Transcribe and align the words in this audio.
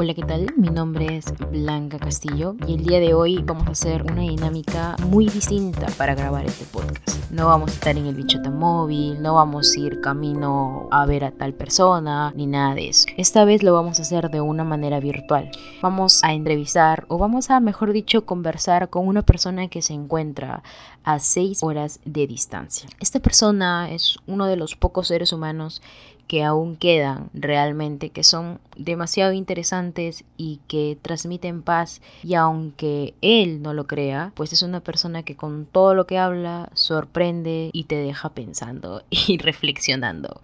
Hola, 0.00 0.14
¿qué 0.14 0.22
tal? 0.22 0.46
Mi 0.56 0.68
nombre 0.68 1.16
es 1.16 1.24
Blanca 1.50 1.98
Castillo 1.98 2.54
y 2.68 2.74
el 2.74 2.84
día 2.84 3.00
de 3.00 3.14
hoy 3.14 3.42
vamos 3.42 3.66
a 3.66 3.72
hacer 3.72 4.04
una 4.04 4.20
dinámica 4.20 4.94
muy 5.08 5.26
distinta 5.26 5.88
para 5.98 6.14
grabar 6.14 6.46
este 6.46 6.64
podcast. 6.66 7.18
No 7.32 7.48
vamos 7.48 7.72
a 7.72 7.74
estar 7.74 7.96
en 7.96 8.06
el 8.06 8.14
bichota 8.14 8.48
móvil, 8.48 9.20
no 9.20 9.34
vamos 9.34 9.74
a 9.74 9.80
ir 9.80 10.00
camino 10.00 10.86
a 10.92 11.04
ver 11.04 11.24
a 11.24 11.32
tal 11.32 11.52
persona, 11.52 12.32
ni 12.36 12.46
nada 12.46 12.76
de 12.76 12.90
eso. 12.90 13.06
Esta 13.16 13.44
vez 13.44 13.64
lo 13.64 13.74
vamos 13.74 13.98
a 13.98 14.02
hacer 14.02 14.30
de 14.30 14.40
una 14.40 14.62
manera 14.62 15.00
virtual. 15.00 15.50
Vamos 15.82 16.22
a 16.22 16.32
entrevistar 16.32 17.04
o 17.08 17.18
vamos 17.18 17.50
a, 17.50 17.58
mejor 17.58 17.92
dicho, 17.92 18.24
conversar 18.24 18.90
con 18.90 19.08
una 19.08 19.22
persona 19.22 19.66
que 19.66 19.82
se 19.82 19.94
encuentra 19.94 20.62
a 21.02 21.18
6 21.18 21.64
horas 21.64 21.98
de 22.04 22.28
distancia. 22.28 22.88
Esta 23.00 23.18
persona 23.18 23.90
es 23.90 24.16
uno 24.28 24.46
de 24.46 24.54
los 24.54 24.76
pocos 24.76 25.08
seres 25.08 25.32
humanos 25.32 25.82
que 26.28 26.44
aún 26.44 26.76
quedan 26.76 27.30
realmente, 27.34 28.10
que 28.10 28.22
son 28.22 28.60
demasiado 28.76 29.32
interesantes 29.32 30.24
y 30.36 30.60
que 30.68 30.98
transmiten 31.00 31.62
paz 31.62 32.00
y 32.22 32.34
aunque 32.34 33.14
él 33.22 33.62
no 33.62 33.72
lo 33.74 33.86
crea, 33.86 34.32
pues 34.36 34.52
es 34.52 34.62
una 34.62 34.80
persona 34.80 35.22
que 35.22 35.36
con 35.36 35.66
todo 35.66 35.94
lo 35.94 36.06
que 36.06 36.18
habla 36.18 36.70
sorprende 36.74 37.70
y 37.72 37.84
te 37.84 37.96
deja 37.96 38.28
pensando 38.28 39.02
y 39.10 39.38
reflexionando. 39.38 40.40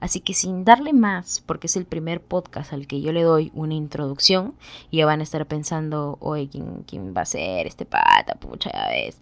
Así 0.00 0.20
que 0.20 0.34
sin 0.34 0.64
darle 0.64 0.92
más, 0.92 1.42
porque 1.46 1.68
es 1.68 1.76
el 1.76 1.86
primer 1.86 2.20
podcast 2.20 2.72
al 2.72 2.86
que 2.86 3.00
yo 3.00 3.12
le 3.12 3.22
doy 3.22 3.50
una 3.54 3.74
introducción, 3.74 4.54
y 4.90 4.98
ya 4.98 5.06
van 5.06 5.20
a 5.20 5.22
estar 5.22 5.46
pensando, 5.46 6.18
oye, 6.20 6.48
¿quién, 6.50 6.84
quién 6.86 7.14
va 7.16 7.22
a 7.22 7.26
ser 7.26 7.66
este 7.66 7.86
pata? 7.86 8.34
Pucha, 8.34 8.70
ya 8.72 8.88
ves. 8.90 9.18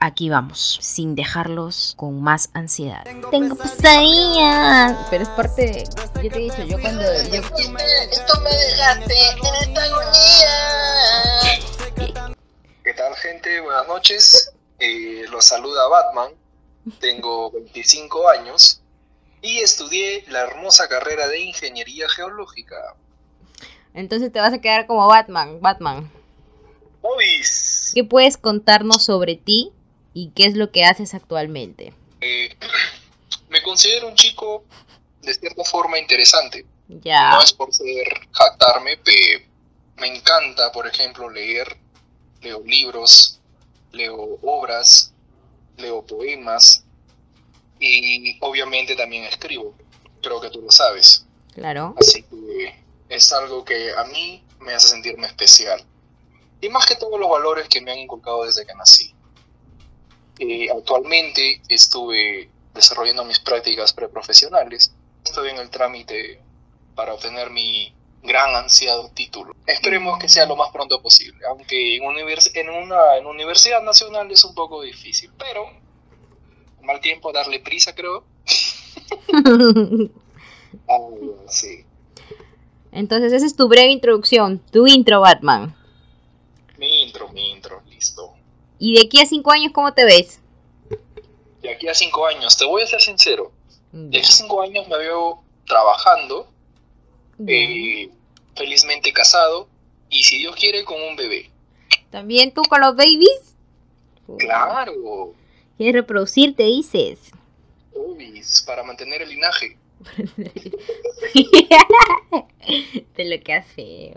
Aquí 0.00 0.30
vamos, 0.30 0.78
sin 0.80 1.16
dejarlos 1.16 1.94
con 1.96 2.22
más 2.22 2.50
ansiedad. 2.54 3.04
Tengo 3.32 3.56
pesadillas. 3.56 4.96
Pero 5.10 5.24
es 5.24 5.28
parte 5.30 5.62
de... 5.62 5.84
Yo 6.22 6.30
te 6.30 6.36
he 6.36 6.42
dicho, 6.42 6.62
yo 6.62 6.80
cuando... 6.80 7.02
Yo... 7.02 7.40
Esto 7.40 8.40
me 8.42 8.50
dejaste 8.50 9.12
en 9.12 9.38
esta 9.60 9.82
agonía. 9.82 10.54
¿Qué 12.84 12.94
tal, 12.94 13.12
gente? 13.16 13.60
Buenas 13.60 13.88
noches. 13.88 14.52
Eh, 14.78 15.24
los 15.30 15.44
saluda 15.44 15.88
Batman. 15.88 16.30
Tengo 17.00 17.50
25 17.50 18.28
años 18.28 18.80
y 19.42 19.58
estudié 19.58 20.24
la 20.28 20.42
hermosa 20.42 20.88
carrera 20.88 21.26
de 21.26 21.40
Ingeniería 21.40 22.08
Geológica. 22.08 22.94
Entonces 23.94 24.32
te 24.32 24.38
vas 24.38 24.52
a 24.52 24.60
quedar 24.60 24.86
como 24.86 25.08
Batman, 25.08 25.60
Batman. 25.60 26.08
Obis. 27.02 27.90
¿Qué 27.94 28.04
puedes 28.04 28.36
contarnos 28.36 29.02
sobre 29.02 29.34
ti 29.34 29.72
y 30.14 30.30
qué 30.30 30.46
es 30.46 30.54
lo 30.56 30.70
que 30.70 30.84
haces 30.84 31.14
actualmente? 31.14 31.92
Eh, 32.20 32.56
me 33.48 33.62
considero 33.62 34.08
un 34.08 34.14
chico 34.14 34.64
de 35.22 35.34
cierta 35.34 35.64
forma 35.64 35.98
interesante. 35.98 36.64
Ya. 36.88 37.32
No 37.32 37.42
es 37.42 37.52
por 37.52 37.72
ser 37.72 38.06
jactarme, 38.32 38.96
pero 39.04 39.44
me 39.98 40.16
encanta, 40.16 40.72
por 40.72 40.86
ejemplo, 40.86 41.28
leer. 41.28 41.76
Leo 42.40 42.62
libros, 42.64 43.40
leo 43.90 44.38
obras, 44.42 45.12
leo 45.76 46.06
poemas 46.06 46.84
y 47.80 48.38
obviamente 48.40 48.94
también 48.94 49.24
escribo. 49.24 49.74
Creo 50.22 50.40
que 50.40 50.50
tú 50.50 50.60
lo 50.62 50.70
sabes. 50.70 51.26
Claro. 51.54 51.94
Así 51.98 52.22
que 52.22 52.74
es 53.08 53.32
algo 53.32 53.64
que 53.64 53.92
a 53.92 54.04
mí 54.04 54.44
me 54.60 54.74
hace 54.74 54.88
sentirme 54.88 55.26
especial. 55.26 55.84
Y 56.60 56.68
más 56.68 56.86
que 56.86 56.96
todos 56.96 57.18
los 57.18 57.28
valores 57.28 57.68
que 57.68 57.80
me 57.80 57.92
han 57.92 57.98
inculcado 57.98 58.44
desde 58.44 58.66
que 58.66 58.74
nací. 58.74 59.14
Eh, 60.38 60.68
actualmente 60.70 61.60
estuve 61.68 62.48
desarrollando 62.74 63.24
mis 63.24 63.40
prácticas 63.40 63.92
preprofesionales. 63.92 64.94
Estoy 65.24 65.50
en 65.50 65.58
el 65.58 65.68
trámite 65.70 66.40
para 66.94 67.14
obtener 67.14 67.50
mi 67.50 67.92
gran 68.22 68.54
ansiado 68.54 69.10
título. 69.10 69.54
Esperemos 69.66 70.18
que 70.18 70.28
sea 70.28 70.46
lo 70.46 70.56
más 70.56 70.70
pronto 70.70 71.00
posible, 71.00 71.44
aunque 71.48 71.96
en, 71.96 72.04
univers 72.04 72.50
en 72.54 72.68
una 72.70 73.16
en 73.16 73.26
universidad 73.26 73.82
nacional 73.82 74.30
es 74.30 74.44
un 74.44 74.54
poco 74.54 74.82
difícil, 74.82 75.30
pero 75.38 75.66
mal 76.82 77.00
tiempo 77.00 77.32
darle 77.32 77.60
prisa, 77.60 77.94
creo. 77.94 78.24
Algo 80.88 81.44
así. 81.46 81.84
Entonces 82.92 83.32
esa 83.32 83.46
es 83.46 83.56
tu 83.56 83.68
breve 83.68 83.90
introducción, 83.90 84.60
tu 84.70 84.86
intro 84.86 85.20
Batman. 85.20 85.74
Mi 86.78 87.02
intro, 87.02 87.28
mi 87.30 87.50
intro, 87.50 87.82
listo. 87.88 88.34
¿Y 88.78 88.94
de 88.94 89.02
aquí 89.06 89.20
a 89.20 89.26
cinco 89.26 89.50
años 89.52 89.72
cómo 89.72 89.92
te 89.92 90.04
ves? 90.04 90.40
De 91.62 91.70
aquí 91.70 91.88
a 91.88 91.94
cinco 91.94 92.26
años, 92.26 92.56
te 92.56 92.64
voy 92.64 92.82
a 92.82 92.86
ser 92.86 93.00
sincero. 93.00 93.50
De 93.92 94.18
aquí 94.18 94.28
a 94.28 94.32
cinco 94.32 94.62
años 94.62 94.86
me 94.88 94.96
veo 94.98 95.42
trabajando, 95.66 96.48
eh, 97.46 98.10
felizmente 98.56 99.12
casado, 99.12 99.68
y 100.08 100.22
si 100.22 100.38
Dios 100.38 100.54
quiere, 100.56 100.84
con 100.84 101.00
un 101.02 101.16
bebé. 101.16 101.50
¿También 102.10 102.52
tú 102.54 102.62
con 102.62 102.80
los 102.80 102.96
babies? 102.96 103.54
Claro, 104.38 105.34
¿Quieres 105.76 105.94
reproducirte, 105.94 106.64
dices? 106.64 107.18
obis, 107.94 108.62
para 108.66 108.82
mantener 108.82 109.22
el 109.22 109.30
linaje. 109.30 109.76
Te 113.16 113.24
lo 113.24 113.42
que 113.42 113.52
hace. 113.52 114.16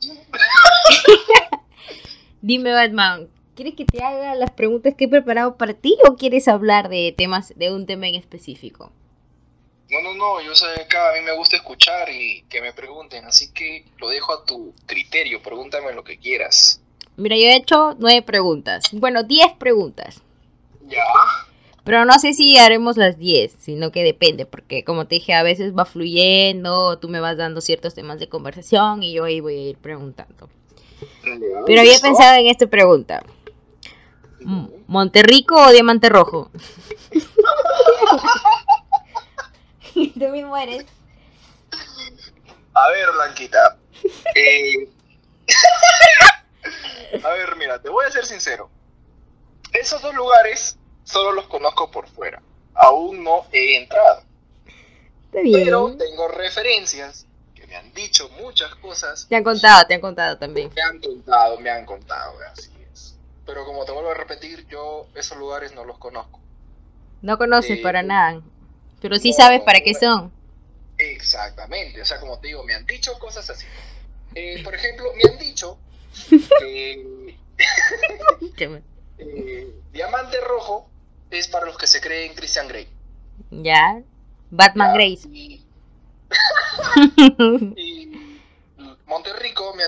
Dime, 2.42 2.72
Batman, 2.72 3.28
¿quieres 3.56 3.74
que 3.74 3.84
te 3.84 4.04
haga 4.04 4.34
las 4.36 4.50
preguntas 4.52 4.94
que 4.94 5.06
he 5.06 5.08
preparado 5.08 5.56
para 5.56 5.74
ti 5.74 5.96
o 6.08 6.14
quieres 6.14 6.46
hablar 6.46 6.88
de 6.88 7.12
temas, 7.16 7.52
de 7.56 7.72
un 7.72 7.86
tema 7.86 8.06
en 8.06 8.14
específico? 8.14 8.92
No, 9.90 10.00
no, 10.02 10.14
no, 10.14 10.40
yo 10.42 10.54
sé 10.54 10.66
que 10.76 10.82
acá 10.82 11.10
a 11.10 11.14
mí 11.14 11.24
me 11.24 11.36
gusta 11.36 11.56
escuchar 11.56 12.08
y 12.10 12.42
que 12.48 12.60
me 12.60 12.72
pregunten, 12.72 13.24
así 13.24 13.52
que 13.52 13.84
lo 13.98 14.08
dejo 14.08 14.32
a 14.32 14.44
tu 14.44 14.74
criterio, 14.84 15.42
pregúntame 15.42 15.92
lo 15.92 16.04
que 16.04 16.18
quieras. 16.18 16.80
Mira, 17.16 17.36
yo 17.36 17.44
he 17.44 17.56
hecho 17.56 17.96
nueve 17.98 18.22
preguntas. 18.22 18.84
Bueno, 18.92 19.22
diez 19.22 19.52
preguntas. 19.58 20.20
Ya, 20.88 21.02
Pero 21.82 22.04
no 22.04 22.18
sé 22.18 22.34
si 22.34 22.58
haremos 22.58 22.96
las 22.96 23.16
10, 23.16 23.56
sino 23.58 23.90
que 23.90 24.04
depende, 24.04 24.44
porque 24.44 24.84
como 24.84 25.06
te 25.06 25.16
dije, 25.16 25.34
a 25.34 25.42
veces 25.42 25.72
va 25.76 25.84
fluyendo, 25.84 26.98
tú 26.98 27.08
me 27.08 27.20
vas 27.20 27.36
dando 27.36 27.60
ciertos 27.60 27.94
temas 27.94 28.18
de 28.20 28.28
conversación 28.28 29.02
y 29.02 29.12
yo 29.14 29.24
ahí 29.24 29.40
voy 29.40 29.54
a 29.54 29.68
ir 29.70 29.76
preguntando. 29.78 30.48
ya, 31.24 31.62
Pero 31.64 31.80
había 31.80 31.98
pensado 32.00 32.36
en 32.36 32.48
esta 32.48 32.66
pregunta. 32.66 33.22
M- 34.40 34.68
¿Monterrico 34.86 35.56
o 35.56 35.70
Diamante 35.70 36.08
Rojo? 36.08 36.50
Tú 39.94 40.28
mismo 40.28 40.56
eres. 40.56 40.84
A 42.74 42.88
ver, 42.90 43.10
Blanquita. 43.12 43.78
eh, 44.34 44.88
a 47.24 47.28
ver, 47.30 47.56
mira, 47.56 47.80
te 47.80 47.88
voy 47.88 48.04
a 48.04 48.10
ser 48.10 48.26
sincero. 48.26 48.68
Esos 49.72 50.02
dos 50.02 50.14
lugares 50.14 50.76
solo 51.04 51.32
los 51.32 51.46
conozco 51.46 51.90
por 51.90 52.06
fuera. 52.08 52.42
Aún 52.74 53.24
no 53.24 53.46
he 53.52 53.76
entrado. 53.76 54.22
Está 55.26 55.40
bien. 55.40 55.64
Pero 55.64 55.96
tengo 55.96 56.28
referencias 56.28 57.26
que 57.54 57.66
me 57.66 57.76
han 57.76 57.92
dicho 57.94 58.28
muchas 58.40 58.74
cosas. 58.76 59.26
Te 59.28 59.36
han 59.36 59.44
contado, 59.44 59.86
te 59.86 59.94
han 59.94 60.00
contado 60.02 60.36
también. 60.36 60.70
Me 60.74 60.82
han 60.82 61.00
contado, 61.00 61.58
me 61.60 61.70
han 61.70 61.86
contado, 61.86 62.34
así 62.52 62.70
es. 62.70 62.75
Pero 63.46 63.64
como 63.64 63.84
te 63.84 63.92
vuelvo 63.92 64.10
a 64.10 64.14
repetir, 64.14 64.66
yo 64.68 65.06
esos 65.14 65.38
lugares 65.38 65.72
no 65.74 65.84
los 65.84 65.98
conozco. 65.98 66.40
No 67.22 67.38
conoces 67.38 67.78
Eh, 67.78 67.82
para 67.82 68.02
nada. 68.02 68.42
Pero 69.00 69.18
sí 69.18 69.30
no, 69.30 69.36
sabes 69.36 69.62
para 69.62 69.80
qué 69.80 69.94
son. 69.94 70.32
Exactamente, 70.98 72.00
o 72.00 72.04
sea, 72.04 72.18
como 72.18 72.38
te 72.38 72.48
digo, 72.48 72.64
me 72.64 72.74
han 72.74 72.86
dicho 72.86 73.18
cosas 73.18 73.48
así. 73.50 73.66
Eh, 74.34 74.62
por 74.64 74.74
ejemplo, 74.74 75.06
me 75.14 75.30
han 75.30 75.38
dicho 75.38 75.78
que 76.58 77.36
eh, 79.18 79.74
Diamante 79.92 80.40
Rojo 80.40 80.88
es 81.30 81.48
para 81.48 81.66
los 81.66 81.76
que 81.78 81.86
se 81.86 82.00
creen 82.00 82.34
Christian 82.34 82.68
Grey. 82.68 82.88
Ya. 83.50 84.02
Batman. 84.50 84.94
Grace. 84.94 85.28
Y, 85.28 85.64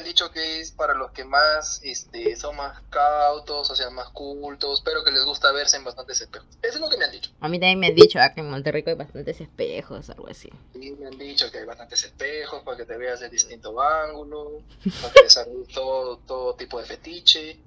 dicho 0.09 0.31
que 0.31 0.61
es 0.61 0.73
para 0.73 0.95
los 0.95 1.13
que 1.13 1.25
más 1.25 1.81
este, 1.85 2.35
son 2.37 2.57
más 2.57 2.81
cautos, 2.91 3.71
o 3.71 3.77
sea, 3.77 3.91
más 3.91 4.09
cultos, 4.11 4.83
pero 4.85 5.05
que 5.05 5.11
les 5.11 5.25
gusta 5.25 5.53
verse 5.53 5.77
en 5.77 5.85
bastantes 5.85 6.21
espejos. 6.21 6.49
Eso 6.63 6.75
es 6.75 6.81
lo 6.81 6.89
que 6.89 6.97
me 6.97 7.05
han 7.05 7.13
dicho. 7.13 7.31
A 7.41 7.49
mí 7.49 7.59
también 7.59 7.79
me 7.79 7.89
han 7.89 7.95
dicho 7.95 8.19
ah, 8.21 8.33
que 8.35 8.41
en 8.41 8.51
Monterrico 8.51 8.91
hay 8.91 8.97
bastantes 8.97 9.41
espejos, 9.41 10.11
algo 10.11 10.29
así. 10.29 10.51
Y 10.75 10.93
me 10.93 11.07
han 11.07 11.19
dicho 11.19 11.51
que 11.51 11.59
hay 11.59 11.65
bastantes 11.65 12.05
espejos 12.05 12.63
para 12.63 12.77
que 12.77 12.85
te 12.85 12.97
veas 12.97 13.21
de 13.21 13.29
distinto 13.29 13.81
ángulo, 13.81 14.63
para 15.01 15.13
que 15.13 15.23
desarrolles 15.25 15.69
todo, 15.69 16.19
todo 16.19 16.55
tipo 16.55 16.81
de 16.81 16.87
fetiche. 16.87 17.61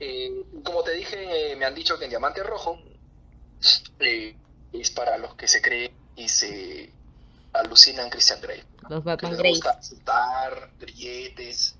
Eh, 0.00 0.44
como 0.64 0.82
te 0.82 0.92
dije, 0.92 1.52
eh, 1.52 1.56
me 1.56 1.64
han 1.64 1.74
dicho 1.74 1.98
que 1.98 2.04
en 2.04 2.10
Diamante 2.10 2.42
Rojo 2.42 2.78
eh, 4.00 4.36
es 4.72 4.90
para 4.90 5.18
los 5.18 5.34
que 5.34 5.48
se 5.48 5.62
creen 5.62 5.92
y 6.16 6.28
se 6.28 6.92
alucinan 7.58 8.10
Christian 8.10 8.40
Grey. 8.40 8.62
Los 8.88 9.04
Batman 9.04 9.32
les 9.32 9.38
Grace. 9.60 9.80
gusta 9.86 10.60
grilletes. 10.78 11.74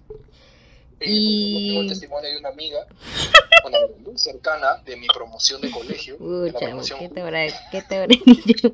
Eh, 1.00 1.06
Y- 1.10 1.68
tengo 1.68 1.80
el 1.82 1.88
testimonio 1.88 2.28
de 2.30 2.38
una 2.38 2.48
amiga, 2.48 2.86
una 3.64 3.78
amiga 3.78 3.98
muy 4.00 4.18
cercana 4.18 4.76
de 4.84 4.96
mi 4.96 5.06
promoción 5.06 5.60
de 5.60 5.70
colegio, 5.70 6.16
de 6.18 6.46
la 6.48 6.52
Pucha, 6.52 6.66
promoción 6.66 6.98
¿qué 6.98 7.08
te 7.08 7.20
habrá, 7.22 7.46
qué 7.70 7.82
te 7.82 8.06
dicho? 8.44 8.72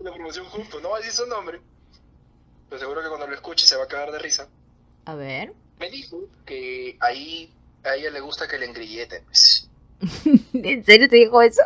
la 0.00 0.12
promoción 0.12 0.46
justo, 0.46 0.80
no 0.80 0.88
voy 0.90 1.00
a 1.00 1.04
decir 1.04 1.12
su 1.14 1.26
nombre, 1.26 1.60
pero 2.70 2.80
seguro 2.80 3.02
que 3.02 3.08
cuando 3.08 3.26
lo 3.26 3.34
escuche 3.34 3.66
se 3.66 3.76
va 3.76 3.84
a 3.84 3.88
cagar 3.88 4.12
de 4.12 4.18
risa. 4.18 4.48
A 5.04 5.14
ver. 5.14 5.52
Me 5.78 5.90
dijo 5.90 6.20
que 6.46 6.96
ahí 7.00 7.52
a 7.84 7.94
ella 7.96 8.10
le 8.10 8.20
gusta 8.20 8.48
que 8.48 8.58
le 8.58 8.66
engrillete, 8.66 9.20
pues. 9.26 9.68
¿En 10.54 10.84
serio 10.84 11.08
te 11.08 11.16
dijo 11.16 11.42
eso? 11.42 11.60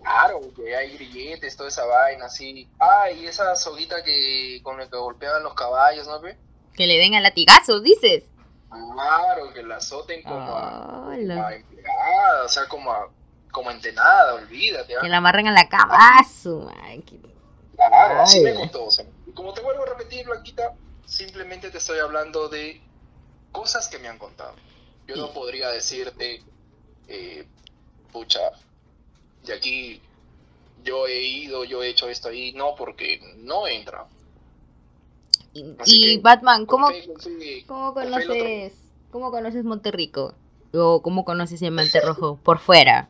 Claro, 0.00 0.40
que 0.54 0.74
hay 0.76 0.96
grilletes, 0.96 1.56
toda 1.56 1.68
esa 1.68 1.84
vaina, 1.84 2.26
así. 2.26 2.68
Ah, 2.78 3.10
y 3.10 3.26
esa 3.26 3.54
soguita 3.56 4.02
que 4.02 4.60
con 4.62 4.78
la 4.78 4.88
que 4.88 4.96
golpeaban 4.96 5.42
los 5.42 5.54
caballos, 5.54 6.06
¿no 6.06 6.20
ve? 6.20 6.36
Que 6.74 6.86
le 6.86 6.98
den 6.98 7.14
a 7.14 7.20
latigazos, 7.20 7.82
dices. 7.82 8.24
Claro, 8.68 9.52
que 9.52 9.62
la 9.62 9.76
azoten 9.76 10.22
como, 10.22 10.36
a, 10.56 11.06
Hola. 11.08 11.34
como 11.34 11.46
a 11.46 11.54
empleada, 11.54 12.44
o 12.44 12.48
sea, 12.48 12.66
como 12.68 12.92
a, 12.92 13.08
como 13.52 13.70
entenada, 13.70 14.34
olvídate. 14.34 14.96
¿ah? 14.96 15.00
Que 15.02 15.08
la 15.08 15.18
amarren 15.18 15.48
a 15.48 15.52
la. 15.52 15.68
¡Ah, 15.70 16.22
qué- 17.06 17.20
Claro, 17.74 18.22
así 18.22 18.40
me 18.40 18.54
contó. 18.54 18.86
O 18.86 18.90
sea, 18.90 19.04
como 19.34 19.52
te 19.52 19.60
vuelvo 19.60 19.82
a 19.84 19.86
repetir, 19.86 20.26
Blanquita, 20.26 20.74
simplemente 21.06 21.70
te 21.70 21.78
estoy 21.78 21.98
hablando 21.98 22.48
de 22.48 22.82
cosas 23.52 23.88
que 23.88 23.98
me 23.98 24.08
han 24.08 24.18
contado. 24.18 24.54
Yo 25.06 25.16
no 25.16 25.32
podría 25.32 25.68
decirte, 25.70 26.42
eh, 27.06 27.46
pucha, 28.12 28.40
de 29.46 29.54
aquí 29.54 30.00
yo 30.84 31.06
he 31.06 31.22
ido, 31.22 31.64
yo 31.64 31.82
he 31.82 31.88
hecho 31.88 32.08
esto 32.08 32.28
ahí, 32.28 32.52
no, 32.52 32.74
porque 32.76 33.20
no 33.38 33.66
entra. 33.66 34.06
Y, 35.52 35.74
Así 35.78 36.12
y 36.12 36.16
que, 36.16 36.22
Batman, 36.22 36.66
¿cómo, 36.66 36.88
cómo 37.66 37.94
conoces 37.94 38.72
cómo 39.10 39.30
conoces 39.30 39.64
Monterrico? 39.64 40.34
¿O 40.74 41.00
cómo 41.00 41.24
conoces 41.24 41.60
Diamante 41.60 42.00
Rojo? 42.00 42.38
Por 42.42 42.58
fuera. 42.58 43.08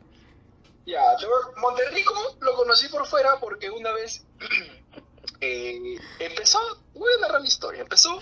Ya, 0.86 1.02
yo 1.20 1.28
Monterrico 1.56 2.14
lo 2.40 2.54
conocí 2.54 2.88
por 2.88 3.06
fuera 3.06 3.40
porque 3.40 3.70
una 3.70 3.92
vez 3.92 4.24
eh, 5.40 5.98
empezó, 6.20 6.60
voy 6.94 7.10
a 7.18 7.22
narrar 7.22 7.40
la 7.40 7.48
historia, 7.48 7.82
empezó 7.82 8.20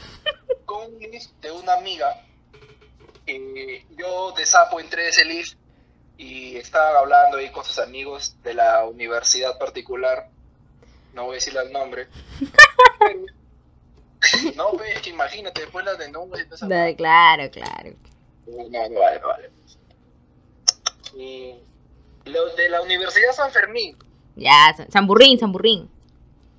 con 0.65 0.95
un 0.95 0.99
lift 0.99 1.31
de 1.43 1.53
una 1.53 1.75
amiga. 1.75 2.25
eh, 3.27 3.85
yo 3.99 4.33
de 4.33 4.47
sapo 4.47 4.81
entré 4.81 5.07
a 5.07 5.09
ese 5.11 5.25
lift 5.27 5.59
y 6.17 6.57
estaban 6.57 6.97
hablando 6.97 7.39
ahí 7.39 7.51
con 7.51 7.65
sus 7.65 7.79
amigos 7.79 8.37
de 8.43 8.55
la 8.55 8.85
universidad 8.87 9.59
particular. 9.59 10.29
No 11.13 11.25
voy 11.25 11.33
a 11.33 11.35
decir 11.35 11.57
el 11.57 11.73
nombre. 11.73 12.09
pero- 12.99 13.25
no, 14.57 14.73
ves 14.79 15.01
que 15.01 15.11
imagínate, 15.11 15.61
después 15.63 15.85
las 15.85 15.99
de 15.99 16.11
nombres 16.11 16.43
y 16.43 16.49
toda 16.49 16.57
esa 16.57 16.67
Da- 16.69 16.97
Claro, 16.97 17.51
claro. 17.51 17.95
no, 18.47 18.89
no 18.89 19.01
vale, 19.01 19.21
no 19.21 19.29
vale. 19.29 19.51
Y 21.17 21.55
los 22.25 22.57
de 22.57 22.69
la 22.71 22.81
Universidad 22.83 23.33
San 23.33 23.51
Fermín, 23.53 23.97
Ya, 24.37 24.73
San- 24.77 24.91
Samburrín, 24.91 25.39
Samburrín. 25.39 25.89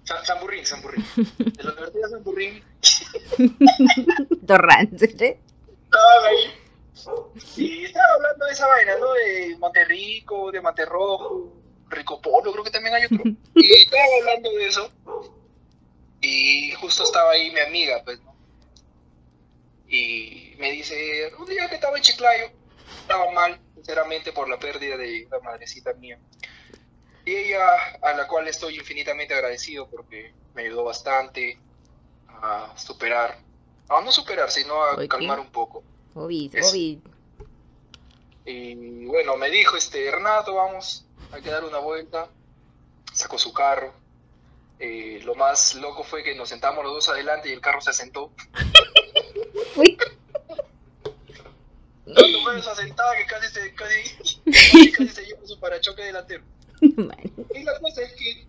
San, 0.03 0.23
San 0.23 0.39
Burrín, 0.39 0.65
San 0.65 0.81
Burrín. 0.83 1.03
De 1.37 1.63
la 1.63 1.71
Universidad 1.71 2.09
San 2.11 2.23
Burrín, 2.23 2.63
Torrance. 4.47 5.05
estaban 5.05 6.25
ahí. 6.27 6.53
Y 7.55 7.85
estaban 7.85 8.11
hablando 8.15 8.45
de 8.45 8.51
esa 8.51 8.67
vaina, 8.67 8.97
¿no? 8.97 9.13
De 9.13 9.55
Monterrico, 9.59 10.51
de 10.51 10.61
Monterrojo, 10.61 11.53
Rico 11.89 12.21
Polo, 12.21 12.51
creo 12.51 12.63
que 12.63 12.71
también 12.71 12.95
hay 12.95 13.05
otro. 13.05 13.23
Y 13.55 13.73
estaban 13.73 14.09
hablando 14.21 14.49
de 14.51 14.67
eso. 14.67 14.91
Y 16.21 16.71
justo 16.73 17.03
estaba 17.03 17.31
ahí 17.31 17.51
mi 17.51 17.59
amiga, 17.59 18.01
pues, 18.03 18.19
¿no? 18.21 18.35
Y 19.87 20.55
me 20.57 20.71
dice, 20.71 21.31
un 21.37 21.45
día 21.45 21.69
que 21.69 21.75
estaba 21.75 21.97
en 21.97 22.03
Chiclayo, 22.03 22.51
estaba 23.01 23.31
mal, 23.31 23.59
sinceramente, 23.75 24.31
por 24.33 24.49
la 24.49 24.57
pérdida 24.57 24.97
de 24.97 25.25
una 25.27 25.39
madrecita 25.39 25.93
mía. 25.93 26.19
Y 27.25 27.35
ella, 27.35 27.75
a 28.01 28.13
la 28.13 28.27
cual 28.27 28.47
estoy 28.47 28.75
infinitamente 28.75 29.33
agradecido 29.33 29.87
porque 29.89 30.33
me 30.53 30.63
ayudó 30.63 30.83
bastante 30.83 31.59
a 32.27 32.73
superar, 32.77 33.37
a 33.89 34.01
no 34.01 34.11
superar, 34.11 34.51
sino 34.51 34.83
a 34.83 35.07
calmar 35.07 35.39
un 35.39 35.51
poco. 35.51 35.83
Obi, 36.15 36.49
Es-. 36.53 36.73
Y 38.45 39.05
bueno, 39.05 39.37
me 39.37 39.49
dijo, 39.49 39.75
este, 39.75 40.09
Renato, 40.11 40.55
vamos, 40.55 41.05
hay 41.31 41.41
que 41.41 41.49
dar 41.49 41.63
una 41.63 41.79
vuelta. 41.79 42.29
Sacó 43.13 43.37
su 43.37 43.53
carro. 43.53 43.93
Eh, 44.79 45.21
lo 45.23 45.35
más 45.35 45.75
loco 45.75 46.03
fue 46.03 46.23
que 46.23 46.35
nos 46.35 46.49
sentamos 46.49 46.83
los 46.83 46.93
dos 46.93 47.09
adelante 47.09 47.49
y 47.49 47.53
el 47.53 47.61
carro 47.61 47.81
se 47.81 47.93
sentó. 47.93 48.31
Tanto 52.05 52.39
fue 52.43 52.59
esa 52.59 52.75
sentada 52.75 53.15
que 53.15 53.25
casi 53.25 53.47
se, 53.53 53.73
casi, 53.73 54.41
casi, 54.51 54.91
casi 54.91 55.09
se 55.09 55.25
lleva 55.25 55.45
su 55.45 55.59
parachoque 55.59 56.03
delantero. 56.03 56.43
Y 57.55 57.63
la 57.63 57.79
cosa 57.79 58.01
es 58.01 58.13
que 58.13 58.45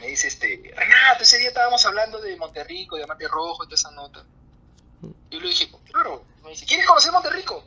me 0.00 0.08
dice, 0.08 0.28
este, 0.28 0.70
Renato, 0.76 1.22
ese 1.22 1.38
día 1.38 1.48
estábamos 1.48 1.84
hablando 1.86 2.20
de 2.20 2.36
Monterrico, 2.36 2.96
de 2.96 3.00
Diamante 3.00 3.26
Rojo 3.26 3.64
y 3.64 3.66
toda 3.66 3.74
esa 3.74 3.90
nota. 3.92 4.24
Yo 5.30 5.40
le 5.40 5.48
dije, 5.48 5.70
claro. 5.90 6.24
Me 6.42 6.50
dice, 6.50 6.66
¿quieres 6.66 6.86
conocer 6.86 7.12
Monterrico? 7.12 7.64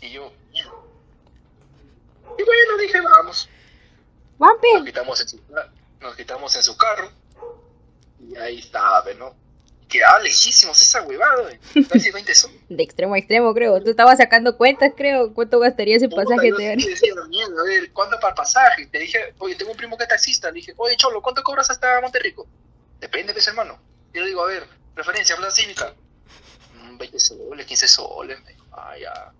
Y 0.00 0.10
yo, 0.10 0.32
y 2.40 2.42
bueno, 2.42 2.76
dije, 2.78 3.00
vamos. 3.00 3.48
Nos 4.38 4.84
quitamos 4.84 5.20
en 5.20 5.28
su, 5.28 5.40
nos 6.00 6.16
quitamos 6.16 6.56
en 6.56 6.62
su 6.62 6.76
carro 6.76 7.10
y 8.18 8.36
ahí 8.36 8.58
estaba, 8.58 9.04
¿no? 9.18 9.34
Quedaba 9.88 10.20
lejísimos 10.20 10.80
esa 10.80 11.02
huevada, 11.02 11.42
güey. 11.42 11.84
casi 11.86 12.10
20 12.12 12.34
son. 12.34 12.52
De 12.68 12.82
extremo 12.82 13.14
a 13.14 13.18
extremo, 13.18 13.52
creo. 13.52 13.82
Tú 13.82 13.90
estabas 13.90 14.18
sacando 14.18 14.56
cuentas, 14.56 14.92
creo. 14.96 15.34
¿Cuánto 15.34 15.58
gastarías 15.58 16.02
en 16.02 16.10
pasaje 16.10 16.50
sí 16.78 16.88
decía, 16.88 17.14
mierda, 17.28 17.60
a 17.60 17.64
ver, 17.64 17.92
¿cuánto 17.92 18.16
para 18.20 18.28
el 18.30 18.34
pasaje? 18.36 18.86
Te 18.86 19.00
dije, 19.00 19.34
oye, 19.38 19.56
tengo 19.56 19.72
un 19.72 19.76
primo 19.76 19.98
que 19.98 20.04
es 20.04 20.08
taxista. 20.08 20.48
Le 20.48 20.54
dije, 20.54 20.74
oye, 20.76 20.96
Cholo, 20.96 21.20
¿cuánto 21.20 21.42
cobras 21.42 21.68
hasta 21.70 22.00
Monterrico? 22.00 22.46
Depende, 23.00 23.32
pues, 23.32 23.48
hermano. 23.48 23.78
Yo 24.14 24.22
le 24.22 24.28
digo, 24.28 24.42
a 24.42 24.46
ver, 24.46 24.64
referencia, 24.96 25.36
plaza 25.36 25.56
cívica. 25.56 25.94
"Mm, 26.74 26.96
20 26.98 27.18
soles, 27.20 27.66
15 27.66 27.88
soles. 27.88 28.40
Me 28.42 28.52
dijo, 28.52 28.66
ah, 28.72 28.94
ya. 28.98 29.32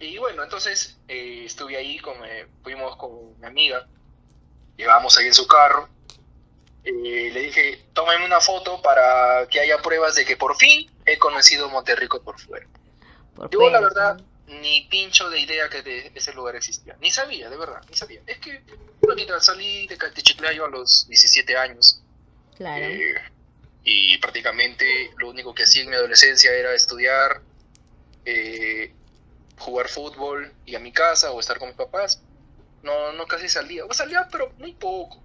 Y 0.00 0.18
bueno, 0.18 0.42
entonces 0.42 0.96
eh, 1.08 1.44
estuve 1.46 1.76
ahí, 1.76 1.98
con, 1.98 2.16
eh, 2.24 2.46
fuimos 2.62 2.96
con 2.96 3.38
mi 3.40 3.46
amiga. 3.46 3.86
Llegamos 4.76 5.16
ahí 5.18 5.26
en 5.26 5.34
su 5.34 5.46
carro. 5.46 5.88
Eh, 6.82 7.30
le 7.32 7.40
dije, 7.40 7.86
tómame 7.94 8.26
una 8.26 8.40
foto 8.40 8.82
para 8.82 9.46
que 9.48 9.60
haya 9.60 9.80
pruebas 9.80 10.14
de 10.16 10.24
que 10.26 10.36
por 10.36 10.56
fin 10.56 10.90
he 11.06 11.16
conocido 11.18 11.68
Monterrico 11.70 12.22
por 12.22 12.38
fuera. 12.38 12.66
Por 13.34 13.48
Yo, 13.50 13.70
la 13.70 13.80
verdad, 13.80 14.20
ni 14.46 14.82
pincho 14.90 15.30
de 15.30 15.40
idea 15.40 15.68
que 15.70 15.82
de 15.82 16.12
ese 16.14 16.34
lugar 16.34 16.56
existía. 16.56 16.96
Ni 17.00 17.10
sabía, 17.10 17.48
de 17.48 17.56
verdad, 17.56 17.80
ni 17.88 17.96
sabía. 17.96 18.20
Es 18.26 18.38
que, 18.38 18.62
bueno, 19.00 19.40
salí 19.40 19.86
de, 19.86 19.96
Ca- 19.96 20.10
de 20.10 20.22
Chiclayo 20.22 20.66
a 20.66 20.68
los 20.68 21.08
17 21.08 21.56
años. 21.56 22.02
Claro. 22.56 22.84
eh, 22.84 23.14
y 23.84 24.16
prácticamente 24.18 25.10
lo 25.18 25.28
único 25.28 25.54
que 25.54 25.64
hacía 25.64 25.82
en 25.82 25.90
mi 25.90 25.96
adolescencia 25.96 26.52
era 26.52 26.74
estudiar, 26.74 27.42
eh, 28.24 28.92
jugar 29.58 29.88
fútbol 29.88 30.52
y 30.64 30.74
a 30.74 30.80
mi 30.80 30.90
casa 30.90 31.30
o 31.32 31.38
estar 31.38 31.58
con 31.58 31.68
mis 31.68 31.76
papás. 31.76 32.22
No, 32.82 33.12
no 33.12 33.26
casi 33.26 33.48
salía. 33.48 33.84
O 33.84 33.92
salía, 33.92 34.26
pero 34.32 34.50
muy 34.58 34.72
poco. 34.72 35.22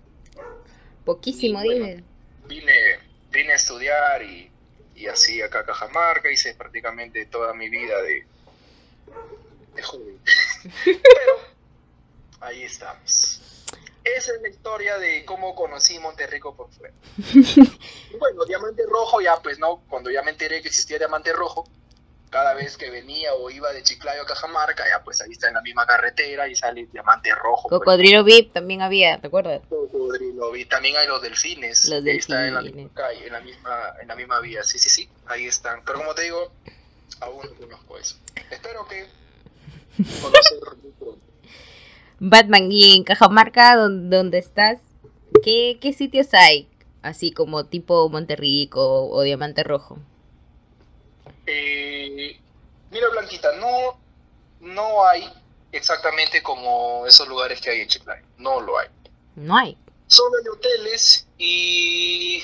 Poquísimo, 1.05 1.63
bueno. 1.63 1.85
dime. 1.85 2.03
Vine, 2.47 2.99
vine 3.31 3.53
a 3.53 3.55
estudiar 3.55 4.23
y, 4.23 4.51
y 4.95 5.07
así 5.07 5.41
acá 5.41 5.59
a 5.59 5.65
Cajamarca. 5.65 6.29
Hice 6.29 6.53
prácticamente 6.53 7.25
toda 7.27 7.53
mi 7.53 7.69
vida 7.69 8.01
de, 8.01 8.25
de 9.75 9.81
joven. 9.81 10.19
Pero 10.83 11.33
ahí 12.41 12.63
estamos. 12.63 13.41
Esa 14.17 14.33
es 14.35 14.41
la 14.41 14.49
historia 14.49 14.97
de 14.97 15.23
cómo 15.25 15.55
conocí 15.55 15.99
Monterrico 15.99 16.55
por 16.55 16.69
fuera. 16.71 16.93
Bueno, 18.19 18.43
Diamante 18.45 18.83
Rojo 18.87 19.21
ya 19.21 19.37
pues 19.41 19.59
no, 19.59 19.83
cuando 19.89 20.09
ya 20.09 20.21
me 20.23 20.31
enteré 20.31 20.61
que 20.61 20.67
existía 20.67 20.97
Diamante 20.97 21.31
Rojo, 21.31 21.63
cada 22.29 22.53
vez 22.53 22.75
que 22.77 22.89
venía 22.89 23.33
o 23.33 23.49
iba 23.49 23.71
de 23.71 23.81
Chiclayo 23.81 24.21
a 24.23 24.25
Cajamarca, 24.25 24.83
ya 24.87 25.03
pues 25.03 25.21
ahí 25.21 25.31
está 25.31 25.47
en 25.47 25.53
la 25.55 25.61
misma 25.61 25.85
carretera 25.85 26.47
y 26.47 26.55
sale 26.55 26.87
Diamante 26.91 27.33
Rojo. 27.33 27.69
pues. 27.69 27.79
Cocodrilo 27.79 28.23
VIP 28.23 28.51
también 28.53 28.81
había, 28.81 29.19
¿te 29.19 29.27
acuerdas? 29.27 29.61
Cocodrilo, 29.69 30.55
y 30.55 30.65
también 30.65 30.97
hay 30.97 31.07
los 31.07 31.21
delfines. 31.21 31.85
Los 31.85 32.03
que 32.03 32.15
están 32.15 32.45
en 32.45 32.53
la 32.55 32.61
delfines. 32.61 32.85
misma 32.85 33.01
calle, 33.01 33.27
en 33.27 33.33
la 33.33 33.41
misma, 33.41 33.93
en 34.01 34.07
la 34.07 34.15
misma 34.15 34.39
vía. 34.41 34.63
Sí, 34.63 34.77
sí, 34.79 34.89
sí, 34.89 35.09
ahí 35.27 35.45
están. 35.47 35.83
Pero 35.85 35.99
como 35.99 36.13
te 36.13 36.23
digo, 36.23 36.51
aún 37.21 37.45
no 37.47 37.55
conozco 37.55 37.97
eso. 37.97 38.17
Espero 38.51 38.85
que 38.87 39.07
conocer 40.21 40.59
muy 40.83 40.91
pronto. 40.99 41.25
Batman, 42.19 42.71
y 42.71 42.95
en 42.95 43.03
Cajamarca, 43.03 43.75
donde, 43.75 44.17
donde 44.17 44.38
estás, 44.39 44.79
¿qué, 45.43 45.77
¿qué 45.81 45.93
sitios 45.93 46.33
hay? 46.33 46.67
Así 47.01 47.31
como 47.31 47.65
tipo 47.65 48.09
Monterrico 48.09 49.09
o 49.09 49.21
Diamante 49.21 49.63
Rojo. 49.63 49.97
Eh, 51.45 52.38
mira, 52.91 53.09
Blanquita, 53.09 53.55
no, 53.57 53.97
no 54.59 55.05
hay 55.07 55.23
exactamente 55.71 56.43
como 56.43 57.05
esos 57.07 57.27
lugares 57.27 57.61
que 57.61 57.69
hay 57.69 57.81
en 57.81 57.88
Chiclayo. 57.88 58.25
No 58.38 58.61
lo 58.61 58.77
hay. 58.77 58.88
No 59.35 59.57
hay. 59.57 59.77
Solo 60.07 60.35
hay 60.41 60.47
hoteles 60.49 61.27
y 61.38 62.41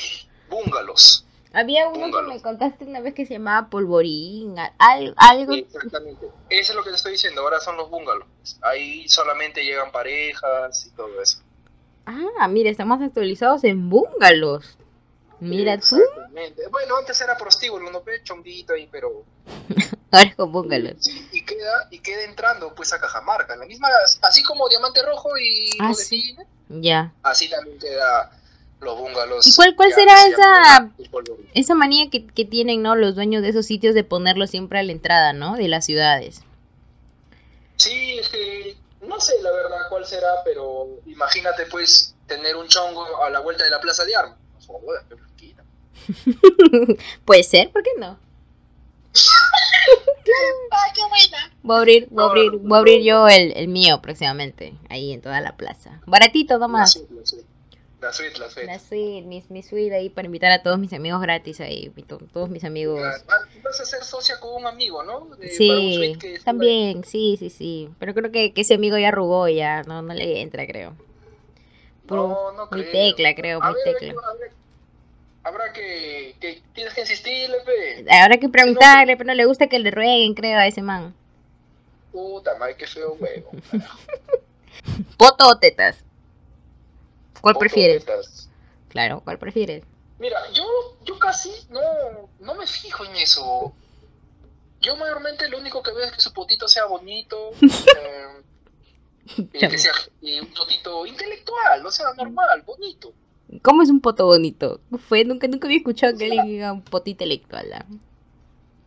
bungalows. 0.50 1.26
Había 1.52 1.88
uno 1.88 2.12
que 2.12 2.22
me 2.28 2.42
contaste 2.42 2.84
una 2.84 3.00
vez 3.00 3.14
que 3.14 3.26
se 3.26 3.36
llamaba 3.36 3.70
Polvorín, 3.70 4.56
algo. 4.78 5.54
Exactamente. 5.54 6.28
Eso 6.50 6.72
es 6.72 6.76
lo 6.76 6.84
que 6.84 6.90
te 6.90 6.98
estoy 6.98 7.14
diciendo. 7.14 7.42
Ahora 7.42 7.60
son 7.60 7.78
los 7.78 7.90
bungalows. 7.90 8.28
Ahí 8.62 9.08
solamente 9.10 9.64
llegan 9.64 9.92
parejas 9.92 10.86
y 10.86 10.90
todo 10.92 11.22
eso. 11.22 11.40
Ah, 12.06 12.48
mira, 12.48 12.70
estamos 12.70 13.02
actualizados 13.02 13.64
en 13.64 13.90
bungalows. 13.90 14.78
Mira 15.40 15.78
tú. 15.80 16.00
Bueno, 16.72 16.98
antes 16.98 17.20
era 17.22 17.38
prostíbulo, 17.38 17.92
no 17.92 18.02
pe 18.02 18.22
chonguito 18.24 18.74
ahí, 18.74 18.88
pero 18.92 19.24
Ahora 20.12 20.34
compóngalo. 20.36 20.92
sí, 21.00 21.28
y 21.34 21.42
queda 21.44 21.88
y 21.92 22.00
queda 22.00 22.24
entrando 22.24 22.74
pues 22.74 22.94
a 22.94 23.00
Cajamarca, 23.00 23.56
la 23.58 23.66
misma 23.66 23.90
así 24.22 24.42
como 24.44 24.70
Diamante 24.70 25.02
Rojo 25.04 25.30
y 25.38 25.70
Ah, 25.80 25.94
sí. 25.94 26.36
Ya. 26.70 27.12
así 27.22 27.50
también 27.50 27.78
queda 27.80 28.32
los 28.80 28.98
bungalows. 28.98 29.46
¿Y 29.48 29.56
cuál- 29.56 29.76
cuál 29.76 29.90
ya 29.90 29.96
será 29.96 30.18
se 30.22 30.30
esa-. 30.30 30.92
Esa 31.54 31.76
manía 31.76 32.10
que, 32.10 32.26
que 32.28 32.46
tienen, 32.46 32.82
¿no? 32.82 32.96
Los 32.96 33.16
dueños 33.16 33.42
de 33.42 33.50
esos 33.50 33.66
sitios 33.66 33.94
de 33.94 34.04
ponerlo 34.04 34.48
siempre 34.48 34.80
a 34.80 34.84
la 34.84 34.92
entrada, 34.94 35.34
¿no? 35.34 35.56
De 35.58 35.68
las 35.68 35.86
ciudades. 35.86 36.44
Sí, 37.78 38.20
es 38.20 38.30
que 38.30 38.78
no 39.02 39.20
sé 39.20 39.42
la 39.42 39.52
verdad 39.52 39.90
cuál 39.90 40.06
será, 40.06 40.44
pero 40.44 41.00
imagínate 41.06 41.66
pues 41.68 42.16
tener 42.28 42.56
un 42.56 42.68
chongo 42.68 43.24
a 43.24 43.30
la 43.30 43.40
vuelta 43.40 43.64
de 43.64 43.70
la 43.70 43.80
Plaza 43.80 44.06
de 44.06 44.16
Armas. 44.16 44.38
Qué. 45.38 45.56
Puede 47.26 47.44
ser, 47.44 47.72
¿por 47.72 47.84
qué 47.84 47.92
no? 47.98 48.18
Voy 51.64 51.76
a 51.76 51.80
abrir, 51.80 52.08
voy 52.12 52.24
a 52.24 52.28
abrir, 52.28 52.52
voy 52.52 52.76
a 52.76 52.80
abrir 52.80 53.04
yo 53.04 53.28
el, 53.28 53.52
el 53.56 53.68
mío 53.68 54.02
próximamente, 54.02 54.76
ahí 54.90 55.14
en 55.14 55.22
toda 55.22 55.42
la 55.42 55.58
plaza. 55.58 56.02
Baratito 56.06 56.60
nomás. 56.60 56.96
la 57.10 57.26
suite. 57.26 57.55
La 58.06 58.14
suite, 58.14 58.38
la 58.38 58.50
suite. 58.52 58.68
La 58.68 58.78
suite, 58.78 59.26
mi, 59.26 59.44
mi 59.50 59.64
suite 59.64 59.96
ahí 59.96 60.10
para 60.12 60.28
invitar 60.28 60.52
a 60.52 60.62
todos 60.62 60.78
mis 60.78 60.94
amigos 60.94 61.20
gratis 61.24 61.60
ahí, 61.60 61.90
to- 62.08 62.20
todos 62.32 62.52
mis 62.52 62.64
amigos. 62.64 63.02
Vas 63.64 63.80
a 63.82 63.86
ser 63.86 64.04
socia 64.04 64.40
con 64.40 64.54
un 64.62 64.68
amigo, 64.68 65.02
¿no? 65.02 65.26
De- 65.38 65.50
Sí, 65.50 66.16
que 66.20 66.38
también, 66.40 67.04
sí, 67.04 67.36
sí, 67.40 67.50
sí. 67.50 67.90
Pero 67.98 68.14
creo 68.14 68.32
que, 68.32 68.54
que 68.54 68.62
ese 68.62 68.76
amigo 68.76 68.96
ya 69.00 69.08
arrugó 69.08 69.48
ya, 69.50 69.82
no, 69.88 70.04
no 70.04 70.14
le 70.14 70.42
entra, 70.42 70.68
creo. 70.68 70.96
Puro- 72.06 72.28
No, 72.28 72.52
no 72.52 72.68
muy 72.70 72.82
creo. 72.84 72.92
tecla, 72.92 73.34
creo, 73.34 73.60
A 73.64 73.72
muy 73.72 73.80
ver, 73.84 73.96
tecla. 73.98 74.22
a 74.22 74.34
ver, 74.36 74.52
Habrá 75.42 75.74
que, 75.74 76.36
que 76.40 76.62
tienes 76.76 76.94
que 76.94 77.02
insistirle, 77.02 77.58
pe. 77.66 78.06
Habrá 78.12 78.38
que 78.38 78.50
preguntarle, 78.50 79.18
pero 79.18 79.28
no 79.30 79.34
le 79.34 79.46
gusta 79.46 79.66
que 79.66 79.80
le 79.80 79.90
rueguen, 79.90 80.36
creo, 80.36 80.60
a 80.60 80.68
ese 80.68 80.84
man. 80.84 81.16
Puta 82.12 82.56
madre, 82.60 82.76
qué 82.78 82.86
feo 82.86 83.14
huevo. 83.20 83.50
¿Poto 85.18 85.48
o 85.50 85.58
tetas? 85.58 86.05
¿Cuál 87.46 87.58
prefieres? 87.60 88.04
Claro, 88.90 89.22
¿cuál 89.24 89.38
prefieres? 89.38 89.84
Mira, 90.18 90.40
yo, 90.52 90.64
yo 91.04 91.20
casi 91.20 91.52
no, 91.70 91.80
no 92.40 92.56
me 92.56 92.66
fijo 92.66 93.06
en 93.06 93.16
eso. 93.18 93.72
Yo 94.82 94.96
mayormente 94.96 95.48
lo 95.50 95.60
único 95.60 95.84
que 95.84 95.92
veo 95.92 96.06
es 96.06 96.12
que 96.12 96.22
su 96.22 96.34
potito 96.34 96.68
sea 96.68 96.86
bonito. 96.86 97.52
eh, 97.62 98.42
y 99.54 99.60
que 99.60 99.78
sea 99.78 99.94
y 100.22 100.40
un 100.40 100.48
potito 100.48 101.06
intelectual, 101.06 101.86
o 101.86 101.92
sea, 101.92 102.14
normal, 102.18 102.64
bonito. 102.64 103.14
¿Cómo 103.62 103.84
es 103.84 103.92
un 103.92 104.02
poto 104.02 104.26
bonito? 104.26 104.82
Fue, 105.08 105.24
nunca, 105.24 105.48
nunca 105.48 105.68
había 105.68 105.78
escuchado 105.78 106.18
que 106.18 106.26
alguien 106.26 106.48
diga 106.48 106.74
un 106.74 106.82
poto 106.82 107.12
intelectual. 107.12 107.74
¿ah? 107.74 107.86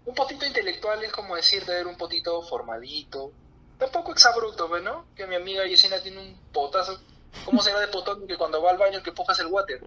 Un 0.04 0.14
potito 0.16 0.44
intelectual 0.44 1.04
es 1.04 1.12
como 1.12 1.36
decir 1.36 1.64
de 1.64 1.74
ver 1.74 1.86
un 1.86 1.96
potito 1.96 2.42
formadito. 2.42 3.30
Tampoco 3.78 4.10
exabrupto, 4.10 4.68
¿no? 4.80 5.04
Que 5.14 5.28
mi 5.28 5.36
amiga 5.36 5.64
Yesenia 5.64 6.02
tiene 6.02 6.18
un 6.18 6.36
potazo. 6.52 6.98
¿Cómo 7.44 7.62
será 7.62 7.80
de 7.80 7.88
potón 7.88 8.26
que 8.26 8.36
cuando 8.36 8.62
va 8.62 8.70
al 8.70 8.78
baño 8.78 9.02
que 9.02 9.12
pujas 9.12 9.38
el 9.40 9.46
water? 9.46 9.80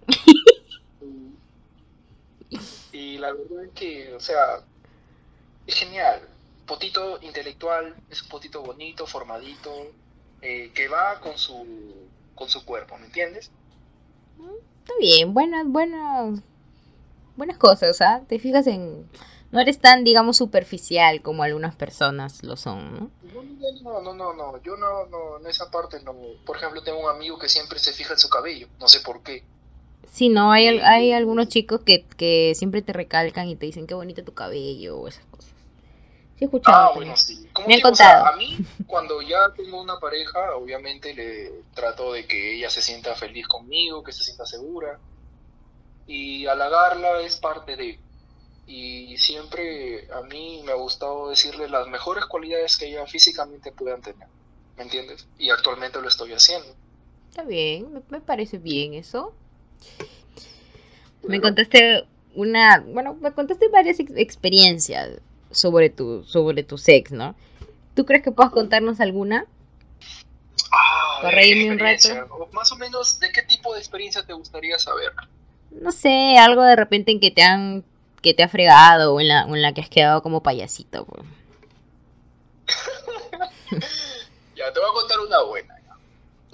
Y, 1.00 2.56
y 2.92 3.18
la 3.18 3.32
verdad 3.32 3.64
es 3.64 3.70
que, 3.72 4.14
o 4.14 4.20
sea, 4.20 4.60
es 5.66 5.74
genial. 5.74 6.20
Potito 6.66 7.18
intelectual, 7.22 7.94
es 8.10 8.22
un 8.22 8.28
potito 8.28 8.62
bonito, 8.62 9.06
formadito, 9.06 9.92
eh, 10.40 10.70
que 10.74 10.88
va 10.88 11.20
con 11.20 11.38
su, 11.38 11.66
con 12.34 12.48
su 12.48 12.64
cuerpo, 12.64 12.96
¿me 12.98 13.06
entiendes? 13.06 13.50
Está 14.80 14.94
bien, 14.98 15.34
buenas, 15.34 15.66
buenas, 15.66 16.40
buenas 17.36 17.58
cosas, 17.58 18.00
¿ah? 18.00 18.22
Te 18.28 18.38
fijas 18.38 18.66
en... 18.66 19.08
No 19.52 19.60
eres 19.60 19.78
tan, 19.78 20.02
digamos, 20.02 20.38
superficial 20.38 21.20
como 21.20 21.42
algunas 21.42 21.76
personas 21.76 22.42
lo 22.42 22.56
son, 22.56 22.94
¿no? 22.94 23.10
No, 23.82 24.00
no, 24.00 24.14
no, 24.14 24.32
no, 24.32 24.62
yo 24.62 24.76
no, 24.76 25.06
no, 25.06 25.38
en 25.38 25.46
esa 25.46 25.70
parte 25.70 26.00
no. 26.02 26.14
Por 26.46 26.56
ejemplo, 26.56 26.82
tengo 26.82 27.00
un 27.00 27.10
amigo 27.10 27.38
que 27.38 27.48
siempre 27.48 27.78
se 27.78 27.92
fija 27.92 28.14
en 28.14 28.18
su 28.18 28.28
cabello, 28.30 28.68
no 28.80 28.88
sé 28.88 29.00
por 29.00 29.22
qué. 29.22 29.44
Sí, 30.10 30.28
no, 30.28 30.52
hay, 30.52 30.68
hay 30.68 31.12
algunos 31.12 31.48
chicos 31.48 31.80
que, 31.82 32.04
que 32.16 32.54
siempre 32.54 32.82
te 32.82 32.92
recalcan 32.92 33.48
y 33.48 33.56
te 33.56 33.66
dicen 33.66 33.86
qué 33.86 33.94
bonito 33.94 34.24
tu 34.24 34.34
cabello 34.34 34.98
o 34.98 35.08
esas 35.08 35.24
cosas. 35.26 35.52
Sí, 36.36 36.44
he 36.44 36.44
escuchado. 36.44 36.90
Ah, 36.90 36.92
bueno, 36.94 37.16
sí. 37.16 37.48
Me 37.66 37.74
han 37.74 37.80
o 37.84 37.94
sea, 37.94 38.20
contado. 38.20 38.26
a 38.26 38.36
mí, 38.36 38.58
cuando 38.86 39.20
ya 39.22 39.52
tengo 39.56 39.80
una 39.80 39.98
pareja, 39.98 40.54
obviamente 40.56 41.14
le 41.14 41.62
trato 41.74 42.12
de 42.12 42.26
que 42.26 42.56
ella 42.56 42.70
se 42.70 42.82
sienta 42.82 43.14
feliz 43.14 43.46
conmigo, 43.48 44.02
que 44.02 44.12
se 44.12 44.24
sienta 44.24 44.46
segura. 44.46 44.98
Y 46.06 46.46
halagarla 46.46 47.20
es 47.20 47.36
parte 47.36 47.76
de. 47.76 47.98
Y 48.66 49.16
siempre 49.18 50.08
a 50.12 50.22
mí 50.22 50.62
me 50.64 50.72
ha 50.72 50.76
gustado 50.76 51.28
decirle 51.30 51.68
las 51.68 51.86
mejores 51.88 52.24
cualidades 52.26 52.76
que 52.76 52.86
ella 52.88 53.06
físicamente 53.06 53.72
puedan 53.72 54.00
tener. 54.00 54.28
¿Me 54.76 54.84
entiendes? 54.84 55.26
Y 55.38 55.50
actualmente 55.50 56.00
lo 56.00 56.08
estoy 56.08 56.32
haciendo. 56.32 56.68
Está 57.30 57.42
bien, 57.42 57.92
me, 58.08 58.20
parece 58.20 58.58
bien 58.58 58.94
eso. 58.94 59.34
Me 61.22 61.40
contaste 61.40 62.04
una, 62.34 62.80
bueno, 62.80 63.14
me 63.14 63.32
contaste 63.32 63.68
varias 63.68 64.00
ex- 64.00 64.12
experiencias 64.16 65.20
sobre 65.50 65.90
tu, 65.90 66.24
sobre 66.24 66.62
tu 66.62 66.78
sex, 66.78 67.12
¿no? 67.12 67.34
¿Tú 67.94 68.04
crees 68.06 68.22
que 68.22 68.32
puedas 68.32 68.52
contarnos 68.52 69.00
alguna? 69.00 69.46
Ah, 70.72 71.18
Para 71.22 71.30
¿qué 71.30 71.36
reírme 71.36 71.66
un 71.66 71.72
experiencia? 71.80 72.26
O 72.30 72.46
Más 72.52 72.72
o 72.72 72.76
menos, 72.76 73.20
¿de 73.20 73.30
qué 73.32 73.42
tipo 73.42 73.72
de 73.74 73.80
experiencia 73.80 74.24
te 74.24 74.32
gustaría 74.32 74.78
saber? 74.78 75.12
No 75.70 75.92
sé, 75.92 76.36
algo 76.38 76.62
de 76.62 76.76
repente 76.76 77.12
en 77.12 77.20
que 77.20 77.30
te 77.30 77.42
han, 77.42 77.84
que 78.22 78.34
te 78.34 78.42
ha 78.44 78.48
fregado 78.48 79.14
o 79.14 79.20
en 79.20 79.28
la, 79.28 79.44
o 79.46 79.54
en 79.56 79.62
la 79.62 79.72
que 79.74 79.80
has 79.80 79.88
quedado 79.90 80.22
como 80.22 80.42
payasito. 80.42 81.04
pues. 81.04 81.24
Ya, 84.54 84.72
te 84.72 84.78
voy 84.80 84.88
a 84.88 84.92
contar 84.92 85.18
una 85.20 85.42
buena. 85.42 85.74
ya. 85.84 85.96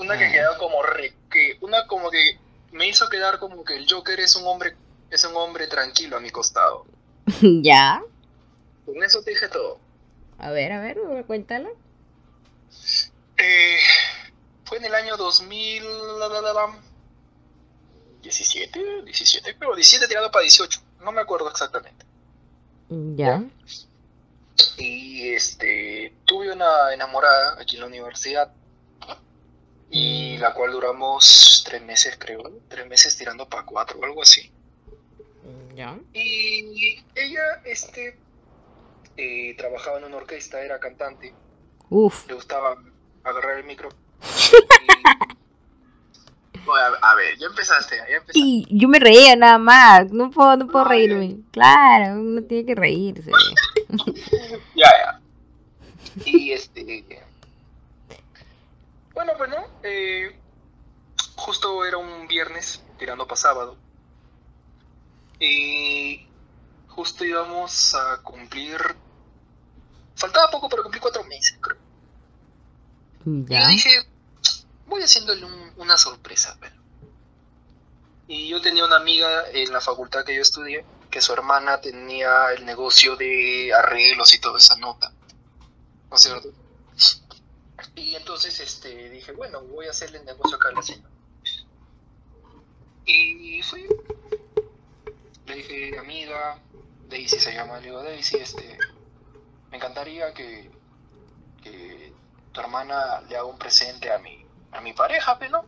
Una 0.02 0.16
que 0.16 0.24
Ah. 0.26 0.32
quedó 0.32 0.58
como 0.58 0.82
re, 0.82 1.14
que 1.30 1.58
una 1.60 1.86
como 1.86 2.10
que 2.10 2.38
me 2.72 2.86
hizo 2.86 3.08
quedar 3.08 3.38
como 3.38 3.64
que 3.64 3.74
el 3.76 3.86
Joker 3.90 4.18
es 4.20 4.34
un 4.36 4.46
hombre 4.46 4.76
es 5.10 5.24
un 5.24 5.34
hombre 5.36 5.66
tranquilo 5.66 6.16
a 6.16 6.20
mi 6.20 6.30
costado. 6.30 6.86
¿Ya? 7.42 8.00
Con 8.86 9.02
eso 9.02 9.22
te 9.22 9.30
dije 9.32 9.48
todo. 9.48 9.78
A 10.38 10.50
ver, 10.50 10.72
a 10.72 10.80
ver, 10.80 10.96
cuéntalo. 11.26 11.70
Eh, 13.36 13.78
fue 14.64 14.78
en 14.78 14.84
el 14.84 14.94
año 14.94 15.16
2000 15.16 15.82
la, 16.20 16.28
la, 16.28 16.40
la, 16.40 16.52
la, 16.52 16.78
17, 18.22 19.02
17, 19.04 19.56
pero 19.58 19.74
17 19.74 20.06
tirado 20.08 20.30
para 20.30 20.42
18, 20.42 20.80
no 21.02 21.12
me 21.12 21.20
acuerdo 21.20 21.50
exactamente. 21.50 22.04
¿Ya? 22.88 23.42
Y 24.76 25.28
este 25.34 26.14
tuve 26.24 26.52
una 26.52 26.92
enamorada 26.92 27.60
aquí 27.60 27.76
en 27.76 27.80
la 27.82 27.86
universidad 27.86 28.52
y 29.90 30.36
la 30.38 30.52
cual 30.54 30.72
duramos 30.72 31.62
tres 31.66 31.82
meses 31.82 32.16
creo, 32.18 32.42
tres 32.68 32.86
meses 32.86 33.16
tirando 33.16 33.48
para 33.48 33.64
cuatro 33.64 33.98
o 33.98 34.04
algo 34.04 34.22
así. 34.22 34.50
¿Ya? 35.74 35.98
Y 36.12 36.98
ella, 37.14 37.62
este, 37.64 38.18
eh, 39.16 39.54
trabajaba 39.56 39.98
en 39.98 40.04
una 40.04 40.16
orquesta, 40.16 40.60
era 40.60 40.78
cantante, 40.80 41.32
Uf. 41.88 42.26
le 42.26 42.34
gustaba 42.34 42.76
agarrar 43.24 43.58
el 43.58 43.64
micro. 43.64 43.88
Y- 44.88 45.38
a, 46.74 46.86
a 47.10 47.14
ver, 47.14 47.36
ya 47.38 47.46
empezaste, 47.46 47.96
ya 47.96 48.16
empezaste. 48.16 48.38
Y 48.38 48.66
yo 48.70 48.88
me 48.88 48.98
reía 48.98 49.36
nada 49.36 49.58
más, 49.58 50.10
no 50.12 50.30
puedo, 50.30 50.56
no 50.56 50.66
puedo 50.68 50.84
Ay, 50.88 51.08
reírme. 51.08 51.36
Claro, 51.50 52.20
uno 52.20 52.42
tiene 52.42 52.66
que 52.66 52.74
reírse. 52.74 53.30
Ya, 54.74 54.86
ya. 54.90 55.20
Y 56.24 56.52
este. 56.52 57.24
Bueno, 59.14 59.32
pues 59.36 59.50
no. 59.50 59.56
eh, 59.82 60.36
justo 61.36 61.84
era 61.84 61.96
un 61.96 62.28
viernes, 62.28 62.82
tirando 62.98 63.26
para 63.26 63.36
sábado. 63.36 63.76
Y 65.40 66.26
justo 66.88 67.24
íbamos 67.24 67.94
a 67.94 68.20
cumplir. 68.22 68.78
Faltaba 70.16 70.50
poco 70.50 70.68
para 70.68 70.82
cumplir 70.82 71.00
cuatro 71.00 71.24
meses, 71.24 71.56
creo. 71.60 71.76
Y 73.24 73.44
¿Ya? 73.46 73.62
yo 73.62 73.68
dije, 73.68 73.90
voy 74.88 75.02
haciéndole 75.02 75.44
un- 75.44 75.72
una 75.76 75.96
sorpresa, 75.96 76.56
pero. 76.60 76.74
Y 78.26 78.48
yo 78.48 78.60
tenía 78.60 78.84
una 78.84 78.96
amiga 78.96 79.48
en 79.52 79.72
la 79.72 79.80
facultad 79.80 80.24
que 80.24 80.34
yo 80.36 80.42
estudié, 80.42 80.84
que 81.10 81.20
su 81.20 81.32
hermana 81.32 81.80
tenía 81.80 82.52
el 82.52 82.66
negocio 82.66 83.16
de 83.16 83.72
arreglos 83.72 84.34
y 84.34 84.40
toda 84.40 84.58
esa 84.58 84.76
nota. 84.76 85.12
¿No 86.10 86.16
es 86.16 86.22
cierto? 86.22 86.48
Y 87.94 88.14
entonces 88.16 88.58
este, 88.60 89.08
dije, 89.10 89.32
bueno, 89.32 89.62
voy 89.62 89.86
a 89.86 89.90
hacerle 89.90 90.18
el 90.18 90.24
negocio 90.24 90.56
acá 90.56 90.68
a 90.68 90.72
la 90.72 90.82
señora. 90.82 91.08
Y 93.06 93.62
fui. 93.62 93.86
Le 95.46 95.54
dije, 95.54 95.98
amiga, 95.98 96.60
Daisy 97.08 97.38
se 97.40 97.54
llama, 97.54 97.78
le 97.78 97.86
digo, 97.86 98.02
Daisy, 98.02 98.36
este, 98.36 98.76
me 99.70 99.78
encantaría 99.78 100.34
que, 100.34 100.70
que 101.62 102.12
tu 102.52 102.60
hermana 102.60 103.22
le 103.22 103.36
haga 103.36 103.46
un 103.46 103.58
presente 103.58 104.12
a 104.12 104.18
mi, 104.18 104.44
a 104.72 104.80
mi 104.80 104.92
pareja, 104.92 105.38
pe, 105.38 105.48
¿no? 105.48 105.64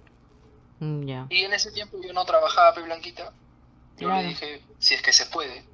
Mm. 0.80 1.26
Y 1.28 1.44
en 1.44 1.52
ese 1.52 1.72
tiempo 1.72 1.98
yo 2.02 2.12
no 2.12 2.24
trabajaba, 2.24 2.74
pe, 2.74 2.82
Blanquita. 2.82 3.32
Yo 3.98 4.08
le 4.08 4.22
dije, 4.22 4.62
si 4.78 4.94
es 4.94 5.02
que 5.02 5.12
se 5.12 5.26
puede, 5.26 5.64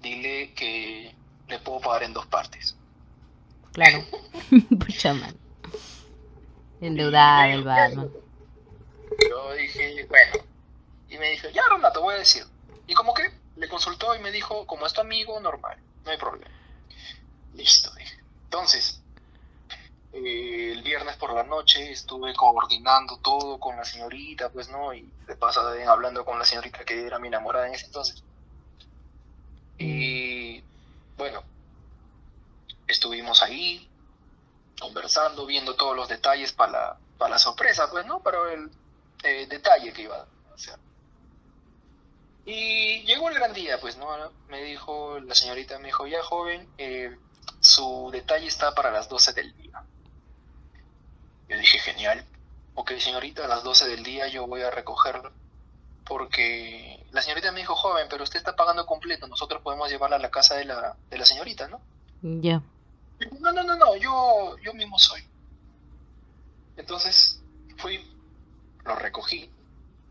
dile 0.00 0.54
que 0.54 1.12
le 1.48 1.58
puedo 1.58 1.80
pagar 1.80 2.04
en 2.04 2.12
dos 2.12 2.26
partes. 2.26 2.76
Claro. 3.72 4.04
Pucha 4.78 5.14
man. 5.14 5.36
Endeudada 6.80 7.48
el 7.48 7.64
Batman. 7.64 8.10
Yo 9.28 9.52
dije, 9.54 10.06
bueno. 10.08 10.44
Y 11.08 11.18
me 11.18 11.30
dijo, 11.30 11.48
ya 11.50 11.62
Renato, 11.70 12.02
voy 12.02 12.14
a 12.14 12.18
decir. 12.18 12.44
Y 12.86 12.94
como 12.94 13.14
que 13.14 13.30
le 13.56 13.68
consultó 13.68 14.14
y 14.14 14.20
me 14.20 14.30
dijo, 14.30 14.66
como 14.66 14.86
es 14.86 14.92
tu 14.92 15.00
amigo, 15.00 15.38
normal, 15.40 15.76
no 16.04 16.10
hay 16.10 16.16
problema. 16.16 16.50
Listo, 17.54 17.90
dije. 17.94 18.16
Entonces, 18.44 19.01
eh, 20.12 20.72
el 20.72 20.82
viernes 20.82 21.16
por 21.16 21.32
la 21.32 21.42
noche 21.42 21.90
estuve 21.90 22.34
coordinando 22.34 23.18
todo 23.18 23.58
con 23.58 23.76
la 23.76 23.84
señorita, 23.84 24.50
pues 24.50 24.68
no, 24.68 24.92
y 24.92 25.10
de 25.26 25.36
paso 25.36 25.62
hablando 25.88 26.24
con 26.24 26.38
la 26.38 26.44
señorita 26.44 26.84
que 26.84 27.06
era 27.06 27.18
mi 27.18 27.28
enamorada 27.28 27.68
en 27.68 27.74
ese 27.74 27.86
entonces. 27.86 28.22
Y 29.78 30.62
bueno, 31.16 31.42
estuvimos 32.86 33.42
ahí 33.42 33.88
conversando, 34.78 35.46
viendo 35.46 35.76
todos 35.76 35.96
los 35.96 36.08
detalles 36.08 36.52
para 36.52 36.72
la, 36.72 36.98
para 37.18 37.30
la 37.32 37.38
sorpresa, 37.38 37.90
pues 37.90 38.04
no, 38.06 38.20
para 38.20 38.52
el 38.52 38.70
eh, 39.22 39.46
detalle 39.48 39.92
que 39.92 40.02
iba 40.02 40.16
a 40.16 40.54
hacer. 40.54 40.78
Y 42.44 43.02
llegó 43.04 43.28
el 43.28 43.36
gran 43.36 43.52
día, 43.52 43.80
pues, 43.80 43.96
¿no? 43.96 44.08
Me 44.48 44.62
dijo, 44.64 45.20
la 45.20 45.34
señorita 45.34 45.78
me 45.78 45.86
dijo, 45.86 46.06
ya 46.06 46.22
joven, 46.22 46.68
eh, 46.78 47.16
su 47.60 48.10
detalle 48.12 48.48
está 48.48 48.74
para 48.74 48.90
las 48.90 49.08
12 49.08 49.32
del 49.32 49.56
día. 49.56 49.84
Yo 51.52 51.58
dije, 51.58 51.78
genial. 51.78 52.24
Ok, 52.74 52.92
señorita, 52.98 53.44
a 53.44 53.48
las 53.48 53.62
12 53.62 53.88
del 53.88 54.02
día 54.02 54.26
yo 54.28 54.46
voy 54.46 54.62
a 54.62 54.70
recogerlo. 54.70 55.32
Porque 56.06 57.04
la 57.12 57.20
señorita 57.20 57.52
me 57.52 57.60
dijo, 57.60 57.76
joven, 57.76 58.06
pero 58.08 58.24
usted 58.24 58.38
está 58.38 58.56
pagando 58.56 58.86
completo, 58.86 59.26
nosotros 59.26 59.60
podemos 59.62 59.90
llevarla 59.90 60.16
a 60.16 60.20
la 60.20 60.30
casa 60.30 60.56
de 60.56 60.64
la, 60.64 60.96
de 61.10 61.18
la 61.18 61.26
señorita, 61.26 61.68
¿no? 61.68 61.80
Ya. 62.22 62.62
No, 63.40 63.52
no, 63.52 63.62
no, 63.62 63.76
no, 63.76 63.96
yo, 63.96 64.56
yo 64.64 64.72
mismo 64.72 64.98
soy. 64.98 65.22
Entonces 66.76 67.42
fui, 67.76 68.00
lo 68.84 68.96
recogí 68.96 69.50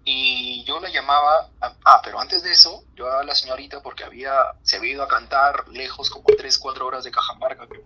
y 0.06 0.64
yo 0.64 0.80
la 0.80 0.90
llamaba, 0.90 1.50
ah, 1.60 2.02
pero 2.04 2.20
antes 2.20 2.44
de 2.44 2.52
eso, 2.52 2.84
yo 2.96 3.12
a 3.12 3.24
la 3.24 3.36
señorita 3.36 3.82
porque 3.82 4.04
había, 4.04 4.34
se 4.62 4.78
había 4.78 4.94
ido 4.94 5.04
a 5.04 5.08
cantar 5.08 5.68
lejos 5.70 6.10
como 6.10 6.26
3, 6.26 6.58
4 6.60 6.86
horas 6.86 7.04
de 7.04 7.12
Cajamarca, 7.12 7.68
creo. 7.68 7.84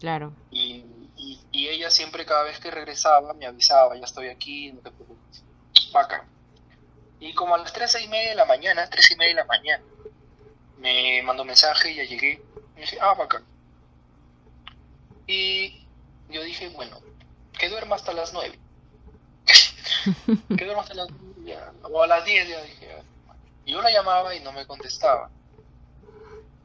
Claro. 0.00 0.32
Y, 0.50 0.84
y, 1.52 1.68
ella 1.68 1.90
siempre, 1.90 2.26
cada 2.26 2.44
vez 2.44 2.58
que 2.60 2.70
regresaba, 2.70 3.32
me 3.34 3.46
avisaba, 3.46 3.96
ya 3.96 4.04
estoy 4.04 4.28
aquí, 4.28 4.72
no 4.72 4.80
te 4.80 4.90
preocupes. 4.90 5.44
Acá. 5.94 6.26
Y 7.20 7.34
como 7.34 7.54
a 7.54 7.58
las 7.58 7.72
3 7.72 8.02
y 8.04 8.08
media 8.08 8.30
de 8.30 8.36
la 8.36 8.44
mañana, 8.44 8.88
3 8.88 9.10
y 9.12 9.16
media 9.16 9.34
de 9.34 9.40
la 9.40 9.46
mañana, 9.46 9.84
me 10.78 11.22
mandó 11.22 11.44
mensaje, 11.44 11.90
y 11.90 11.96
ya 11.96 12.04
llegué. 12.04 12.42
Y 12.76 12.80
dije, 12.80 12.98
ah, 13.00 13.14
bacán. 13.14 13.44
Y 15.26 15.86
yo 16.30 16.42
dije, 16.42 16.68
bueno, 16.68 17.00
que 17.58 17.68
duerma 17.68 17.96
hasta 17.96 18.12
las 18.12 18.32
9. 18.32 18.58
que 20.56 20.64
duerma 20.64 20.82
hasta 20.82 20.94
las 20.94 21.08
9, 21.10 21.62
o 21.82 22.02
a 22.02 22.06
las 22.06 22.24
10 22.24 22.48
ya 22.48 22.62
dije. 22.62 23.02
Y 23.64 23.72
yo 23.72 23.82
la 23.82 23.90
llamaba 23.90 24.34
y 24.34 24.40
no 24.40 24.52
me 24.52 24.66
contestaba. 24.66 25.30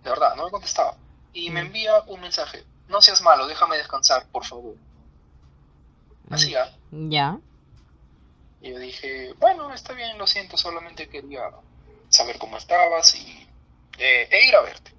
De 0.04 0.10
verdad, 0.10 0.36
no 0.36 0.46
me 0.46 0.52
contestaba. 0.52 0.96
Y 1.34 1.50
me 1.50 1.62
envía 1.62 2.02
un 2.08 2.22
mensaje. 2.22 2.64
No 2.88 3.02
seas 3.02 3.22
malo, 3.22 3.48
déjame 3.48 3.78
descansar, 3.78 4.28
por 4.28 4.46
favor. 4.46 4.76
Así 6.30 6.52
ya. 6.52 6.76
Ya. 6.92 7.40
Y 8.62 8.72
yo 8.72 8.80
dije, 8.80 9.34
bueno, 9.40 9.74
está 9.74 9.94
bien, 9.94 10.18
lo 10.18 10.28
siento, 10.28 10.58
solamente 10.58 11.10
quería 11.10 11.50
saber 12.10 12.38
cómo 12.38 12.58
estabas 12.58 13.16
y 13.16 13.48
eh, 13.98 14.28
e 14.32 14.48
ir 14.48 14.56
a 14.56 14.62
verte. 14.62 14.92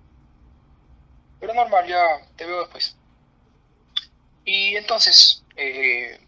Pero 1.40 1.54
normal, 1.54 1.86
ya 1.86 2.02
te 2.36 2.46
veo 2.46 2.60
después. 2.60 2.96
Y 4.44 4.76
entonces 4.76 5.44
eh, 5.56 6.20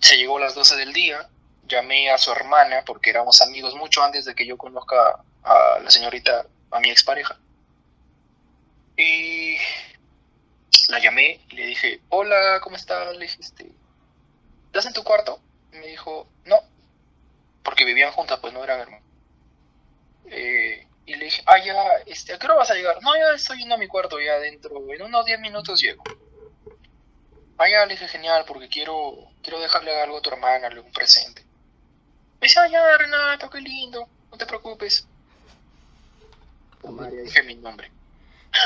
se 0.00 0.16
llegó 0.16 0.38
a 0.38 0.40
las 0.40 0.54
12 0.54 0.76
del 0.76 0.92
día, 0.92 1.28
llamé 1.66 2.10
a 2.10 2.18
su 2.18 2.30
hermana 2.30 2.82
porque 2.86 3.10
éramos 3.10 3.42
amigos 3.42 3.74
mucho 3.74 4.02
antes 4.02 4.24
de 4.24 4.34
que 4.34 4.46
yo 4.46 4.56
conozca 4.56 5.24
a 5.42 5.80
la 5.80 5.90
señorita, 5.90 6.46
a 6.70 6.80
mi 6.80 6.90
expareja. 6.90 7.38
Y 8.96 9.56
la 10.88 10.98
llamé 10.98 11.40
y 11.50 11.56
le 11.56 11.66
dije, 11.66 12.00
hola, 12.08 12.60
¿cómo 12.62 12.76
estás? 12.76 13.14
Le 13.16 13.24
dije, 13.24 13.38
este, 13.40 13.70
¿estás 14.66 14.86
en 14.86 14.92
tu 14.92 15.02
cuarto? 15.02 15.40
Y 15.72 15.76
me 15.76 15.86
dijo, 15.86 16.28
no, 16.44 16.60
porque 17.62 17.84
vivían 17.84 18.12
juntas, 18.12 18.38
pues 18.40 18.52
no 18.52 18.62
eran 18.62 18.80
hermanos. 18.80 19.06
Eh, 20.26 20.86
y 21.06 21.14
le 21.14 21.24
dije, 21.26 21.42
ah, 21.46 21.58
ya, 21.64 21.82
este, 22.06 22.34
¿a 22.34 22.38
qué 22.38 22.46
hora 22.46 22.56
vas 22.56 22.70
a 22.70 22.74
llegar? 22.74 23.00
No, 23.02 23.14
ya 23.16 23.34
estoy 23.34 23.58
yendo 23.58 23.74
a 23.74 23.78
mi 23.78 23.86
cuarto, 23.86 24.20
ya 24.20 24.34
adentro, 24.34 24.76
en 24.92 25.02
unos 25.02 25.24
10 25.24 25.40
minutos 25.40 25.80
llego. 25.80 26.02
Ah, 27.58 27.68
ya, 27.68 27.86
le 27.86 27.94
dije, 27.94 28.08
genial, 28.08 28.44
porque 28.46 28.68
quiero, 28.68 29.16
quiero 29.42 29.60
dejarle 29.60 30.00
algo 30.02 30.18
a 30.18 30.22
tu 30.22 30.30
hermana, 30.30 30.68
un 30.68 30.92
presente. 30.92 31.42
Me 32.40 32.48
dice, 32.48 32.60
ah, 32.60 32.68
ya, 32.68 32.98
Renato, 32.98 33.48
qué 33.48 33.60
lindo, 33.60 34.08
no 34.30 34.36
te 34.36 34.46
preocupes. 34.46 35.06
María, 36.82 37.22
dije 37.22 37.42
mi 37.42 37.56
nombre. 37.56 37.90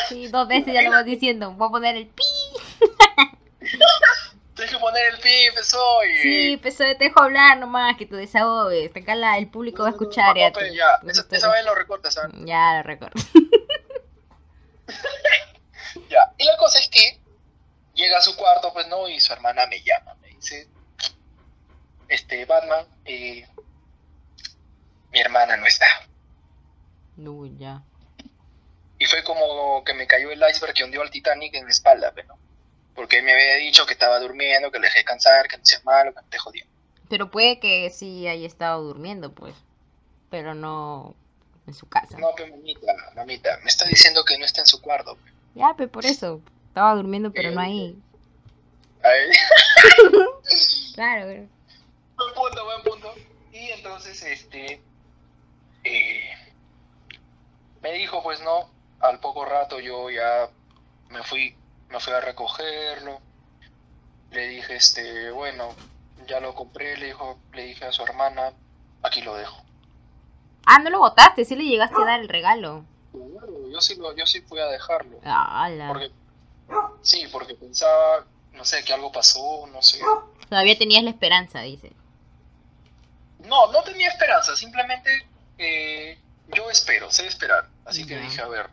Sí, 0.09 0.29
dos 0.29 0.49
veces 0.49 0.73
ya 0.73 0.83
lo 0.83 0.91
vas 0.91 1.05
diciendo, 1.05 1.53
voy 1.53 1.69
a 1.69 1.71
poner 1.71 1.97
el 1.97 2.07
pi. 2.07 2.25
Tienes 4.55 4.75
que 4.75 4.79
poner 4.79 5.15
el 5.15 5.21
pi, 5.21 5.47
empezó 5.49 6.05
y... 6.05 6.23
Sí, 6.23 6.53
empezó, 6.53 6.79
te 6.79 7.05
dejo 7.05 7.23
hablar 7.23 7.59
nomás, 7.59 7.97
que 7.97 8.07
tu 8.07 8.17
desahogues, 8.17 8.95
acá 8.95 9.15
la, 9.15 9.39
el 9.39 9.49
público 9.49 9.83
va 9.83 9.89
a 9.89 9.93
escuchar. 9.93 10.37
ya, 10.37 10.53
ya, 10.53 11.01
esa, 11.09 11.27
esa 11.31 11.51
vez 11.51 11.65
lo 11.65 11.75
recortas, 11.75 12.15
¿sabes? 12.15 12.33
Ya, 12.45 12.77
lo 12.77 12.83
recorto. 12.83 13.19
ya, 16.09 16.33
y 16.37 16.45
la 16.45 16.57
cosa 16.59 16.79
es 16.79 16.89
que 16.89 17.21
llega 17.95 18.19
a 18.19 18.23
su 18.23 18.37
cuarto, 18.37 18.73
pues 18.73 18.87
no, 18.89 19.09
y 19.09 19.21
su 19.21 19.33
hermana 19.33 19.67
me 19.67 19.83
llama, 19.83 20.15
me 20.21 20.29
dice, 20.29 20.69
este, 22.09 22.45
Batman, 22.45 22.85
eh, 23.05 23.47
mi 25.13 25.21
hermana 25.21 25.57
no 25.57 25.67
está. 25.67 25.87
No, 27.17 27.47
ya. 27.47 27.83
Y 29.01 29.07
fue 29.07 29.25
como 29.25 29.83
que 29.83 29.95
me 29.95 30.07
cayó 30.07 30.31
el 30.31 30.43
iceberg 30.49 30.75
que 30.75 30.85
hundió 30.85 31.01
al 31.01 31.11
Titanic 31.11 31.55
en 31.55 31.65
la 31.65 31.71
espalda, 31.71 32.13
pero 32.15 32.29
pues, 32.29 32.41
porque 32.95 33.23
me 33.23 33.33
había 33.33 33.57
dicho 33.57 33.87
que 33.87 33.95
estaba 33.95 34.21
durmiendo, 34.21 34.71
que 34.71 34.79
le 34.79 34.89
dejé 34.89 35.05
cansar, 35.05 35.49
que 35.49 35.57
no 35.57 35.65
sea 35.65 35.81
malo, 35.85 36.13
que 36.13 36.21
no 36.21 36.29
te 36.29 36.39
jodía. 36.39 36.67
Pero 37.09 37.31
puede 37.31 37.59
que 37.59 37.89
sí 37.89 38.29
haya 38.29 38.47
estado 38.47 38.83
durmiendo, 38.85 39.33
pues, 39.33 39.55
pero 40.29 40.55
no 40.55 41.15
en 41.67 41.73
su 41.73 41.89
casa. 41.89 42.19
No, 42.19 42.29
pero 42.37 42.55
mamita, 42.55 42.93
mamita, 43.17 43.59
me 43.63 43.71
está 43.71 43.87
diciendo 43.87 44.23
que 44.23 44.37
no 44.37 44.45
está 44.45 44.61
en 44.61 44.67
su 44.67 44.83
cuarto. 44.83 45.17
Ya, 45.55 45.73
pero 45.79 45.91
por 45.91 46.05
eso, 46.05 46.43
estaba 46.69 46.95
durmiendo, 46.95 47.33
pero 47.33 47.53
no 47.53 47.61
ahí. 47.63 47.99
Ahí. 49.03 49.31
claro, 50.95 51.27
Buen 51.27 52.35
punto, 52.35 52.65
buen 52.67 52.83
punto. 52.83 53.15
Y 53.51 53.71
entonces, 53.71 54.23
este. 54.23 54.83
Eh, 55.85 56.31
me 57.81 57.93
dijo, 57.95 58.23
pues 58.23 58.43
no, 58.43 58.71
al 59.01 59.19
poco 59.21 59.45
rato 59.45 59.81
yo 59.81 60.11
ya 60.11 60.49
me 61.09 61.23
fui, 61.23 61.57
me 61.89 62.01
fui 62.01 62.13
a 62.13 62.21
recogerlo. 62.21 63.21
Le 64.31 64.47
dije, 64.49 64.77
este, 64.77 65.31
bueno, 65.33 65.75
ya 66.27 66.41
lo 66.41 66.55
compré, 66.55 66.97
le 66.97 67.07
dijo, 67.07 67.39
le 67.53 67.65
dije 67.65 67.85
a 67.85 67.93
su 67.93 68.03
hermana, 68.03 68.53
aquí 69.03 69.23
lo 69.23 69.35
dejo. 69.35 69.65
Ah, 70.67 70.79
no 70.79 70.91
lo 70.91 71.01
botaste, 71.01 71.45
sí 71.45 71.57
le 71.57 71.65
llegaste 71.65 72.01
a 72.01 72.05
dar 72.05 72.21
el 72.21 72.29
regalo. 72.29 72.85
yo 73.13 73.81
sí, 73.81 73.97
lo, 73.97 74.15
yo 74.15 74.27
sí 74.27 74.41
fui 74.43 74.61
a 74.61 74.67
dejarlo. 74.67 75.19
Ah, 75.25 75.69
porque 75.89 76.13
Sí, 77.03 77.27
porque 77.33 77.55
pensaba, 77.55 78.25
no 78.53 78.65
sé, 78.65 78.85
que 78.85 78.93
algo 78.93 79.11
pasó, 79.11 79.67
no 79.73 79.83
sé. 79.83 80.01
Todavía 80.49 80.79
tenías 80.79 81.03
la 81.03 81.11
esperanza, 81.11 81.61
dice. 81.61 81.93
No, 83.41 83.73
no 83.73 83.83
tenía 83.83 84.09
esperanza, 84.09 84.55
simplemente 84.55 85.27
eh, 85.59 86.19
yo 86.49 86.71
espero, 86.71 87.11
sé 87.11 87.27
esperar. 87.27 87.69
Así 87.85 88.07
que 88.07 88.19
dije, 88.19 88.43
a 88.43 88.49
ver, 88.49 88.69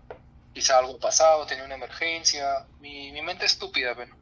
quizá 0.57 0.79
algo 0.79 0.97
pasado, 0.97 1.45
tenía 1.45 1.63
una 1.63 1.75
emergencia. 1.75 2.65
Mi, 2.79 3.11
mi 3.11 3.21
mente 3.21 3.45
estúpida, 3.45 3.93
bueno. 3.93 4.15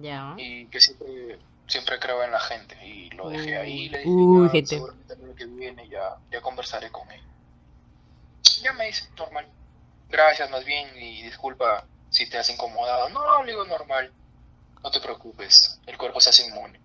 Ya. 0.00 0.34
Y 0.38 0.64
que 0.68 0.80
siempre, 0.80 1.38
siempre 1.66 1.98
creo 1.98 2.24
en 2.24 2.30
la 2.30 2.40
gente. 2.40 2.74
Y 2.86 3.10
lo 3.10 3.28
dejé 3.28 3.58
ahí, 3.58 3.90
le 3.90 3.98
dije, 3.98 4.66
seguramente 4.66 4.76
el 5.22 5.34
que 5.36 5.44
viene 5.44 5.86
ya, 5.90 6.16
ya 6.30 6.40
conversaré 6.40 6.90
con 6.90 7.10
él. 7.10 7.20
Ya 8.62 8.72
me 8.72 8.86
dice, 8.86 9.06
normal. 9.18 9.46
Gracias 10.08 10.50
más 10.50 10.64
bien 10.64 10.88
y 10.96 11.22
disculpa 11.22 11.84
si 12.08 12.26
te 12.30 12.38
has 12.38 12.48
incomodado. 12.48 13.10
No, 13.10 13.42
le 13.44 13.52
digo 13.52 13.66
normal. 13.66 14.10
No 14.82 14.90
te 14.90 15.00
preocupes, 15.00 15.78
el 15.86 15.98
cuerpo 15.98 16.18
se 16.18 16.30
hace 16.30 16.46
inmune. 16.46 16.80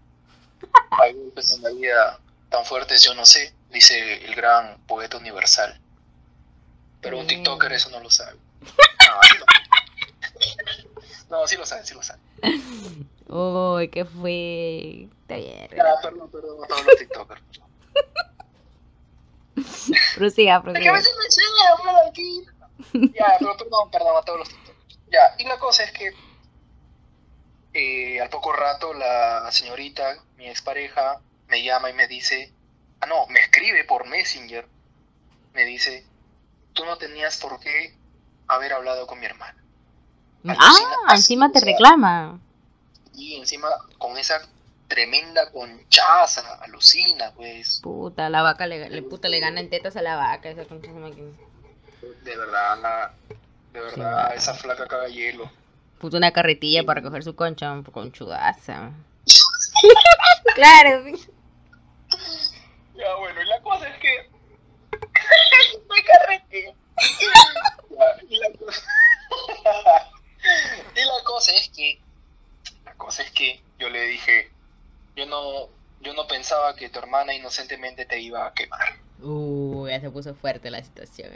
Hay 0.91 1.13
golpes 1.13 1.51
en 1.53 1.63
la 1.63 1.69
vida 1.69 2.19
tan 2.49 2.65
fuertes, 2.65 3.01
yo 3.01 3.13
no 3.13 3.25
sé, 3.25 3.53
dice 3.69 4.25
el 4.25 4.35
gran 4.35 4.77
poeta 4.87 5.15
universal. 5.15 5.79
Pero 6.99 7.19
un 7.19 7.27
TikToker 7.27 7.71
eso 7.71 7.89
no 7.91 8.01
lo 8.01 8.11
sabe. 8.11 8.37
No, 11.29 11.45
sí 11.45 11.57
lo 11.57 11.65
sabe, 11.65 11.85
sí 11.85 11.93
lo 11.93 12.01
sabe. 12.01 12.21
Uy, 13.27 13.89
¿qué 13.89 14.05
fue? 14.05 15.09
Ya, 15.27 15.93
perdón, 16.01 16.31
perdón 16.31 16.63
a 16.63 16.67
todos 16.67 16.85
los 16.85 16.95
TikTokers. 16.95 17.41
Prosiga, 20.15 20.61
que 20.61 20.87
a 20.87 20.93
veces 20.93 21.15
me 21.17 21.25
enseña, 21.25 21.69
hablar 21.77 22.07
aquí. 22.09 22.45
Ya, 23.13 23.35
pero 23.39 23.57
perdón, 23.57 23.91
perdón 23.91 24.17
a 24.17 24.21
todos 24.21 24.39
los 24.39 24.49
TikTok. 24.49 24.75
Ya, 25.11 25.35
y 25.37 25.43
la 25.45 25.57
cosa 25.59 25.83
es 25.83 25.91
que 25.91 26.13
eh, 27.73 28.21
al 28.21 28.29
poco 28.29 28.53
rato 28.53 28.93
la 28.93 29.51
señorita, 29.51 30.23
mi 30.37 30.47
expareja, 30.47 31.19
me 31.47 31.63
llama 31.63 31.89
y 31.89 31.93
me 31.93 32.07
dice, 32.07 32.53
ah 33.01 33.07
no, 33.07 33.27
me 33.27 33.39
escribe 33.39 33.83
por 33.83 34.07
Messenger, 34.07 34.67
me 35.53 35.65
dice, 35.65 36.05
tú 36.73 36.85
no 36.85 36.97
tenías 36.97 37.37
por 37.37 37.59
qué 37.59 37.96
haber 38.47 38.73
hablado 38.73 39.07
con 39.07 39.19
mi 39.19 39.25
hermana. 39.25 39.55
Ah, 40.47 41.13
encima 41.15 41.51
te 41.51 41.59
reclama. 41.59 42.39
Y 43.13 43.35
encima 43.35 43.67
con 43.97 44.17
esa 44.17 44.39
tremenda 44.87 45.51
conchaza, 45.51 46.41
alucina, 46.61 47.31
pues, 47.35 47.79
Puta, 47.83 48.29
la 48.29 48.41
vaca 48.43 48.67
le, 48.67 48.89
le- 48.89 49.01
puta, 49.03 49.27
le 49.27 49.39
gana 49.39 49.59
en 49.59 49.69
tetas 49.69 49.97
a 49.97 50.01
la 50.01 50.15
vaca. 50.15 50.49
Esa 50.49 50.63
concha 50.65 50.87
se 50.87 50.93
me 50.93 51.11
quedó. 51.13 51.31
de 52.23 52.37
verdad, 52.37 52.79
la- 52.81 53.13
de 53.73 53.81
verdad, 53.81 54.33
esa 54.35 54.53
flaca 54.53 54.87
caga 54.87 55.07
hielo. 55.07 55.49
Puta, 55.99 56.17
una 56.17 56.31
carretilla 56.31 56.83
para 56.83 57.01
recoger 57.01 57.23
su 57.23 57.35
concha, 57.35 57.81
conchudaza. 57.91 58.91
claro, 60.55 61.03
sí. 61.05 61.27
Ya, 62.95 63.15
bueno, 63.15 63.41
y 63.41 63.45
la 63.45 63.61
cosa 63.61 63.87
es 63.89 63.97
que. 63.99 64.29
me 65.89 66.03
carrete. 66.03 66.75
Y, 68.29 68.37
la 68.37 68.49
cosa... 68.57 68.81
y 70.95 70.99
la 71.05 71.23
cosa 71.23 71.51
es 71.53 71.69
que. 71.69 71.99
La 72.85 72.93
cosa 72.95 73.23
es 73.23 73.31
que 73.31 73.61
yo 73.79 73.89
le 73.89 74.01
dije. 74.07 74.51
Yo 75.15 75.25
no. 75.25 75.69
Yo 76.01 76.13
no 76.13 76.27
pensaba 76.27 76.75
que 76.75 76.89
tu 76.89 76.99
hermana 76.99 77.33
inocentemente 77.33 78.05
te 78.05 78.19
iba 78.21 78.45
a 78.45 78.53
quemar. 78.53 78.97
Uh, 79.19 79.87
ya 79.87 79.99
se 79.99 80.11
puso 80.11 80.35
fuerte 80.35 80.69
la 80.69 80.83
situación. 80.83 81.31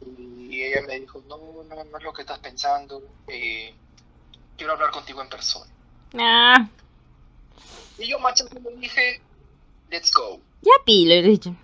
Y 0.00 0.62
ella 0.62 0.82
me 0.86 1.00
dijo: 1.00 1.20
No, 1.26 1.36
no, 1.64 1.84
no 1.84 1.98
es 1.98 2.04
lo 2.04 2.12
que 2.12 2.22
estás 2.22 2.38
pensando. 2.38 3.02
eh, 3.26 3.74
quiero 4.56 4.74
hablar 4.74 4.90
contigo 4.92 5.20
en 5.20 5.28
persona. 5.28 5.70
Ah, 6.16 6.68
Y 7.98 8.08
yo, 8.08 8.18
macho, 8.20 8.44
le 8.52 8.76
dije: 8.76 9.20
Let's 9.90 10.12
go. 10.12 10.40
ya 10.62 10.72
pi, 10.86 11.06
lo 11.06 11.14
he 11.14 11.22
dicho. 11.22 11.54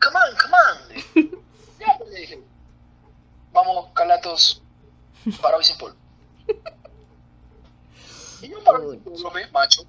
Come 0.00 0.16
on, 0.16 0.36
come 0.38 0.54
on. 0.56 1.40
ya, 1.78 1.98
le 2.08 2.20
dije. 2.20 2.38
Para 5.42 5.56
hoy 5.56 5.64
sin 5.64 5.78
polvo. 5.78 5.96
Y 8.42 8.48
yo 8.48 8.64
para 8.64 8.78
hoy 8.78 9.00
macho. 9.52 9.82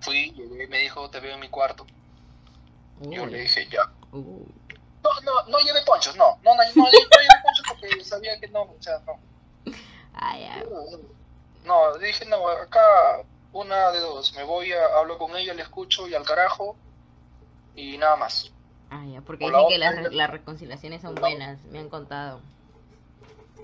Fui, 0.00 0.30
llegué, 0.32 0.66
me 0.68 0.78
dijo, 0.78 1.10
te 1.10 1.20
veo 1.20 1.34
en 1.34 1.40
mi 1.40 1.48
cuarto. 1.48 1.86
Yo 3.00 3.26
le 3.26 3.40
dije, 3.40 3.68
ya. 3.70 3.90
No, 4.12 5.20
no, 5.24 5.46
no 5.48 5.58
llevé 5.60 5.82
ponchos, 5.84 6.16
no. 6.16 6.38
No, 6.42 6.54
no, 6.54 6.62
no, 6.74 6.82
no 6.84 6.90
llevé 6.90 7.06
ponchos 7.42 7.64
porque 7.68 8.04
sabía 8.04 8.38
que 8.40 8.48
no, 8.48 8.62
o 8.62 8.76
sea, 8.80 9.00
no. 9.06 9.18
ah, 10.14 10.38
ya. 10.38 10.64
No, 11.64 11.98
dije, 11.98 12.24
no, 12.26 12.48
acá 12.48 12.80
una 13.52 13.90
de 13.90 14.00
dos. 14.00 14.32
Me 14.34 14.44
voy, 14.44 14.72
a, 14.72 14.98
hablo 14.98 15.18
con 15.18 15.36
ella, 15.36 15.54
le 15.54 15.62
escucho 15.62 16.08
y 16.08 16.14
al 16.14 16.24
carajo. 16.24 16.76
Y 17.76 17.98
nada 17.98 18.16
más. 18.16 18.50
Ah, 18.90 19.04
ya, 19.06 19.20
porque 19.20 19.44
dicen 19.44 19.68
que 19.68 19.78
las, 19.78 20.12
las 20.12 20.30
reconciliaciones 20.30 21.02
son 21.02 21.14
buenas, 21.14 21.62
me 21.64 21.78
han 21.78 21.88
contado. 21.88 22.40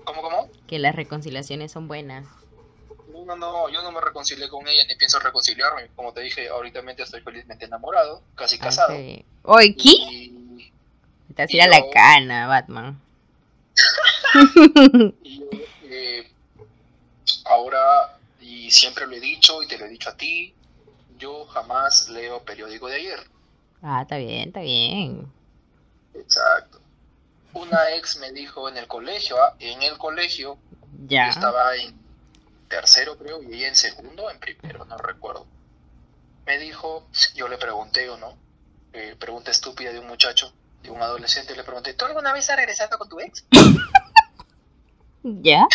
¿Cómo, 0.05 0.21
cómo? 0.21 0.49
Que 0.67 0.79
las 0.79 0.95
reconciliaciones 0.95 1.71
son 1.71 1.87
buenas. 1.87 2.27
No, 3.11 3.25
no, 3.25 3.35
no, 3.35 3.69
yo 3.69 3.81
no 3.81 3.91
me 3.91 4.01
reconcilié 4.01 4.47
con 4.49 4.67
ella 4.67 4.83
ni 4.87 4.95
pienso 4.95 5.19
reconciliarme. 5.19 5.89
Como 5.95 6.13
te 6.13 6.21
dije, 6.21 6.47
ahorita 6.47 6.81
estoy 7.03 7.21
felizmente 7.21 7.65
enamorado, 7.65 8.21
casi 8.35 8.57
casado. 8.57 8.93
Ah, 8.93 8.97
sí. 8.97 9.25
Oye, 9.43 9.75
¿qué? 9.75 9.89
Y, 9.89 10.71
a 11.37 11.45
ir 11.49 11.61
a 11.61 11.67
la 11.67 11.79
yo- 11.79 11.89
cana, 11.91 12.47
Batman. 12.47 13.01
y 15.23 15.39
yo, 15.39 15.45
eh, 15.83 16.31
ahora, 17.45 18.17
y 18.39 18.69
siempre 18.71 19.07
lo 19.07 19.13
he 19.13 19.19
dicho 19.19 19.61
y 19.63 19.67
te 19.67 19.77
lo 19.77 19.85
he 19.85 19.89
dicho 19.89 20.09
a 20.09 20.17
ti, 20.17 20.53
yo 21.17 21.45
jamás 21.45 22.09
leo 22.09 22.43
periódico 22.43 22.87
de 22.87 22.95
ayer. 22.95 23.19
Ah, 23.81 24.01
está 24.03 24.17
bien, 24.17 24.47
está 24.49 24.61
bien. 24.61 25.31
Exacto. 26.13 26.79
Una 27.55 27.91
ex 27.95 28.17
me 28.17 28.31
dijo 28.33 28.67
en 28.67 28.75
el 28.77 28.85
colegio, 28.87 29.41
ah, 29.41 29.55
en 29.59 29.81
el 29.81 29.97
colegio, 29.97 30.57
Ya. 31.07 31.25
yo 31.25 31.31
estaba 31.31 31.75
en 31.77 31.97
tercero 32.67 33.17
creo 33.17 33.41
y 33.41 33.53
ella 33.53 33.69
en 33.69 33.75
segundo, 33.77 34.29
en 34.29 34.39
primero, 34.39 34.83
no 34.85 34.97
recuerdo. 34.97 35.47
Me 36.45 36.57
dijo, 36.59 37.07
yo 37.33 37.47
le 37.47 37.57
pregunté 37.57 38.09
o 38.09 38.17
no, 38.17 38.37
eh, 38.91 39.15
pregunta 39.17 39.51
estúpida 39.51 39.91
de 39.93 39.99
un 39.99 40.07
muchacho, 40.07 40.53
de 40.83 40.91
un 40.91 41.01
adolescente, 41.01 41.55
le 41.55 41.63
pregunté, 41.63 41.93
¿tú 41.93 42.05
alguna 42.05 42.33
vez 42.33 42.49
has 42.49 42.57
regresado 42.57 42.97
con 42.97 43.07
tu 43.07 43.19
ex? 43.21 43.45
¿Ya? 45.23 45.65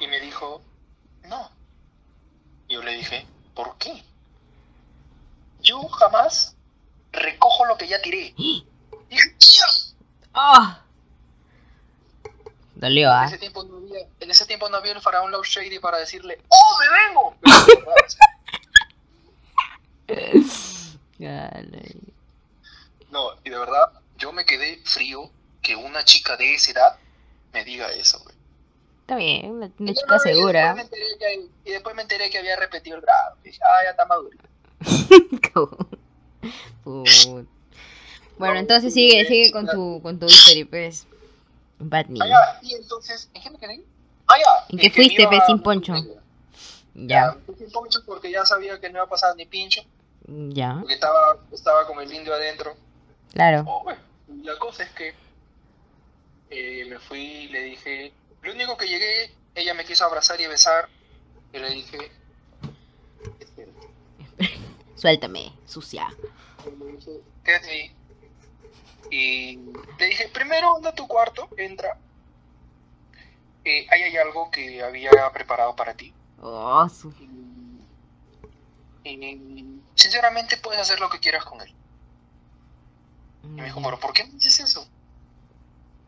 Y 0.00 0.06
me 0.08 0.18
dijo, 0.20 0.60
no. 1.22 1.50
Yo 2.68 2.82
le 2.82 2.94
dije, 2.94 3.26
¿por 3.54 3.78
qué? 3.78 4.02
Yo 5.60 5.80
jamás 5.88 6.56
recojo 7.12 7.64
lo 7.66 7.76
que 7.78 7.86
ya 7.86 8.02
tiré. 8.02 8.34
Dije, 8.36 8.66
"Mierda". 9.08 9.93
¡Oh! 10.34 10.76
Dolió, 12.76 13.10
En 13.18 13.24
ese 13.24 13.38
tiempo 13.38 13.62
no 13.64 13.76
había, 13.78 14.00
en 14.20 14.30
ese 14.30 14.46
tiempo 14.46 14.68
no 14.68 14.76
había 14.78 14.92
el 14.92 15.00
faraón 15.00 15.30
Love 15.30 15.46
Shady 15.46 15.78
para 15.78 15.98
decirle, 15.98 16.38
¡Oh, 16.48 16.78
me 16.80 16.88
vengo! 16.98 17.34
No, 23.10 23.30
y 23.44 23.50
de 23.50 23.58
verdad, 23.58 23.92
yo 24.18 24.32
me 24.32 24.44
quedé 24.44 24.78
frío 24.84 25.30
que 25.62 25.76
una 25.76 26.04
chica 26.04 26.36
de 26.36 26.54
esa 26.54 26.72
edad 26.72 26.98
me 27.52 27.64
diga 27.64 27.90
eso, 27.92 28.18
güey. 28.24 28.34
Está 29.02 29.16
bien, 29.16 29.50
una, 29.52 29.70
una 29.78 29.90
Y 29.90 29.94
chica 29.94 30.06
no, 30.08 30.14
y 30.14 30.18
después 30.18 30.36
segura. 30.36 30.74
que- 30.90 31.48
y 31.64 31.70
después 31.70 31.94
me 31.94 32.02
enteré 32.02 32.28
que 32.30 32.38
había 32.38 32.56
repetido 32.56 32.96
el 32.96 33.02
grado. 33.02 33.36
Dije, 33.44 33.60
ah, 33.62 33.84
ya 33.84 33.90
está 33.90 34.04
maduro. 34.06 34.36
Put. 36.84 37.46
Bueno, 38.36 38.54
No, 38.54 38.60
entonces 38.60 38.92
sigue, 38.92 39.20
eh, 39.20 39.26
sigue 39.26 39.52
con 39.52 39.66
tu, 39.68 40.00
con 40.02 40.18
tu 40.18 40.26
history, 40.26 40.64
pues. 40.64 41.06
Batney. 41.78 42.20
Ah, 42.22 42.28
ya, 42.28 42.58
y 42.68 42.74
entonces, 42.74 43.28
¿en 43.34 43.42
qué 43.42 43.50
me 43.50 43.58
quedé? 43.58 43.84
Ah, 44.26 44.34
ya. 44.38 44.64
¿En 44.70 44.78
qué 44.78 44.90
fuiste, 44.90 45.24
a- 45.24 45.46
sin 45.46 45.62
poncho? 45.62 45.94
Ya, 46.94 47.36
Ya, 47.46 47.54
sin 47.58 47.70
poncho 47.70 48.00
porque 48.06 48.30
ya 48.30 48.44
sabía 48.44 48.78
que 48.80 48.88
no 48.88 48.98
iba 48.98 49.04
a 49.04 49.08
pasar 49.08 49.34
ni 49.36 49.46
pincho, 49.46 49.82
ya, 50.26 50.76
porque 50.80 50.94
estaba, 50.94 51.36
estaba 51.52 51.86
con 51.86 52.00
el 52.00 52.12
indio 52.12 52.32
adentro. 52.34 52.76
claro. 53.32 53.64
Oh, 53.66 53.82
bueno, 53.82 54.00
la 54.44 54.56
cosa 54.58 54.84
es 54.84 54.90
que 54.90 55.14
eh, 56.50 56.84
me 56.88 56.98
fui 57.00 57.20
y 57.20 57.48
le 57.48 57.62
dije, 57.62 58.12
lo 58.42 58.52
único 58.52 58.76
que 58.76 58.86
llegué, 58.86 59.30
ella 59.54 59.74
me 59.74 59.84
quiso 59.84 60.04
abrazar 60.04 60.40
y 60.40 60.46
besar, 60.46 60.88
y 61.52 61.58
le 61.58 61.70
dije, 61.70 61.98
espera. 63.40 63.72
Suéltame, 64.96 65.52
sucia. 65.66 66.16
Quédate 67.44 67.68
ahí. 67.70 67.90
Y 69.10 69.56
le 69.98 70.06
dije, 70.06 70.28
primero 70.28 70.76
anda 70.76 70.90
a 70.90 70.94
tu 70.94 71.06
cuarto, 71.06 71.48
entra. 71.56 71.98
Eh, 73.64 73.86
ahí 73.90 74.02
hay 74.02 74.16
algo 74.16 74.50
que 74.50 74.82
había 74.82 75.10
preparado 75.32 75.74
para 75.74 75.94
ti. 75.94 76.12
Oh, 76.40 76.88
su... 76.88 77.12
Y, 79.04 79.10
y 79.10 79.80
sinceramente 79.94 80.56
puedes 80.56 80.80
hacer 80.80 81.00
lo 81.00 81.08
que 81.08 81.20
quieras 81.20 81.44
con 81.44 81.60
él. 81.60 81.74
Y 83.42 83.48
me 83.48 83.64
dijo, 83.64 83.80
pero 83.82 83.98
¿por 83.98 84.12
qué 84.12 84.24
me 84.24 84.30
dices 84.30 84.60
eso? 84.60 84.86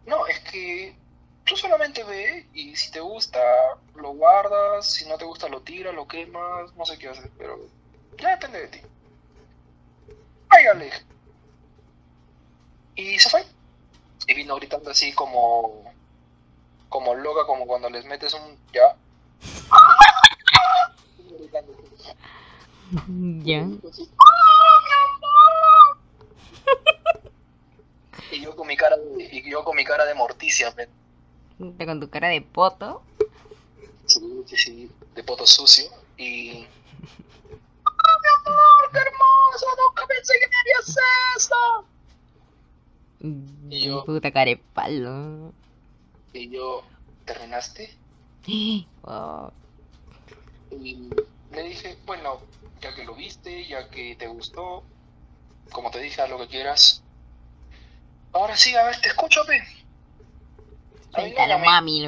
No, 0.07 0.27
es 0.27 0.41
que 0.41 0.97
tú 1.45 1.57
solamente 1.57 2.05
ve 2.05 2.49
y 2.53 2.77
si 2.77 2.91
te 2.91 3.01
gusta 3.01 3.39
lo 3.95 4.11
guardas, 4.11 4.91
si 4.91 5.09
no 5.09 5.17
te 5.17 5.25
gusta 5.25 5.49
lo 5.49 5.63
tiras, 5.63 5.95
lo 5.95 6.07
quemas, 6.07 6.75
no 6.75 6.85
sé 6.85 6.99
qué 6.99 7.09
hacer, 7.09 7.31
pero 7.39 7.59
ya 8.19 8.31
depende 8.31 8.61
de 8.61 8.69
ti. 8.69 8.81
Ay, 10.49 10.65
dije. 10.79 11.05
Y 12.97 13.19
se 13.19 13.29
fue. 13.29 13.45
Y 14.27 14.35
vino 14.35 14.57
gritando 14.57 14.91
así 14.91 15.13
como 15.13 15.85
como 16.89 17.15
loca, 17.15 17.47
como 17.47 17.67
cuando 17.67 17.91
les 17.91 18.05
metes 18.07 18.33
un 18.35 18.59
ya. 18.73 18.97
Vino 21.19 21.39
gritando 21.39 21.73
así. 21.73 22.13
Ya. 23.45 23.67
Así, 23.89 24.11
¡Ah, 24.19 24.37
y 28.33 28.41
yo 28.41 28.57
con 28.57 28.67
mi 28.67 28.77
cara 28.77 28.97
de, 28.97 29.25
y 29.25 29.51
yo 29.51 29.63
con 29.65 29.77
mi 29.77 29.85
cara 29.85 30.05
de 30.07 30.15
morticia, 30.15 30.73
men. 30.77 30.89
Con 31.59 32.01
tu 32.01 32.09
cara 32.09 32.29
de 32.29 32.41
poto. 32.41 33.03
Sí, 34.07 34.45
sí, 34.47 34.57
sí, 34.57 34.91
de 35.15 35.23
poto 35.23 35.47
sucio. 35.47 35.91
Y. 36.17 36.67
¡Ah, 37.85 38.19
mi 38.23 38.51
amor, 38.51 38.91
qué 38.93 38.99
hermoso! 38.99 39.67
¡Nunca 39.87 40.07
pensé 40.07 40.35
que 40.41 40.49
me 40.49 40.57
harías 40.57 40.97
eso! 41.37 41.85
Y 43.21 43.81
yo- 43.81 44.05
Puta 44.05 44.31
cara 44.31 44.51
de 44.51 44.57
palo. 44.57 45.53
Y 46.33 46.51
yo, 46.51 46.83
¿terminaste? 47.25 47.95
Oh, 49.03 49.51
Y 50.71 51.09
le 51.53 51.63
dije, 51.63 51.97
bueno, 52.07 52.41
ya 52.81 52.95
que 52.95 53.05
lo 53.05 53.15
viste, 53.15 53.67
ya 53.67 53.89
que 53.89 54.15
te 54.17 54.27
gustó, 54.27 54.83
como 55.73 55.91
te 55.91 56.01
dije, 56.01 56.21
haz 56.23 56.31
lo 56.31 56.39
que 56.39 56.49
quieras. 56.49 57.03
Ahora 58.33 58.57
sí, 58.57 58.75
a 58.75 58.85
ver, 58.85 59.01
te 59.01 59.09
escucho, 59.09 59.41
pe. 59.47 59.63
Suéltalo, 61.15 61.59
mami. 61.61 62.05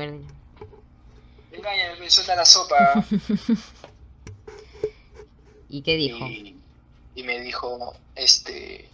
Engáñame, 1.52 2.10
suelta 2.10 2.36
la 2.36 2.44
sopa. 2.44 3.04
¿Y 5.70 5.82
qué 5.82 5.96
dijo? 5.96 6.26
Y, 7.14 7.22
me 7.24 7.40
dijo, 7.40 7.94
este, 8.14 8.88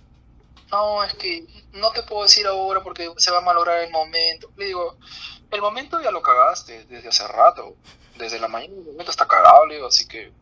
no, 0.75 1.05
es 1.05 1.15
que 1.15 1.47
no 1.73 1.93
te 1.93 2.03
puedo 2.03 2.25
decir 2.25 2.47
ahora 2.47 2.83
porque 2.83 3.09
se 3.17 3.31
va 3.31 3.39
a 3.39 3.43
malograr 3.43 3.79
el 3.79 3.91
momento. 3.91 4.51
Le 4.57 4.67
digo, 4.67 4.97
el 5.51 5.61
momento 5.61 6.01
ya 6.01 6.11
lo 6.11 6.21
cagaste 6.21 6.85
desde 6.87 7.09
hace 7.09 7.27
rato. 7.29 7.77
Desde 8.19 8.41
la 8.41 8.49
mañana 8.49 8.75
el 8.75 8.85
momento 8.85 9.11
está 9.11 9.27
cagado, 9.27 9.67
le 9.67 9.77
digo, 9.77 9.87
así 9.87 10.07
que 10.07 10.33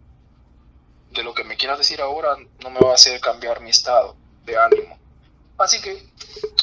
de 1.11 1.23
lo 1.23 1.35
que 1.35 1.45
me 1.45 1.57
quieras 1.57 1.79
decir 1.79 2.01
ahora 2.01 2.37
no 2.63 2.71
me 2.71 2.81
va 2.81 2.93
a 2.93 2.95
hacer 2.95 3.21
cambiar 3.21 3.61
mi 3.61 3.71
estado 3.71 4.17
de 4.45 4.57
ánimo. 4.57 4.99
Así 5.59 5.81
que 5.81 6.03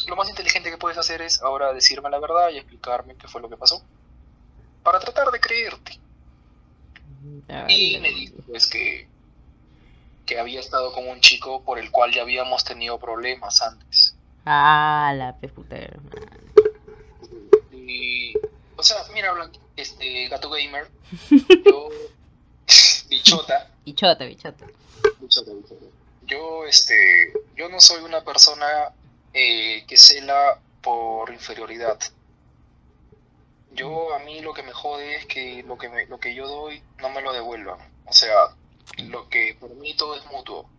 lo 0.07 0.15
más 0.15 0.29
inteligente 0.29 0.71
que 0.71 0.77
puedes 0.77 0.97
hacer 0.97 1.21
es 1.21 1.41
ahora 1.41 1.71
decirme 1.71 2.09
la 2.09 2.19
verdad 2.19 2.49
y 2.49 2.57
explicarme 2.57 3.15
qué 3.15 3.27
fue 3.27 3.41
lo 3.41 3.49
que 3.49 3.57
pasó. 3.57 3.83
Para 4.83 4.99
tratar 4.99 5.29
de 5.29 5.39
creerte. 5.39 5.99
y 7.67 7.99
me 7.99 8.09
dijo 8.09 8.35
pues 8.47 8.65
que, 8.67 9.07
que 10.29 10.39
había 10.39 10.59
estado 10.59 10.93
con 10.93 11.07
un 11.07 11.19
chico 11.21 11.63
por 11.63 11.79
el 11.79 11.89
cual 11.89 12.13
ya 12.13 12.21
habíamos 12.21 12.63
tenido 12.63 12.99
problemas 12.99 13.63
antes. 13.63 14.15
Ah, 14.45 15.11
la 15.17 15.35
peputera. 15.35 15.97
Y, 17.71 18.35
o 18.75 18.83
sea, 18.83 18.97
mira, 19.11 19.33
este 19.75 20.27
gato 20.27 20.51
gamer, 20.51 20.87
yo, 21.65 21.89
bichota. 23.09 23.71
Bichota, 23.83 24.23
bichota. 24.25 24.67
Bichota, 25.19 25.51
bichota 25.51 25.85
yo, 26.27 26.63
este, 26.65 27.33
yo 27.55 27.67
no 27.69 27.81
soy 27.81 28.03
una 28.03 28.23
persona 28.23 28.93
eh, 29.33 29.83
que 29.87 29.97
cela 29.97 30.59
por 30.83 31.33
inferioridad. 31.33 31.97
Yo, 33.71 34.13
a 34.13 34.19
mí 34.19 34.41
lo 34.41 34.53
que 34.53 34.61
me 34.61 34.73
jode 34.73 35.15
es 35.15 35.25
que 35.25 35.63
lo 35.63 35.75
que, 35.79 35.89
me, 35.89 36.05
lo 36.05 36.19
que 36.19 36.35
yo 36.35 36.47
doy 36.47 36.83
no 36.99 37.09
me 37.09 37.23
lo 37.23 37.33
devuelvan. 37.33 37.79
O 38.05 38.13
sea, 38.13 38.55
lo 38.97 39.29
que 39.29 39.57
permito 39.59 40.15
es 40.15 40.25
mutuo. 40.31 40.69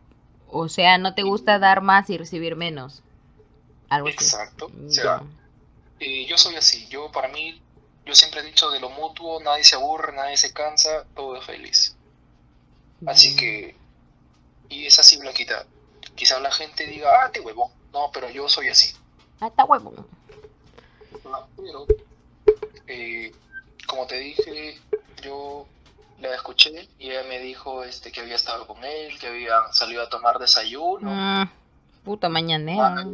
O 0.48 0.68
sea, 0.68 0.98
no 0.98 1.14
te 1.14 1.22
gusta 1.22 1.58
dar 1.58 1.80
más 1.80 2.10
y 2.10 2.18
recibir 2.18 2.56
menos. 2.56 3.02
Algo 3.88 4.08
Exacto. 4.08 4.70
O 4.86 4.90
sea, 4.90 5.22
eh, 6.00 6.26
yo 6.26 6.36
soy 6.38 6.56
así. 6.56 6.86
Yo, 6.88 7.10
para 7.12 7.28
mí, 7.28 7.60
yo 8.04 8.14
siempre 8.14 8.40
he 8.40 8.44
dicho 8.44 8.70
de 8.70 8.80
lo 8.80 8.90
mutuo, 8.90 9.40
nadie 9.42 9.64
se 9.64 9.76
aburre, 9.76 10.12
nadie 10.12 10.36
se 10.36 10.52
cansa, 10.52 11.04
todo 11.14 11.36
es 11.36 11.44
feliz. 11.44 11.96
Así 13.06 13.34
que 13.36 13.74
y 14.70 14.86
es 14.86 14.98
así, 14.98 15.18
Blanquita. 15.18 15.66
Quizás 16.14 16.40
la 16.40 16.52
gente 16.52 16.86
diga, 16.86 17.10
ah, 17.22 17.30
te 17.30 17.40
huevo. 17.40 17.72
No, 17.92 18.10
pero 18.12 18.30
yo 18.30 18.48
soy 18.48 18.68
así. 18.68 18.94
Ah, 19.40 19.48
está 19.48 19.64
huevo. 19.64 20.06
pero, 21.56 21.86
eh, 22.86 23.32
como 23.86 24.06
te 24.06 24.18
dije, 24.20 24.78
yo 25.22 25.66
la 26.20 26.34
escuché 26.34 26.88
y 26.98 27.10
ella 27.10 27.22
me 27.28 27.38
dijo 27.38 27.82
este 27.84 28.12
que 28.12 28.20
había 28.20 28.36
estado 28.36 28.66
con 28.66 28.84
él, 28.84 29.18
que 29.18 29.28
había 29.28 29.72
salido 29.72 30.02
a 30.02 30.08
tomar 30.08 30.38
desayuno. 30.38 31.10
Ah, 31.12 31.50
puta 32.04 32.28
mañanera. 32.28 33.06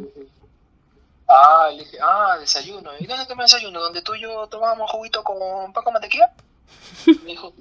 Ah, 1.27 1.69
le 1.71 1.83
dije, 1.83 1.97
ah, 2.01 2.37
desayuno. 2.39 2.91
¿Y 2.99 3.05
dónde 3.05 3.25
tomé 3.25 3.43
desayuno? 3.43 3.81
¿Donde 3.81 4.01
tú 4.01 4.15
y 4.15 4.21
yo 4.21 4.47
tomábamos 4.47 4.89
juguito 4.91 5.23
con 5.23 5.73
pan 5.73 5.83
con 5.83 5.93
mantequilla? 5.93 6.31
me 7.05 7.31
dijo, 7.31 7.53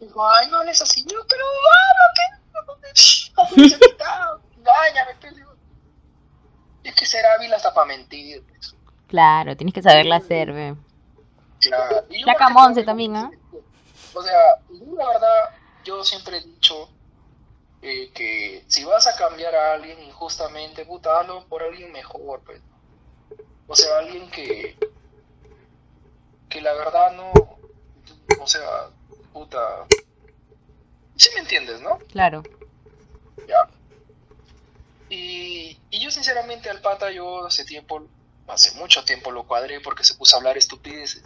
Dijo, 0.00 0.30
ay, 0.30 0.48
no 0.50 0.58
hables 0.58 0.80
así. 0.80 1.04
Yo, 1.04 1.18
pero 1.28 1.44
vamos, 1.68 2.08
que. 2.16 3.80
Engáñame, 4.56 5.12
Es 6.84 6.94
que 6.94 7.06
ser 7.06 7.24
hábil 7.26 7.52
hasta 7.52 7.74
para 7.74 7.86
mentir. 7.86 8.42
Claro, 9.08 9.56
tienes 9.56 9.74
que 9.74 9.82
saberla 9.82 10.16
hacer, 10.16 10.52
ve. 10.52 10.74
Claro. 11.60 12.06
Monse 12.52 12.84
también, 12.84 13.16
¿ah? 13.16 13.30
O 14.14 14.22
sea, 14.22 14.60
la 14.70 15.08
verdad, 15.08 15.50
yo 15.84 16.02
siempre 16.04 16.38
he 16.38 16.40
dicho 16.40 16.88
eh, 17.82 18.10
que 18.12 18.64
si 18.66 18.84
vas 18.84 19.06
a 19.06 19.16
cambiar 19.16 19.54
a 19.54 19.74
alguien 19.74 20.02
injustamente, 20.02 20.84
puta, 20.84 21.10
por 21.48 21.62
alguien 21.62 21.92
mejor, 21.92 22.42
pues. 22.44 22.60
O 23.66 23.76
sea, 23.76 23.98
alguien 23.98 24.30
que. 24.30 24.76
que 26.48 26.60
la 26.60 26.74
verdad 26.74 27.12
no. 27.12 27.32
O 28.40 28.46
sea, 28.46 28.88
puta. 29.32 29.86
Sí 31.16 31.30
me 31.34 31.40
entiendes, 31.40 31.80
¿no? 31.80 31.98
Claro. 32.10 32.42
Ya. 33.46 33.68
Y, 35.08 35.78
y 35.90 36.00
yo 36.00 36.10
sinceramente 36.10 36.70
al 36.70 36.80
pata 36.80 37.10
yo 37.10 37.46
hace 37.46 37.64
tiempo, 37.64 38.06
hace 38.46 38.72
mucho 38.78 39.04
tiempo 39.04 39.30
lo 39.30 39.46
cuadré 39.46 39.80
porque 39.80 40.04
se 40.04 40.14
puso 40.14 40.36
a 40.36 40.38
hablar 40.38 40.56
estupideces. 40.56 41.24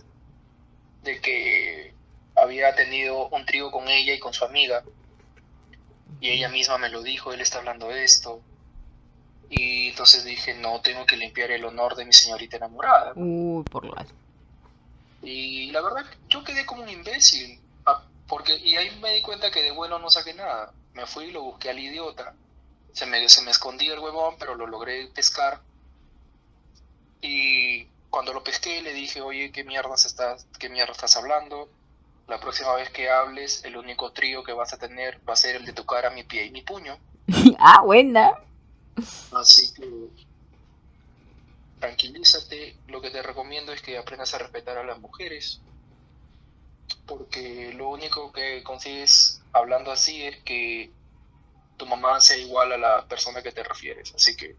De 1.05 1.21
que 1.21 1.95
había 2.35 2.75
tenido 2.75 3.29
un 3.29 3.47
trío 3.47 3.71
con 3.71 3.89
ella 3.89 4.15
y 4.15 4.19
con 4.19 4.33
su 4.33 4.45
amiga. 4.45 4.83
Y 6.21 6.31
ella 6.31 6.49
misma 6.49 6.79
me 6.79 6.89
lo 6.89 7.03
dijo, 7.03 7.33
él 7.33 7.41
está 7.41 7.59
hablando 7.59 7.89
de 7.89 8.05
esto. 8.05 8.41
Y 9.51 9.91
entonces 9.91 10.25
dije, 10.25 10.55
no, 10.55 10.81
tengo 10.81 11.07
que 11.07 11.17
limpiar 11.17 11.51
el 11.51 11.65
honor 11.65 11.95
de 11.97 12.05
mi 12.05 12.13
señorita 12.13 12.57
enamorada. 12.57 13.13
Uy, 13.15 13.63
por 13.65 13.85
lo 13.85 13.95
Y 15.23 15.71
la 15.71 15.81
verdad, 15.81 16.07
yo 16.29 16.43
quedé 16.43 16.65
como 16.67 16.83
un 16.83 16.89
imbécil. 16.89 17.61
Porque, 18.27 18.57
y 18.57 18.75
ahí 18.77 18.91
me 19.01 19.13
di 19.13 19.21
cuenta 19.21 19.51
que 19.51 19.63
de 19.63 19.71
bueno 19.71 19.99
no 19.99 20.09
saqué 20.09 20.33
nada. 20.33 20.73
Me 20.95 21.07
fui 21.07 21.27
y 21.27 21.31
lo 21.31 21.43
busqué 21.43 21.71
al 21.71 21.79
idiota. 21.79 22.35
Se 22.93 23.07
me, 23.07 23.29
se 23.29 23.43
me 23.43 23.51
escondía 23.51 23.93
el 23.93 23.99
huevón, 23.99 24.37
pero 24.39 24.55
lo 24.55 24.67
logré 24.67 25.07
pescar. 25.09 25.61
Y 27.21 27.87
cuando 28.15 28.33
lo 28.33 28.45
pesqué 28.45 28.81
le 28.81 28.95
dije, 28.95 29.21
oye, 29.21 29.51
¿qué 29.51 29.65
mierda 29.65 29.97
estás, 29.97 30.47
qué 30.61 30.69
mierda 30.69 30.93
estás 30.93 31.17
hablando? 31.17 31.69
La 32.29 32.39
próxima 32.39 32.73
vez 32.77 32.89
que 32.91 33.11
hables, 33.11 33.65
el 33.65 33.77
único 33.77 34.13
trío 34.13 34.45
que 34.45 34.53
vas 34.53 34.73
a 34.73 34.79
tener 34.79 35.19
va 35.29 35.33
a 35.33 35.37
ser 35.37 35.57
el 35.57 35.65
de 35.65 35.73
tu 35.73 35.85
cara, 35.85 36.11
mi 36.11 36.23
pie 36.23 36.45
y 36.45 36.53
mi 36.53 36.63
puño. 36.63 36.97
ah, 37.59 37.83
buena. 37.83 38.35
Así 39.33 39.75
que 39.75 39.91
tranquilízate. 41.81 42.77
Lo 42.87 43.01
que 43.01 43.11
te 43.11 43.21
recomiendo 43.21 43.73
es 43.73 43.83
que 43.83 43.99
aprendas 43.99 44.33
a 44.33 44.39
respetar 44.39 44.79
a 44.79 44.85
las 44.85 45.01
mujeres 45.01 45.61
porque 47.07 47.73
lo 47.75 47.89
único 47.89 48.31
que 48.31 48.63
consigues 48.63 49.43
hablando 49.53 49.91
así 49.91 50.25
es 50.25 50.41
que 50.45 50.93
tu 51.77 51.85
mamá 51.85 52.21
sea 52.21 52.37
igual 52.37 52.75
a 52.75 52.79
la 52.79 53.09
persona 53.09 53.43
que 53.43 53.51
te 53.51 53.65
refieres. 53.65 54.15
Así 54.15 54.37
que 54.37 54.55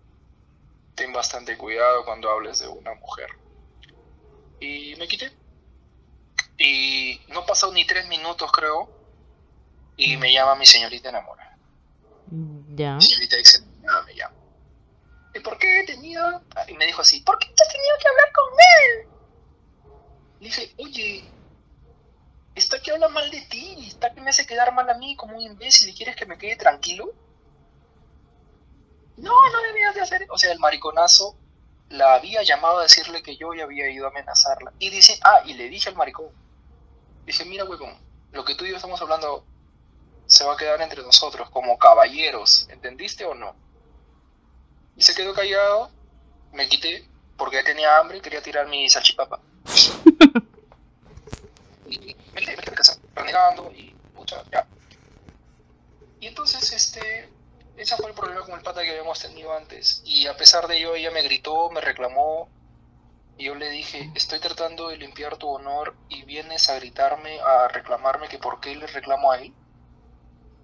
ten 0.94 1.13
bastante 1.13 1.58
cuidado 1.58 2.04
cuando 2.04 2.30
hables 2.30 2.60
de 2.60 2.68
una 2.68 2.94
mujer. 2.96 3.44
Y 4.60 4.96
me 4.98 5.08
quité. 5.08 5.32
Y 6.58 7.22
no 7.30 7.46
pasó 7.46 7.72
ni 7.72 7.86
tres 7.86 8.08
minutos, 8.08 8.52
creo. 8.52 8.89
Y 9.98 10.18
me 10.18 10.32
llama 10.32 10.56
mi 10.56 10.65
señorita 10.65 11.10
enamorada. 11.10 11.58
Ya. 12.76 12.96
Mi 12.96 13.02
señorita 13.02 13.38
dice, 13.38 13.63
nada, 13.82 14.04
me 14.04 14.15
llama. 14.15 14.36
¿Y 15.34 15.39
por 15.39 15.58
qué 15.58 15.82
he 15.82 15.86
tenido? 15.86 16.41
Y 16.68 16.74
me 16.74 16.86
dijo 16.86 17.02
así, 17.02 17.22
¿por 17.22 17.38
qué 17.39 17.48
has 17.48 17.72
tenido 17.72 17.96
que 18.02 18.08
hablar 18.08 18.32
con 18.34 18.54
él? 18.78 19.08
Le 20.39 20.46
dije, 20.48 20.74
oye, 20.78 21.26
está 22.56 22.82
que 22.82 22.91
habla 22.91 23.10
mal 23.10 23.30
de 23.30 23.41
ti, 23.41 23.86
está 23.88 24.13
que 24.13 24.22
me 24.22 24.30
hace 24.30 24.46
quedar 24.46 24.74
mal 24.74 24.89
a 24.89 24.98
mí 24.98 25.15
como 25.15 25.38
un 25.38 25.44
imbécil 25.44 25.89
y 25.89 25.94
quieres 25.94 26.15
que 26.15 26.26
me 26.26 26.38
quede 26.38 26.56
tranquilo. 26.56 27.13
No, 29.18 29.32
no 29.52 29.62
debías 29.62 29.96
de 29.96 30.02
hacer. 30.02 30.26
O 30.30 30.38
sea, 30.38 30.52
el 30.52 30.60
mariconazo 30.60 31.38
la 31.89 32.15
había 32.15 32.43
llamado 32.43 32.80
a 32.80 32.84
decirle 32.84 33.21
que 33.21 33.38
yo 33.38 33.54
ya 33.54 33.63
había 33.63 33.89
ido 33.89 34.06
a 34.06 34.10
amenazarla. 34.10 34.74
Y 34.80 34.89
dice, 34.89 35.19
ah, 35.24 35.41
y 35.45 35.54
le 35.54 35.69
dije 35.69 35.89
al 35.89 35.95
maricón, 35.95 36.30
dije, 37.26 37.45
mira, 37.45 37.65
huevón, 37.65 37.95
lo 38.32 38.43
que 38.43 38.56
tú 38.56 38.65
y 38.65 38.71
yo 38.71 38.76
estamos 38.76 39.02
hablando 39.02 39.45
se 40.26 40.43
va 40.43 40.54
a 40.54 40.58
quedar 40.58 40.82
entre 40.82 41.04
nosotros 41.04 41.50
como 41.50 41.78
caballeros, 41.78 42.67
¿entendiste 42.69 43.26
o 43.26 43.36
no? 43.36 43.56
Y 44.98 45.04
se 45.04 45.13
quedó 45.13 45.34
callado, 45.34 45.91
me 46.52 46.67
quité 46.67 47.08
porque 47.38 47.63
tenía 47.63 47.98
hambre 47.98 48.17
y 48.17 48.21
quería 48.21 48.41
tirar 48.41 48.67
mi 48.67 48.89
salchipapa. 48.89 49.39
y 51.88 52.15
me 52.34 52.41
quedé, 52.41 52.58
me 52.58 52.63
casa, 52.63 52.98
renegando 53.13 53.71
y 53.71 53.95
pucha, 54.15 54.41
ya. 54.52 54.65
Y 56.19 56.28
entonces, 56.28 56.71
este, 56.71 57.30
ese 57.78 57.96
fue 57.98 58.10
el 58.10 58.16
problema 58.16 58.42
con 58.42 58.56
el 58.56 58.62
pata 58.62 58.84
que 58.84 58.92
habíamos 58.92 59.20
tenido 59.20 59.54
antes. 59.54 60.02
Y 60.06 60.28
a 60.28 60.36
pesar 60.36 60.68
de 60.68 60.78
ello, 60.78 60.96
ella 60.96 61.12
me 61.12 61.22
gritó, 61.22 61.70
me 61.72 61.82
reclamó. 61.82 62.50
Y 63.38 63.46
yo 63.46 63.56
le 63.56 63.70
dije, 63.70 64.12
estoy 64.16 64.40
tratando 64.40 64.90
de 64.90 64.98
limpiar 64.98 65.38
tu 65.38 65.50
honor 65.50 65.96
y 66.08 66.24
vienes 66.24 66.70
a 66.70 66.76
gritarme, 66.76 67.40
a 67.42 67.68
reclamarme 67.68 68.30
que 68.30 68.38
por 68.38 68.62
qué 68.62 68.76
le 68.76 68.88
reclamo 68.88 69.32
a 69.32 69.40
él. 69.40 69.54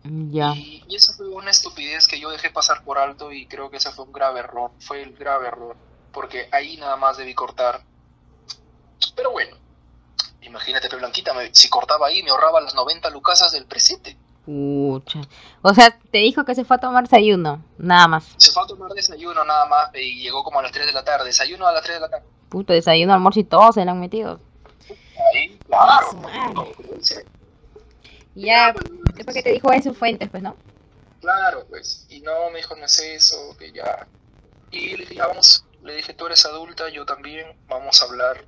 Ya. 0.03 0.53
Y, 0.55 0.83
y 0.87 0.95
esa 0.95 1.13
fue 1.13 1.27
una 1.27 1.51
estupidez 1.51 2.07
que 2.07 2.19
yo 2.19 2.31
dejé 2.31 2.49
pasar 2.49 2.83
por 2.83 2.97
alto 2.97 3.31
y 3.31 3.45
creo 3.47 3.69
que 3.69 3.77
ese 3.77 3.91
fue 3.91 4.05
un 4.05 4.13
grave 4.13 4.39
error, 4.39 4.71
fue 4.79 5.03
el 5.03 5.13
grave 5.13 5.47
error, 5.47 5.75
porque 6.13 6.47
ahí 6.51 6.77
nada 6.77 6.95
más 6.95 7.17
debí 7.17 7.35
cortar. 7.35 7.83
Pero 9.15 9.31
bueno, 9.31 9.57
Imagínate, 10.41 10.93
Blanquita, 10.95 11.33
si 11.51 11.69
cortaba 11.69 12.07
ahí 12.07 12.23
me 12.23 12.31
ahorraba 12.31 12.61
las 12.61 12.73
90 12.73 13.09
lucasas 13.11 13.51
del 13.51 13.65
presente. 13.65 14.17
Pucha. 14.91 15.21
O 15.61 15.73
sea, 15.73 15.97
te 16.11 16.17
dijo 16.17 16.43
que 16.43 16.53
se 16.53 16.65
fue 16.65 16.75
a 16.75 16.79
tomar 16.79 17.03
desayuno, 17.03 17.63
nada 17.77 18.09
más. 18.09 18.25
Se 18.35 18.51
fue 18.51 18.61
a 18.63 18.65
tomar 18.65 18.91
desayuno 18.91 19.45
nada 19.45 19.65
más 19.67 19.89
y 19.95 20.21
llegó 20.21 20.43
como 20.43 20.59
a 20.59 20.63
las 20.63 20.73
3 20.73 20.87
de 20.87 20.91
la 20.91 21.05
tarde. 21.05 21.27
Desayuno 21.27 21.65
a 21.65 21.71
las 21.71 21.81
3 21.81 21.95
de 21.95 22.01
la 22.01 22.09
tarde. 22.09 22.25
Puta, 22.49 22.73
desayuno, 22.73 23.13
almuerzo 23.13 23.39
y 23.39 23.45
todo 23.45 23.71
se 23.71 23.85
le 23.85 23.91
han 23.91 24.01
metido. 24.01 24.41
Ahí, 25.33 25.57
claro. 25.65 26.67
Y 28.35 28.47
ya, 28.47 28.75
después 29.13 29.33
que 29.33 29.43
te 29.43 29.53
dijo 29.53 29.71
eso, 29.71 29.93
fuentes, 29.93 30.27
pues, 30.29 30.43
¿no? 30.43 30.57
Claro, 31.21 31.65
pues. 31.69 32.05
Y 32.09 32.19
no, 32.19 32.49
me 32.49 32.57
dijo, 32.57 32.75
no 32.75 32.83
es 32.83 32.99
eso, 32.99 33.55
que 33.57 33.71
ya. 33.71 34.07
Y 34.71 34.97
le 34.97 34.97
dije, 34.97 35.15
ya 35.15 35.27
vamos. 35.27 35.63
Le 35.83 35.95
dije, 35.95 36.13
tú 36.13 36.25
eres 36.25 36.45
adulta, 36.45 36.89
yo 36.89 37.05
también. 37.05 37.47
Vamos 37.69 38.01
a 38.01 38.05
hablar 38.07 38.43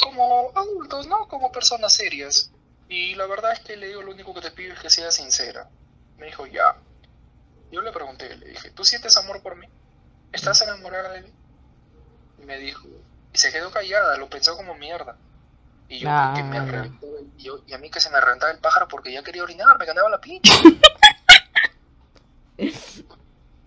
como 0.00 0.50
adultos, 0.54 1.06
¿no? 1.08 1.28
Como 1.28 1.52
personas 1.52 1.92
serias. 1.92 2.50
Y 2.92 3.14
la 3.14 3.26
verdad 3.26 3.52
es 3.52 3.60
que 3.60 3.76
le 3.78 3.86
digo, 3.88 4.02
lo 4.02 4.10
único 4.12 4.34
que 4.34 4.42
te 4.42 4.50
pido 4.50 4.74
es 4.74 4.80
que 4.80 4.90
seas 4.90 5.14
sincera. 5.14 5.66
Me 6.18 6.26
dijo, 6.26 6.46
ya. 6.46 6.76
Yo 7.70 7.80
le 7.80 7.90
pregunté, 7.90 8.36
le 8.36 8.48
dije, 8.48 8.70
¿tú 8.72 8.84
sientes 8.84 9.16
amor 9.16 9.40
por 9.42 9.56
mí? 9.56 9.66
¿Estás 10.30 10.60
enamorada 10.60 11.08
de 11.12 11.22
mí? 11.22 11.32
Y 12.42 12.44
me 12.44 12.58
dijo, 12.58 12.86
y 13.32 13.38
se 13.38 13.50
quedó 13.50 13.70
callada, 13.70 14.18
lo 14.18 14.28
pensó 14.28 14.54
como 14.58 14.74
mierda. 14.74 15.16
Y 15.88 16.00
yo, 16.00 16.08
Ah. 16.10 16.34
que 16.36 16.42
me 16.42 16.60
reventó 16.60 17.06
el- 17.18 17.30
y, 17.38 17.44
yo- 17.44 17.62
y 17.66 17.72
a 17.72 17.78
mí 17.78 17.90
que 17.90 17.98
se 18.00 18.10
me 18.10 18.20
reventaba 18.20 18.52
el 18.52 18.58
pájaro 18.58 18.88
porque 18.88 19.10
ya 19.10 19.22
quería 19.22 19.42
orinar, 19.42 19.78
me 19.78 19.86
ganaba 19.86 20.10
la 20.10 20.20
pinche. 20.20 20.52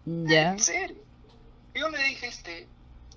Ya. 0.06 0.52
En 0.52 0.60
serio. 0.60 0.98
Y 1.74 1.80
yo 1.80 1.90
le 1.90 1.98
dije, 2.04 2.28
este, 2.28 2.68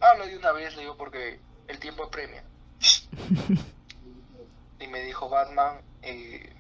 habla 0.01 0.25
de 0.25 0.39
una 0.39 0.53
vez, 0.53 0.75
le 0.75 0.83
digo, 0.83 0.97
porque 0.97 1.39
el 1.67 1.79
tiempo 1.79 2.05
apremia. 2.05 2.43
y 4.81 4.87
me 4.87 5.03
dijo, 5.03 5.29
Batman, 5.29 5.83
eh, 6.03 6.53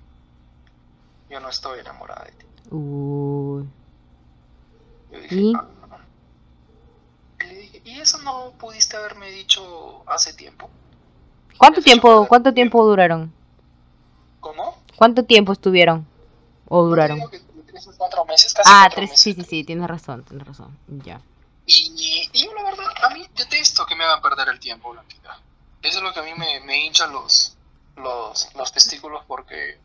yo 1.31 1.40
no 1.40 1.48
estoy 1.48 1.81
enamorada 1.81 2.24
de 2.24 2.33
ti. 2.33 2.46
Uy. 2.70 3.64
Yo 5.11 5.20
dije, 5.20 5.35
¿Y? 5.35 5.53
"Ah, 5.57 5.66
no". 5.88 5.98
Y 7.44 7.48
le 7.48 7.55
dije, 7.61 7.83
¿y 7.85 8.01
eso 8.01 8.18
no 8.22 8.51
pudiste 8.59 8.96
haberme 8.96 9.31
dicho 9.31 10.03
hace 10.07 10.33
tiempo? 10.35 10.68
¿Cuánto 11.57 11.81
tiempo, 11.83 12.27
cuánto 12.29 12.55
tiempo 12.55 12.85
duraron? 12.85 13.33
¿Cómo? 14.40 14.77
¿Cuánto 14.96 15.24
tiempo 15.24 15.53
estuvieron? 15.53 16.07
¿O 16.68 16.85
duraron? 16.85 17.20
tres 17.66 17.88
cuatro 17.96 18.24
meses, 18.24 18.53
casi 18.55 18.68
Ah, 18.70 18.83
cuatro 18.85 18.96
tres, 18.96 19.11
meses. 19.11 19.20
sí, 19.22 19.35
sí, 19.35 19.42
sí, 19.44 19.64
tienes 19.64 19.88
razón, 19.88 20.24
tienes 20.24 20.46
razón. 20.46 20.77
Ya. 21.05 21.20
Y, 21.66 22.29
y 22.33 22.44
yo 22.44 22.55
la 22.55 22.62
verdad, 22.62 22.87
a 23.05 23.11
mí 23.11 23.27
detesto 23.37 23.85
que 23.87 23.94
me 23.94 24.05
hagan 24.05 24.22
perder 24.22 24.48
el 24.48 24.59
tiempo, 24.61 24.90
Blanquita. 24.90 25.38
Eso 25.83 25.98
es 25.98 26.03
lo 26.03 26.12
que 26.12 26.20
a 26.20 26.22
mí 26.22 26.31
me, 26.37 26.61
me 26.61 26.85
hincha 26.85 27.07
los, 27.09 27.57
los, 27.99 28.55
los 28.55 28.73
testículos 28.73 29.25
porque, 29.27 29.79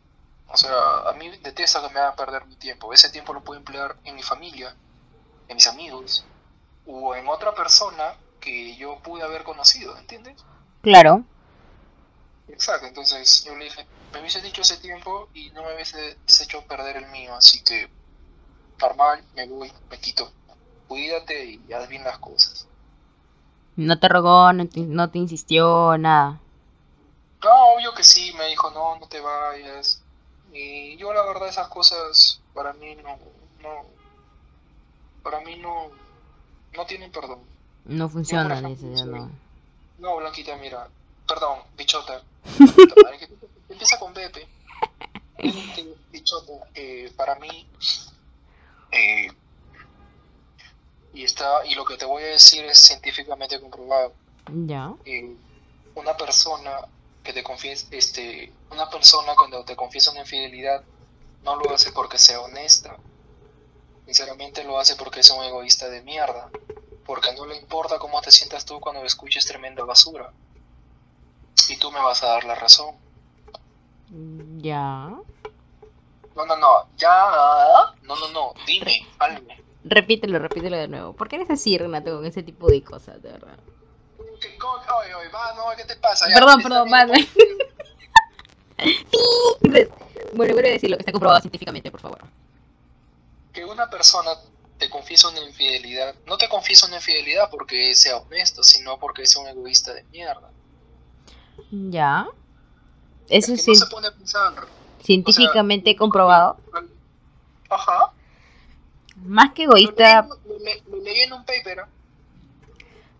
o 0.48 0.56
sea, 0.56 1.08
a 1.08 1.12
mí 1.14 1.30
detesto 1.38 1.86
que 1.86 1.92
me 1.92 2.00
hagan 2.00 2.16
perder 2.16 2.46
mi 2.46 2.56
tiempo. 2.56 2.92
Ese 2.92 3.10
tiempo 3.10 3.32
lo 3.32 3.42
puedo 3.42 3.58
emplear 3.58 3.96
en 4.04 4.14
mi 4.14 4.22
familia, 4.22 4.74
en 5.48 5.56
mis 5.56 5.66
amigos, 5.66 6.24
o 6.86 7.14
en 7.14 7.28
otra 7.28 7.54
persona 7.54 8.14
que 8.40 8.76
yo 8.76 8.98
pude 8.98 9.22
haber 9.22 9.44
conocido, 9.44 9.96
¿entiendes? 9.96 10.44
Claro. 10.82 11.24
Exacto, 12.48 12.86
entonces 12.86 13.44
yo 13.44 13.56
le 13.56 13.64
dije, 13.64 13.86
me 14.12 14.20
hubiese 14.20 14.42
dicho 14.42 14.62
ese 14.62 14.76
tiempo 14.76 15.28
y 15.32 15.50
no 15.50 15.62
me 15.62 15.74
hubiese 15.74 16.18
hecho 16.42 16.62
perder 16.66 16.98
el 16.98 17.06
mío, 17.06 17.34
así 17.34 17.62
que 17.62 17.88
normal, 18.80 19.24
me 19.34 19.46
voy, 19.48 19.72
me 19.90 19.98
quito. 19.98 20.30
Cuídate 20.88 21.44
y 21.44 21.72
haz 21.72 21.88
bien 21.88 22.04
las 22.04 22.18
cosas. 22.18 22.68
No 23.76 23.98
te 23.98 24.08
rogó, 24.08 24.52
no 24.52 24.68
te, 24.68 24.80
no 24.80 25.10
te 25.10 25.18
insistió, 25.18 25.96
nada. 25.98 26.40
No, 27.44 27.74
obvio 27.74 27.92
que 27.94 28.02
sí, 28.02 28.32
me 28.34 28.46
dijo, 28.46 28.70
no, 28.70 28.98
no 28.98 29.06
te 29.06 29.20
vayas. 29.20 30.00
Y 30.52 30.96
yo 30.96 31.12
la 31.12 31.22
verdad 31.22 31.48
esas 31.48 31.68
cosas 31.68 32.40
para 32.54 32.72
mí 32.74 32.94
no, 32.96 33.18
no, 33.60 33.82
para 35.22 35.40
mí 35.40 35.56
no, 35.56 35.90
no 36.72 36.86
tienen 36.86 37.10
perdón. 37.12 37.40
No 37.84 38.08
funciona, 38.08 38.58
ejemplo, 38.58 38.70
dice, 38.88 38.90
ya 38.98 39.04
soy- 39.04 39.20
no. 39.20 39.30
No, 39.98 40.16
Blanquita, 40.16 40.56
mira, 40.56 40.88
perdón, 41.26 41.60
bichota. 41.76 42.22
Empieza 43.68 43.98
con 43.98 44.12
Pepe. 44.14 44.46
Este, 45.38 45.94
Bichota, 46.10 46.52
eh, 46.74 47.12
para 47.16 47.34
mí, 47.36 47.66
eh, 48.92 49.28
y 51.12 51.24
está, 51.24 51.64
y 51.66 51.74
lo 51.74 51.84
que 51.84 51.96
te 51.96 52.04
voy 52.04 52.22
a 52.22 52.26
decir 52.26 52.64
es 52.64 52.78
científicamente 52.78 53.60
comprobado. 53.60 54.12
Ya. 54.66 54.92
eh, 55.04 55.34
una 55.94 56.16
persona 56.16 56.70
que 57.24 57.32
te 57.32 57.42
confiesa, 57.42 57.86
este, 57.90 58.52
una 58.70 58.88
persona 58.90 59.34
cuando 59.34 59.64
te 59.64 59.74
confiesa 59.74 60.10
una 60.10 60.20
infidelidad 60.20 60.84
no 61.42 61.56
lo 61.56 61.74
hace 61.74 61.90
porque 61.90 62.18
sea 62.18 62.40
honesta. 62.40 62.96
Sinceramente 64.04 64.62
lo 64.62 64.78
hace 64.78 64.94
porque 64.94 65.20
es 65.20 65.30
un 65.30 65.42
egoísta 65.42 65.88
de 65.88 66.02
mierda. 66.02 66.50
Porque 67.06 67.32
no 67.34 67.46
le 67.46 67.56
importa 67.56 67.98
cómo 67.98 68.20
te 68.20 68.30
sientas 68.30 68.64
tú 68.64 68.78
cuando 68.78 69.02
escuches 69.04 69.46
tremenda 69.46 69.84
basura. 69.84 70.32
Y 71.68 71.76
tú 71.78 71.90
me 71.90 72.00
vas 72.00 72.22
a 72.22 72.28
dar 72.28 72.44
la 72.44 72.54
razón. 72.54 72.94
Ya. 74.58 75.08
No, 76.36 76.46
no, 76.46 76.56
no, 76.56 76.88
ya. 76.96 77.94
No, 78.02 78.16
no, 78.16 78.28
no, 78.28 78.54
dime, 78.66 79.06
algo. 79.18 79.46
Repítelo, 79.84 80.38
repítelo 80.38 80.76
de 80.76 80.88
nuevo. 80.88 81.14
¿Por 81.14 81.28
qué 81.28 81.36
eres 81.36 81.50
así, 81.50 81.76
Renato, 81.78 82.16
con 82.16 82.26
ese 82.26 82.42
tipo 82.42 82.68
de 82.68 82.82
cosas, 82.82 83.22
de 83.22 83.32
verdad? 83.32 83.58
¿Qué 84.64 84.86
co- 84.88 84.96
Oye, 84.98 85.14
oye, 85.14 85.28
va, 85.28 85.52
no, 85.54 85.64
¿qué 85.76 85.84
te 85.84 85.96
pasa? 85.96 86.28
Ya, 86.28 86.34
Perdón, 86.36 86.62
perdón, 86.62 86.90
madre. 86.90 87.28
Bueno, 90.36 90.52
vuelve 90.54 90.68
a 90.70 90.72
decir 90.72 90.90
lo 90.90 90.96
que 90.96 91.02
está 91.02 91.12
comprobado 91.12 91.40
científicamente, 91.40 91.90
por 91.90 92.00
favor. 92.00 92.18
que 93.52 93.64
una 93.64 93.88
persona 93.88 94.30
te 94.78 94.90
confiesa 94.90 95.28
una 95.28 95.40
infidelidad, 95.40 96.14
no 96.26 96.36
te 96.36 96.48
confiesa 96.48 96.86
una 96.88 96.96
infidelidad 96.96 97.48
porque 97.50 97.94
sea 97.94 98.16
honesto, 98.16 98.64
sino 98.64 98.98
porque 98.98 99.26
sea 99.26 99.42
un 99.42 99.48
egoísta 99.48 99.94
de 99.94 100.02
mierda. 100.10 100.50
Ya. 101.70 102.26
Eso 103.28 103.54
es 103.54 103.66
no 103.66 103.72
cien- 103.74 103.78
se 103.78 103.86
pone 103.86 104.08
a 104.08 104.12
pensar. 104.12 104.66
científicamente 105.02 105.94
comprobado. 105.94 106.56
Ajá. 107.70 108.10
Más 109.24 109.52
que 109.52 109.66
Lo 109.66 109.74
leí, 109.74 109.84
egoísta, 109.84 110.22
lo 110.44 110.58
le- 110.58 110.82
lo 110.88 110.96
leí 111.00 111.20
en 111.20 111.32
un 111.32 111.44
paper. 111.44 111.84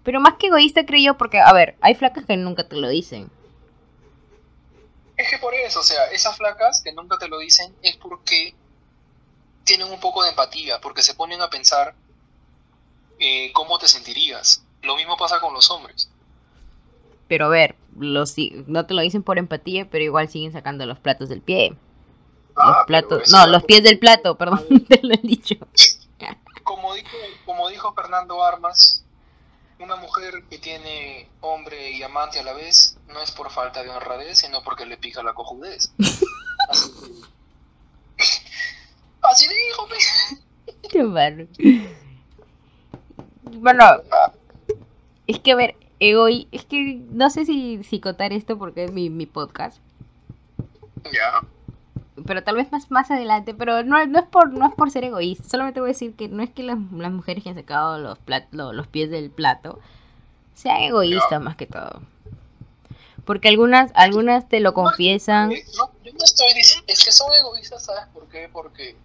Pero 0.05 0.21
más 0.21 0.35
que 0.35 0.49
egoísta 0.49 0.87
creo 0.87 1.13
yo, 1.13 1.19
porque, 1.19 1.41
a 1.41 1.53
ver, 1.53 1.77
hay 1.81 1.95
flacas 1.95 2.27
que 2.27 2.37
nunca 2.37 2.69
te 2.69 2.77
lo 2.77 2.89
dicen. 2.89 3.31
Es 5.17 5.31
que 5.31 5.39
por 5.39 5.55
eso, 5.55 5.81
o 5.81 5.83
sea, 5.83 6.05
esas 6.07 6.37
flacas 6.37 6.83
que 6.83 6.93
nunca 6.93 7.19
te 7.19 7.29
lo 7.29 7.39
dicen 7.39 7.75
es 7.83 7.97
porque 7.97 8.55
tienen 9.65 9.91
un 9.91 10.01
poco 10.01 10.23
de 10.23 10.31
empatía, 10.31 10.81
porque 10.81 11.03
se 11.03 11.15
ponen 11.15 11.41
a 11.41 11.49
pensar 11.49 11.95
eh, 13.19 13.51
cómo 13.53 13.79
te 13.79 13.89
sentirías. 13.89 14.63
Lo 14.83 14.97
mismo 14.97 15.17
pasa 15.17 15.41
con 15.41 15.55
los 15.55 15.71
hombres. 15.71 16.11
Pero 17.29 17.47
a 17.47 17.49
ver, 17.49 17.75
los, 17.99 18.35
no 18.67 18.87
te 18.87 18.95
lo 18.95 19.01
dicen 19.01 19.23
por 19.23 19.39
empatía, 19.39 19.89
pero 19.91 20.05
igual 20.05 20.29
siguen 20.29 20.53
sacando 20.53 20.85
los 20.85 20.99
platos 20.99 21.29
del 21.31 21.41
pie. 21.41 21.75
Ah, 22.57 22.77
los 22.77 22.87
platos, 22.87 23.33
no, 23.33 23.47
los 23.47 23.65
pies 23.65 23.83
del 23.83 23.99
plato, 23.99 24.37
perdón, 24.37 24.65
te 24.89 25.01
lo 25.03 25.15
he 25.15 25.21
dicho. 25.23 25.57
Como 26.63 26.95
dijo, 26.95 27.17
como 27.45 27.69
dijo 27.69 27.93
Fernando 27.95 28.43
Armas, 28.43 29.04
una 29.79 29.97
mujer 29.97 30.45
que 30.49 30.59
tiene 30.59 31.29
hombre 31.41 31.91
y 31.93 32.03
amante 32.03 32.39
a 32.39 32.43
la 32.45 32.53
vez 32.53 32.97
no 33.09 33.21
es 33.21 33.31
por 33.33 33.51
falta 33.51 33.83
de 33.83 33.91
honradez, 33.91 34.39
sino 34.39 34.63
porque 34.63 34.87
le 34.87 34.97
pica 34.97 35.23
la 35.23 35.35
cojudez. 35.35 35.93
Así 36.69 36.91
que- 38.17 38.45
Así 39.23 39.47
dijo. 39.49 39.89
Qué 40.91 41.03
malo. 41.03 41.47
Bueno, 43.43 43.85
es 45.27 45.39
que 45.41 45.53
a 45.53 45.57
ver, 45.57 45.77
egoí, 45.99 46.49
es 46.53 46.65
que 46.67 47.01
no 47.11 47.31
sé 47.31 47.45
si, 47.47 47.83
si 47.85 48.01
contar 48.01 48.33
esto 48.33 48.59
porque 48.59 48.85
es 48.85 48.93
mi, 48.93 49.11
mi 49.11 49.27
podcast. 49.27 49.79
Ya. 51.13 51.41
Pero 52.27 52.45
tal 52.45 52.57
vez 52.57 52.71
más 52.71 52.91
más 52.91 53.11
adelante, 53.11 53.55
pero 53.55 53.83
no, 53.83 54.05
no 54.07 54.19
es 54.19 54.27
por 54.27 54.53
no 54.53 54.69
es 54.69 54.75
por 54.75 54.91
ser 54.91 55.05
egoísta, 55.05 55.49
solamente 55.49 55.81
voy 55.81 55.91
a 55.91 55.93
decir 55.93 56.15
que 56.15 56.29
no 56.29 56.43
es 56.43 56.51
que 56.51 56.63
las, 56.63 56.79
las 56.93 57.11
mujeres 57.13 57.43
que 57.43 57.51
han 57.51 57.57
sacado 57.57 57.99
los 57.99 58.19
plat- 58.19 58.51
los 58.53 58.87
pies 58.87 59.11
del 59.11 59.31
plato 59.31 59.81
sean 60.55 60.83
egoístas 60.83 61.41
más 61.41 61.57
que 61.57 61.67
todo. 61.67 62.03
Porque 63.25 63.49
algunas 63.49 63.91
algunas 63.95 64.49
te 64.49 64.61
lo 64.61 64.75
confiesan. 64.75 65.49
No, 65.49 65.91
yo 66.05 66.13
no 66.13 66.25
estoy 66.25 66.53
diciendo, 66.55 66.85
es 66.89 67.05
que 67.05 67.11
son 67.11 67.33
egoístas, 67.35 67.85
¿sabes 67.85 68.07
por 68.13 68.29
qué? 68.29 68.49
Porque 68.53 68.97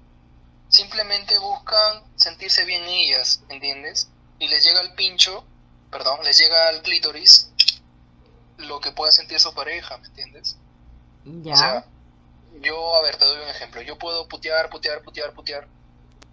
simplemente 0.67 1.39
buscan 1.39 2.03
sentirse 2.15 2.65
bien 2.65 2.83
ellas, 2.83 3.41
¿entiendes? 3.49 4.09
Y 4.37 4.47
les 4.49 4.63
llega 4.63 4.81
el 4.81 4.93
pincho, 4.93 5.43
perdón, 5.89 6.19
les 6.25 6.37
llega 6.37 6.69
al 6.69 6.81
clítoris 6.83 7.51
lo 8.57 8.79
que 8.81 8.91
pueda 8.91 9.11
sentir 9.11 9.39
su 9.39 9.53
pareja, 9.53 9.97
¿me 9.97 10.07
entiendes? 10.07 10.57
Ya. 11.23 11.53
O 11.53 11.57
sea, 11.57 11.85
yo, 12.61 12.95
a 12.95 13.01
ver, 13.01 13.17
te 13.17 13.25
doy 13.25 13.41
un 13.43 13.49
ejemplo. 13.49 13.81
Yo 13.81 13.97
puedo 13.97 14.27
putear, 14.27 14.69
putear, 14.69 15.01
putear, 15.01 15.33
putear. 15.33 15.67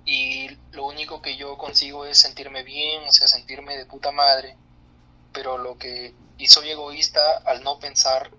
Y 0.05 0.57
lo 0.73 0.87
único 0.87 1.21
que 1.21 1.37
yo 1.37 1.57
consigo 1.59 2.05
es 2.05 2.19
sentirme 2.19 2.63
bien, 2.63 3.03
o 3.09 3.13
sea, 3.13 3.27
sentirme 3.29 3.77
de 3.77 3.87
puta 3.87 4.13
madre. 4.13 4.57
Pero 5.33 5.59
lo 5.59 5.77
que... 5.79 6.15
Y 6.39 6.47
soy 6.49 6.71
egoísta 6.71 7.21
al 7.45 7.63
no 7.65 7.79
pensar 7.79 8.31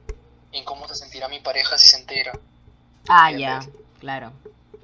en 0.52 0.64
cómo 0.64 0.88
se 0.88 0.96
sentirá 0.96 1.28
mi 1.28 1.40
pareja 1.40 1.78
si 1.78 1.88
se 1.88 1.98
entera. 1.98 2.32
ah, 3.08 3.32
ya. 3.32 3.60
Claro. 4.00 4.32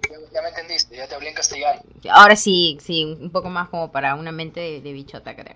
Ya, 0.09 0.17
ya 0.33 0.41
me 0.41 0.49
entendiste, 0.49 0.95
ya 0.95 1.07
te 1.07 1.15
hablé 1.15 1.29
en 1.29 1.35
castellano. 1.35 1.81
Ahora 2.09 2.35
sí, 2.35 2.77
sí, 2.81 3.03
un 3.05 3.31
poco 3.31 3.49
más 3.49 3.69
como 3.69 3.91
para 3.91 4.15
una 4.15 4.31
mente 4.31 4.59
de, 4.59 4.81
de 4.81 4.93
bichota, 4.93 5.35
creo. 5.35 5.55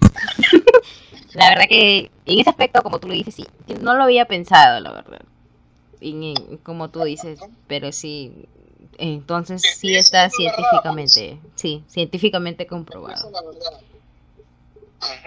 la 1.34 1.48
verdad 1.50 1.64
que 1.68 2.10
en 2.26 2.40
ese 2.40 2.50
aspecto, 2.50 2.82
como 2.82 3.00
tú 3.00 3.08
lo 3.08 3.14
dices, 3.14 3.34
sí, 3.34 3.46
no 3.80 3.94
lo 3.94 4.04
había 4.04 4.26
pensado, 4.26 4.80
la 4.80 4.92
verdad. 4.92 5.22
En- 6.00 6.58
como 6.58 6.90
tú 6.90 7.02
dices, 7.04 7.40
pero 7.66 7.90
sí, 7.92 8.48
entonces 8.98 9.62
sí 9.76 9.94
está 9.96 10.28
científicamente, 10.30 11.40
sí, 11.56 11.84
científicamente 11.88 12.66
comprobado. 12.66 13.30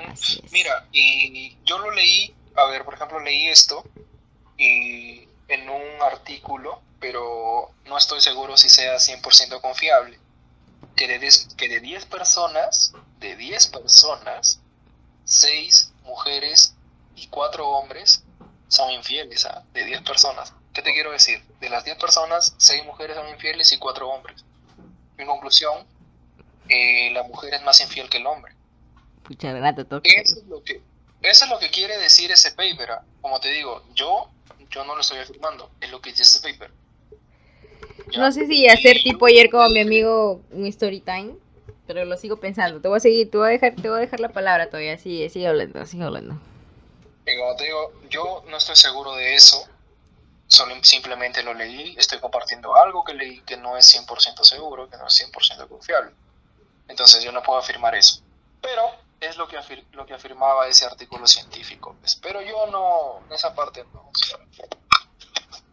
Así 0.08 0.42
es. 0.44 0.52
Mira, 0.52 0.88
y 0.92 1.56
yo 1.64 1.80
lo 1.80 1.92
leí, 1.92 2.34
a 2.56 2.66
ver, 2.66 2.84
por 2.84 2.94
ejemplo, 2.96 3.20
leí 3.20 3.48
esto 3.48 3.84
y 4.58 5.28
en 5.48 5.70
un 5.70 6.02
artículo, 6.02 6.82
pero 7.00 7.72
no 7.86 7.98
estoy 7.98 8.22
seguro 8.22 8.58
si 8.58 8.70
sea 8.70 9.00
100% 9.00 9.62
confiable, 9.62 10.20
que 10.96 11.08
de, 11.08 11.20
des- 11.20 11.48
que 11.58 11.68
de 11.70 11.80
10 11.80 12.06
personas, 12.06 12.94
de 13.20 13.36
10 13.36 13.68
personas, 13.68 14.60
6 15.26 15.92
mujeres 16.04 16.76
y 17.16 17.28
4 17.28 17.68
hombres 17.70 18.24
son 18.68 18.92
infieles, 18.92 19.46
¿ah? 19.46 19.64
De 19.74 19.86
10 19.86 20.02
personas. 20.02 20.54
¿Qué 20.74 20.82
te 20.82 20.94
quiero 20.94 21.12
decir? 21.12 21.42
De 21.60 21.70
las 21.70 21.84
10 21.84 21.98
personas, 21.98 22.56
6 22.58 22.86
mujeres 22.86 23.16
son 23.18 23.28
infieles 23.30 23.72
y 23.72 23.78
4 23.78 24.08
hombres. 24.10 24.44
En 25.18 25.28
conclusión, 25.28 25.86
eh, 26.70 27.12
la 27.12 27.24
mujer 27.24 27.54
es 27.54 27.64
más 27.64 27.82
infiel 27.82 28.10
que 28.10 28.18
el 28.18 28.26
hombre. 28.26 28.54
Pucha, 29.24 29.54
todo 29.86 30.02
Eso 30.04 30.38
es 30.40 30.46
lo 30.46 30.64
que, 30.64 30.82
eso 31.22 31.46
es 31.46 31.52
lo 31.52 31.60
que 31.60 31.70
quiere 31.70 31.98
decir 31.98 32.32
ese 32.32 32.52
paper. 32.52 32.92
¿ah? 32.92 33.04
Como 33.22 33.40
te 33.40 33.52
digo, 33.52 33.84
yo, 33.94 34.30
yo 34.70 34.86
no 34.86 34.96
lo 34.96 35.02
estoy 35.02 35.20
afirmando, 35.20 35.70
es 35.82 35.92
lo 35.92 36.02
que 36.02 36.12
dice 36.12 36.24
ese 36.24 36.40
paper. 36.40 36.72
Ya. 38.12 38.20
No 38.20 38.32
sé 38.32 38.48
si 38.48 38.68
hacer 38.68 38.98
Y 38.98 39.04
tipo 39.04 39.26
ayer 39.26 39.50
con 39.50 39.72
mi 39.74 39.82
amigo 39.82 40.42
un 40.52 40.66
story 40.66 41.02
time, 41.02 41.36
pero 41.86 42.06
lo 42.06 42.18
sigo 42.18 42.40
pensando. 42.40 42.82
Te 42.82 42.88
voy 42.88 42.98
a 42.98 43.02
seguir, 43.02 43.30
te 43.30 43.38
voy 43.38 43.48
a 43.48 43.52
dejar, 43.52 43.76
te 43.76 43.90
voy 43.90 43.98
a 43.98 44.02
dejar 44.02 44.20
la 44.20 44.30
palabra 44.30 44.68
todavía. 44.68 44.98
Sigue, 44.98 45.30
sigue 45.30 45.48
hablando, 45.48 45.86
sigue 45.86 46.04
hablando. 46.04 46.40
Y 47.28 47.38
como 47.38 47.56
te 47.56 47.66
digo, 47.66 47.94
yo 48.10 48.44
no 48.50 48.58
estoy 48.58 48.76
seguro 48.76 49.14
de 49.16 49.36
eso, 49.36 49.68
solo 50.52 50.76
simplemente 50.84 51.42
lo 51.44 51.54
leí, 51.54 51.96
estoy 51.98 52.20
compartiendo 52.20 52.76
algo 52.76 53.04
que 53.06 53.14
leí 53.14 53.40
que 53.42 53.56
no 53.58 53.78
es 53.78 53.96
100% 53.96 54.44
seguro, 54.44 54.90
que 54.90 54.98
no 54.98 55.08
es 55.08 55.20
100% 55.32 55.68
confiable. 55.70 56.12
Entonces 56.90 57.24
yo 57.24 57.32
no 57.32 57.42
puedo 57.42 57.58
afirmar 57.58 57.96
eso. 57.96 58.22
Pero 58.62 58.84
es 59.22 59.38
lo 59.38 59.48
que, 59.48 59.58
afir- 59.58 59.86
lo 59.94 60.06
que 60.06 60.14
afirmaba 60.14 60.68
ese 60.68 60.86
artículo 60.86 61.26
científico. 61.26 61.96
pues. 62.02 62.16
Pero 62.18 62.42
yo 62.42 62.68
no, 62.68 63.26
en 63.28 63.34
esa 63.34 63.56
parte 63.56 63.86
no. 63.94 64.02
o 64.02 64.16
sea, 64.16 64.38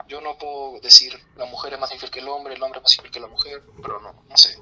yo 0.07 0.21
no 0.21 0.39
puedo 0.39 0.81
decir 0.81 1.19
la 1.37 1.45
mujer 1.47 1.75
es 1.75 1.81
más 1.81 1.93
infiel 1.93 2.11
que 2.11 2.21
el 2.21 2.29
hombre, 2.29 2.55
el 2.55 2.63
hombre 2.63 2.79
es 2.79 2.83
más 2.85 2.95
infiel 2.95 3.13
que 3.13 3.21
la 3.21 3.27
mujer, 3.27 3.63
pero 3.83 4.01
no, 4.01 4.13
no 4.29 4.37
sé. 4.39 4.57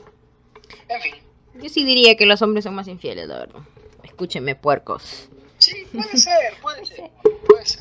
En 0.89 1.01
fin, 1.03 1.15
Yo 1.55 1.69
sí 1.69 1.85
diría 1.85 2.17
que 2.17 2.27
los 2.27 2.41
hombres 2.43 2.65
son 2.65 2.75
más 2.75 2.89
infieles, 2.89 3.29
la 3.29 3.39
verdad. 3.41 3.61
Escúchenme, 4.03 4.55
puercos. 4.57 5.29
sí, 5.59 5.85
puede 5.93 6.17
ser, 6.17 6.59
puede 6.61 6.85
ser, 6.87 7.11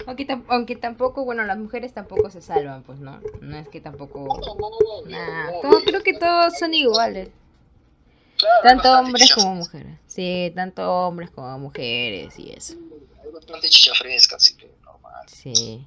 Aunque, 0.07 0.27
aunque 0.47 0.75
tampoco, 0.75 1.25
bueno, 1.25 1.43
las 1.43 1.57
mujeres 1.57 1.93
tampoco 1.93 2.29
se 2.29 2.41
salvan, 2.41 2.83
pues, 2.83 2.99
¿no? 2.99 3.19
No 3.41 3.57
es 3.57 3.67
que 3.69 3.81
tampoco... 3.81 4.27
Nah, 5.07 5.51
todo- 5.61 5.81
creo 5.85 6.01
que 6.03 6.13
todos 6.13 6.57
son 6.57 6.73
iguales. 6.73 7.29
Claro, 8.37 8.55
Tanto 8.63 8.99
hombres 8.99 9.23
chicha 9.25 9.35
como 9.35 9.55
mujeres. 9.55 9.97
Sí, 10.07 10.51
tanto 10.55 10.91
hombres 11.07 11.29
como 11.31 11.57
mujeres 11.59 12.37
y 12.37 12.51
eso. 12.51 12.73
Hay 13.23 13.31
bastante 13.31 13.69
chicha 13.69 13.93
fresca, 13.95 14.35
así 14.35 14.55
que 14.55 14.69
normal. 14.83 15.23
Sí. 15.27 15.85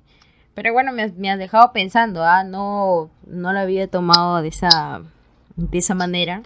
Pero 0.54 0.72
bueno, 0.72 0.92
me 0.92 1.02
has, 1.02 1.12
me 1.14 1.30
has 1.30 1.38
dejado 1.38 1.72
pensando, 1.72 2.24
ah, 2.24 2.42
no, 2.44 3.10
no 3.26 3.52
lo 3.52 3.58
había 3.58 3.86
tomado 3.88 4.40
de 4.42 4.48
esa, 4.48 5.02
de 5.56 5.78
esa 5.78 5.94
manera. 5.94 6.42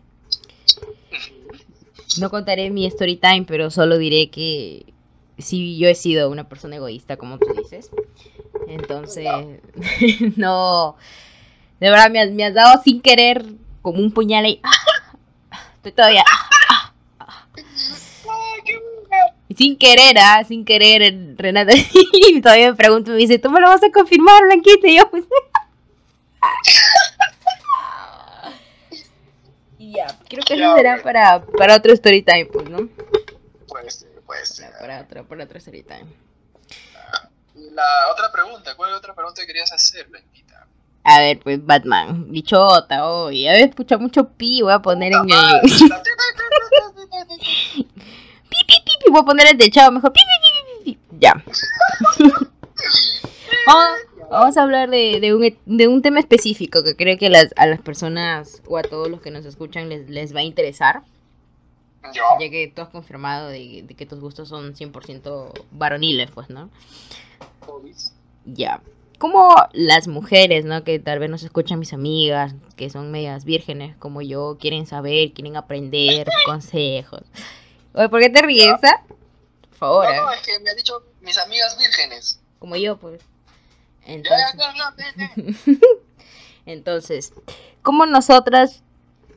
No 2.20 2.28
contaré 2.30 2.68
mi 2.70 2.84
story 2.86 3.16
time, 3.16 3.44
pero 3.46 3.70
solo 3.70 3.96
diré 3.96 4.28
que 4.30 4.91
sí, 5.42 5.78
yo 5.78 5.88
he 5.88 5.94
sido 5.94 6.30
una 6.30 6.48
persona 6.48 6.76
egoísta, 6.76 7.16
como 7.16 7.38
tú 7.38 7.52
dices. 7.54 7.90
Entonces, 8.68 9.26
no, 10.36 10.96
de 11.80 11.90
verdad 11.90 12.10
me 12.10 12.20
has, 12.20 12.30
me 12.30 12.44
has 12.44 12.54
dado 12.54 12.80
sin 12.82 13.00
querer 13.00 13.44
como 13.82 14.00
un 14.00 14.12
puñal 14.12 14.44
ahí. 14.44 14.60
Estoy 15.76 15.92
todavía 15.92 16.24
Sin 19.56 19.76
querer, 19.76 20.16
ah, 20.18 20.44
sin 20.46 20.64
querer, 20.64 21.34
Renata. 21.36 21.72
Y 22.12 22.40
todavía 22.40 22.70
me 22.70 22.76
pregunto, 22.76 23.10
me 23.10 23.18
dice, 23.18 23.38
¿tú 23.38 23.50
me 23.50 23.60
lo 23.60 23.68
vas 23.68 23.82
a 23.82 23.90
confirmar, 23.90 24.44
Blanquita? 24.44 24.88
Y 24.88 24.96
yo, 24.96 25.10
pues. 25.10 25.24
Y 29.78 29.94
ya, 29.96 30.06
creo 30.28 30.44
que 30.44 30.54
eso 30.54 30.76
será 30.76 30.92
bueno. 30.92 31.02
para, 31.02 31.44
para 31.44 31.76
otro 31.76 31.92
story 31.92 32.22
time, 32.22 32.46
pues, 32.46 32.70
¿no? 32.70 32.88
Ser. 34.44 34.70
Ya, 34.72 34.78
Para 34.78 35.00
otro, 35.02 35.26
para 35.26 35.44
otro 35.44 35.58
story 35.58 35.82
time. 35.82 36.06
La 37.72 38.08
otra 38.12 38.30
pregunta, 38.32 38.74
¿cuál 38.76 38.92
otra 38.94 39.14
pregunta 39.14 39.44
querías 39.46 39.72
hacer, 39.72 40.06
Blanquita? 40.08 40.66
A 41.04 41.18
ver, 41.20 41.40
pues, 41.40 41.64
Batman, 41.64 42.30
bichota, 42.30 43.06
hoy. 43.06 43.46
A 43.48 43.52
ver, 43.52 43.68
escucha 43.68 43.98
mucho 43.98 44.28
pi, 44.30 44.62
voy 44.62 44.72
a 44.72 44.80
poner 44.80 45.12
en 45.12 45.20
el. 45.30 45.32
Ah, 45.32 45.60
pi, 45.62 45.88
la- 45.88 46.02
pi, 46.02 46.10
pi, 48.66 48.82
pi, 49.04 49.10
voy 49.10 49.20
a 49.20 49.24
poner 49.24 49.46
el 49.48 49.58
del 49.58 49.70
chavo 49.70 49.92
mejor. 49.92 50.12
Pi, 50.12 50.20
pi, 50.20 50.26
pi, 50.42 50.84
pi, 50.84 50.94
pi. 51.10 51.16
Ya. 51.18 51.34
Vamos, 53.66 53.98
vamos 54.30 54.56
a 54.56 54.62
hablar 54.62 54.90
de, 54.90 55.18
de, 55.20 55.34
un, 55.34 55.56
de 55.66 55.88
un 55.88 56.02
tema 56.02 56.18
específico 56.18 56.82
que 56.82 56.96
creo 56.96 57.16
que 57.16 57.30
las, 57.30 57.54
a 57.56 57.66
las 57.66 57.80
personas 57.80 58.60
o 58.66 58.76
a 58.76 58.82
todos 58.82 59.08
los 59.08 59.20
que 59.20 59.30
nos 59.30 59.44
escuchan 59.44 59.88
les, 59.88 60.08
les 60.10 60.34
va 60.34 60.40
a 60.40 60.44
interesar, 60.44 61.02
Yo, 62.12 62.22
ya 62.40 62.50
que 62.50 62.72
tú 62.74 62.82
has 62.82 62.88
confirmado 62.88 63.48
de, 63.48 63.84
de 63.86 63.94
que 63.94 64.06
tus 64.06 64.18
gustos 64.20 64.48
son 64.48 64.74
100% 64.74 65.52
varoniles, 65.70 66.30
pues, 66.32 66.50
¿no? 66.50 66.68
Ya. 68.44 68.82
Como 69.18 69.54
las 69.72 70.08
mujeres, 70.08 70.64
¿no? 70.64 70.82
Que 70.82 70.98
tal 70.98 71.20
vez 71.20 71.30
nos 71.30 71.44
escuchan 71.44 71.78
mis 71.78 71.92
amigas, 71.92 72.54
que 72.76 72.90
son 72.90 73.12
medias 73.12 73.44
vírgenes 73.44 73.96
como 73.96 74.20
yo, 74.20 74.56
quieren 74.60 74.84
saber, 74.86 75.32
quieren 75.32 75.56
aprender 75.56 76.26
consejos. 76.46 77.22
Oye, 77.94 78.08
¿por 78.08 78.20
qué 78.20 78.30
te 78.30 78.42
ríes, 78.42 78.74
ah? 78.82 79.04
Por 79.68 79.78
favor, 79.78 80.04
No, 80.06 80.22
no, 80.22 80.28
ah, 80.28 80.34
es 80.34 80.40
que 80.42 80.58
me 80.58 80.70
han 80.70 80.76
dicho 80.76 81.04
mis 81.20 81.38
amigas 81.38 81.78
vírgenes. 81.78 82.40
como 82.58 82.74
yo, 82.76 82.96
pues. 82.96 83.20
Entonces, 84.04 84.56
entonces 86.66 87.32
¿cómo 87.82 88.06
nosotras 88.06 88.82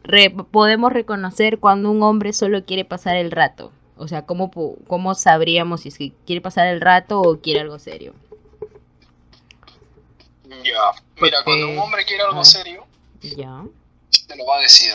re- 0.07 0.29
podemos 0.29 0.91
reconocer 0.93 1.59
cuando 1.59 1.91
un 1.91 2.01
hombre 2.03 2.33
solo 2.33 2.65
quiere 2.65 2.85
pasar 2.85 3.15
el 3.15 3.31
rato? 3.31 3.71
O 3.97 4.07
sea, 4.07 4.25
¿cómo, 4.25 4.51
¿cómo 4.87 5.15
sabríamos 5.15 5.81
si 5.81 5.89
es 5.89 5.97
que 5.97 6.11
quiere 6.25 6.41
pasar 6.41 6.67
el 6.67 6.81
rato 6.81 7.21
o 7.21 7.39
quiere 7.39 7.61
algo 7.61 7.79
serio? 7.79 8.13
Ya, 10.63 10.91
mira, 11.21 11.37
Porque- 11.39 11.43
cuando 11.43 11.69
un 11.69 11.79
hombre 11.79 12.05
quiere 12.05 12.23
algo 12.23 12.41
Ah. 12.41 12.45
serio, 12.45 12.85
Ya. 13.21 13.63
te 14.27 14.35
lo 14.35 14.45
va 14.45 14.57
a 14.57 14.59
decir. 14.61 14.93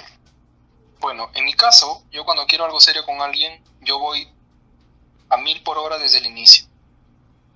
Bueno, 1.01 1.29
en 1.35 1.45
mi 1.45 1.55
caso, 1.55 2.03
yo 2.13 2.25
cuando 2.25 2.45
quiero 2.47 2.65
algo 2.65 2.81
serio 2.81 3.05
con 3.05 3.21
alguien, 3.21 3.61
yo 3.81 3.99
voy 3.99 4.29
a 5.31 5.37
mil 5.39 5.63
por 5.63 5.79
hora 5.79 5.99
desde 5.99 6.19
el 6.19 6.27
inicio. 6.27 6.67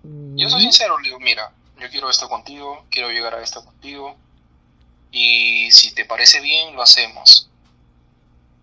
Yo 0.02 0.48
soy 0.50 0.60
Mm, 0.60 0.62
sincero, 0.62 0.98
le 0.98 1.08
digo, 1.08 1.20
mira, 1.20 1.52
yo 1.78 1.88
quiero 1.90 2.08
esto 2.10 2.28
contigo, 2.28 2.84
quiero 2.90 3.10
llegar 3.10 3.34
a 3.34 3.42
esto 3.42 3.64
contigo, 3.64 4.16
y 5.16 5.70
si 5.70 5.94
te 5.94 6.04
parece 6.04 6.40
bien, 6.40 6.74
lo 6.74 6.82
hacemos. 6.82 7.48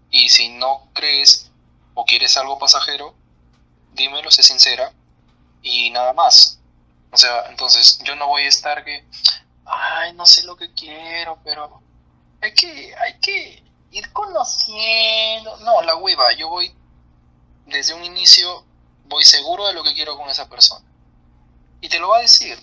Y 0.10 0.28
si 0.28 0.50
no 0.50 0.90
crees 0.92 1.50
o 1.94 2.04
quieres 2.04 2.36
algo 2.36 2.60
pasajero, 2.60 3.16
dímelo, 3.94 4.30
sé 4.32 4.44
sincera, 4.44 4.92
y 5.62 5.90
nada 5.92 6.12
más. 6.12 6.60
O 7.10 7.16
sea, 7.16 7.46
entonces 7.48 8.00
yo 8.04 8.18
no 8.18 8.28
voy 8.28 8.44
a 8.44 8.50
estar 8.50 8.84
que, 8.84 9.06
ay, 9.64 10.12
no 10.12 10.26
sé 10.26 10.44
lo 10.44 10.58
que 10.58 10.74
quiero, 10.74 11.40
pero 11.46 11.82
hay 12.42 12.54
que, 12.54 12.94
hay 12.98 13.18
que 13.22 13.64
ir 13.92 14.12
conociendo. 14.12 15.56
No, 15.60 15.82
la 15.84 15.96
hueva, 15.96 16.34
yo 16.34 16.50
voy 16.50 16.76
desde 17.66 17.94
un 17.94 18.04
inicio, 18.04 18.66
voy 19.06 19.24
seguro 19.24 19.68
de 19.68 19.74
lo 19.74 19.84
que 19.84 19.94
quiero 19.94 20.18
con 20.18 20.30
esa 20.30 20.50
persona. 20.50 20.86
Y 21.80 21.88
te 21.88 22.00
lo 22.00 22.10
va 22.10 22.18
a 22.18 22.22
decir. 22.22 22.60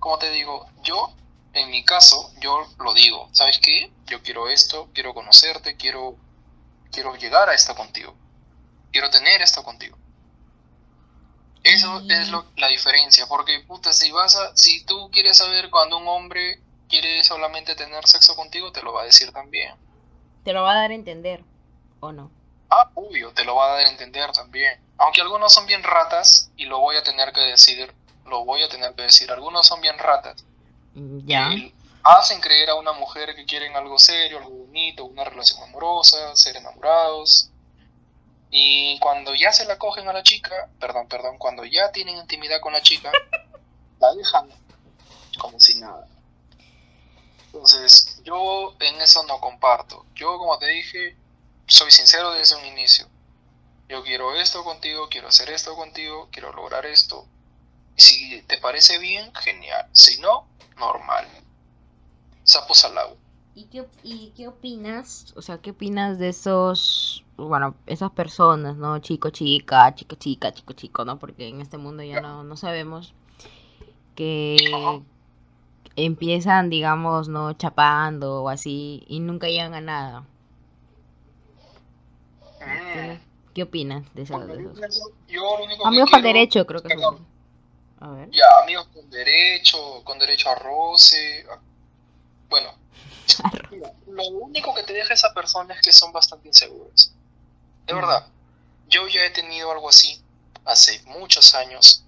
Como 0.00 0.18
te 0.18 0.30
digo, 0.32 0.68
yo, 0.82 1.14
en 1.54 1.70
mi 1.70 1.84
caso, 1.84 2.30
yo 2.40 2.66
lo 2.78 2.92
digo. 2.94 3.28
¿Sabes 3.32 3.58
qué? 3.60 3.90
Yo 4.06 4.22
quiero 4.22 4.48
esto, 4.48 4.90
quiero 4.92 5.14
conocerte, 5.14 5.76
quiero, 5.76 6.16
quiero 6.92 7.14
llegar 7.16 7.48
a 7.48 7.54
esto 7.54 7.74
contigo. 7.74 8.14
Quiero 8.92 9.10
tener 9.10 9.40
esto 9.42 9.62
contigo. 9.62 9.96
Eso 11.62 12.02
es 12.10 12.28
lo- 12.28 12.44
la 12.56 12.68
diferencia. 12.68 13.26
Porque, 13.26 13.60
puta, 13.60 13.92
si 13.92 14.10
vas 14.12 14.36
a, 14.36 14.54
si 14.56 14.84
tú 14.84 15.10
quieres 15.10 15.38
saber 15.38 15.70
cuando 15.70 15.96
un 15.96 16.06
hombre 16.08 16.60
quiere 16.88 17.24
solamente 17.24 17.74
tener 17.74 18.06
sexo 18.06 18.36
contigo, 18.36 18.70
te 18.70 18.82
lo 18.82 18.92
va 18.92 19.02
a 19.02 19.06
decir 19.06 19.32
también. 19.32 19.74
Te 20.44 20.52
lo 20.52 20.62
va 20.62 20.72
a 20.72 20.76
dar 20.76 20.90
a 20.90 20.94
entender, 20.94 21.42
¿o 22.00 22.12
no? 22.12 22.30
Ah, 22.70 22.90
obvio, 22.94 23.32
te 23.32 23.44
lo 23.44 23.54
va 23.56 23.66
a 23.66 23.76
dar 23.76 23.86
a 23.86 23.90
entender 23.90 24.30
también. 24.32 24.78
Aunque 24.98 25.22
algunos 25.22 25.52
son 25.52 25.66
bien 25.66 25.82
ratas, 25.82 26.50
y 26.56 26.66
lo 26.66 26.80
voy 26.80 26.96
a 26.96 27.02
tener 27.02 27.32
que 27.32 27.40
decir, 27.40 27.94
lo 28.26 28.44
voy 28.44 28.62
a 28.62 28.68
tener 28.68 28.94
que 28.94 29.02
decir, 29.02 29.30
algunos 29.32 29.66
son 29.66 29.80
bien 29.80 29.96
ratas. 29.98 30.44
Mm, 30.94 31.26
Ya. 31.26 31.50
Hacen 32.02 32.40
creer 32.40 32.68
a 32.68 32.74
una 32.74 32.92
mujer 32.92 33.34
que 33.34 33.46
quieren 33.46 33.74
algo 33.76 33.98
serio, 33.98 34.38
algo 34.38 34.50
bonito, 34.50 35.06
una 35.06 35.24
relación 35.24 35.62
amorosa, 35.62 36.36
ser 36.36 36.56
enamorados. 36.56 37.50
Y 38.50 38.98
cuando 39.00 39.34
ya 39.34 39.52
se 39.52 39.64
la 39.64 39.78
cogen 39.78 40.06
a 40.08 40.12
la 40.12 40.22
chica, 40.22 40.68
perdón, 40.78 41.08
perdón, 41.08 41.38
cuando 41.38 41.64
ya 41.64 41.90
tienen 41.92 42.18
intimidad 42.18 42.60
con 42.60 42.74
la 42.74 42.82
chica, 42.82 43.10
la 44.00 44.14
dejan 44.14 44.48
como 45.38 45.58
si 45.58 45.80
nada. 45.80 46.06
Entonces, 47.46 48.20
yo 48.24 48.74
en 48.80 49.00
eso 49.00 49.22
no 49.24 49.40
comparto. 49.40 50.04
Yo, 50.14 50.38
como 50.38 50.58
te 50.58 50.66
dije, 50.66 51.16
soy 51.66 51.90
sincero 51.90 52.32
desde 52.32 52.56
un 52.56 52.64
inicio. 52.66 53.08
Yo 53.88 54.02
quiero 54.02 54.34
esto 54.34 54.64
contigo, 54.64 55.08
quiero 55.08 55.28
hacer 55.28 55.50
esto 55.50 55.74
contigo, 55.74 56.28
quiero 56.30 56.52
lograr 56.52 56.84
esto. 56.86 57.26
Y 57.96 58.02
si 58.02 58.42
te 58.42 58.58
parece 58.58 58.98
bien, 58.98 59.32
genial. 59.34 59.88
Si 59.92 60.20
no, 60.20 60.48
normal. 60.78 61.26
Sapos 62.42 62.84
al 62.84 62.98
agua. 62.98 63.16
¿Y 63.54 63.64
qué, 63.66 63.86
¿Y 64.02 64.30
qué 64.36 64.48
opinas? 64.48 65.32
O 65.36 65.42
sea, 65.42 65.58
¿qué 65.58 65.70
opinas 65.70 66.18
de 66.18 66.28
esos, 66.28 67.24
bueno, 67.36 67.74
esas 67.86 68.10
personas, 68.10 68.76
¿no? 68.76 68.98
Chico, 68.98 69.30
chica, 69.30 69.94
chico, 69.94 70.16
chica, 70.16 70.52
chico, 70.52 70.72
chico, 70.72 71.04
¿no? 71.04 71.18
Porque 71.20 71.48
en 71.48 71.60
este 71.60 71.78
mundo 71.78 72.02
ya 72.02 72.20
no, 72.20 72.42
no 72.42 72.56
sabemos 72.56 73.14
que 74.16 74.56
empiezan, 75.96 76.68
digamos, 76.68 77.28
¿no? 77.28 77.52
Chapando 77.52 78.42
o 78.42 78.48
así 78.48 79.04
y 79.06 79.20
nunca 79.20 79.46
llegan 79.46 79.74
a 79.74 79.80
nada. 79.80 80.20
Mm. 82.60 83.18
¿Qué 83.54 83.62
opinas 83.62 84.02
de 84.14 84.22
esos? 84.22 84.40
Yo 85.28 85.40
lo 85.58 85.64
único 85.64 85.82
que 85.82 85.88
Amigos 85.88 86.10
con 86.10 86.20
quiero- 86.22 86.34
derecho, 86.38 86.66
creo 86.66 86.82
que. 86.82 86.94
A 88.04 88.08
ver. 88.10 88.30
Ya, 88.32 88.44
amigos 88.62 88.86
con 88.92 89.08
derecho, 89.08 90.04
con 90.04 90.18
derecho 90.18 90.50
a 90.50 90.54
roce. 90.56 91.46
a- 91.50 91.58
Bueno, 92.50 92.74
mira, 93.70 93.90
lo 94.06 94.26
único 94.28 94.74
que 94.74 94.82
te 94.82 94.92
deja 94.92 95.14
esa 95.14 95.32
persona 95.32 95.72
es 95.74 95.80
que 95.80 95.90
son 95.90 96.12
bastante 96.12 96.48
inseguros. 96.48 97.12
De 97.86 97.94
verdad, 97.94 98.26
yo 98.88 99.08
ya 99.08 99.24
he 99.24 99.30
tenido 99.30 99.72
algo 99.72 99.88
así 99.88 100.22
hace 100.66 101.00
muchos 101.06 101.54
años 101.54 102.04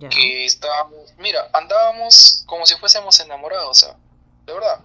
Ya. 0.00 0.08
que 0.08 0.46
estábamos, 0.46 1.12
mira, 1.18 1.50
andábamos 1.52 2.42
como 2.46 2.64
si 2.64 2.74
fuésemos 2.76 3.20
enamorados, 3.20 3.68
o 3.70 3.74
sea, 3.74 3.96
de 4.46 4.52
verdad. 4.54 4.80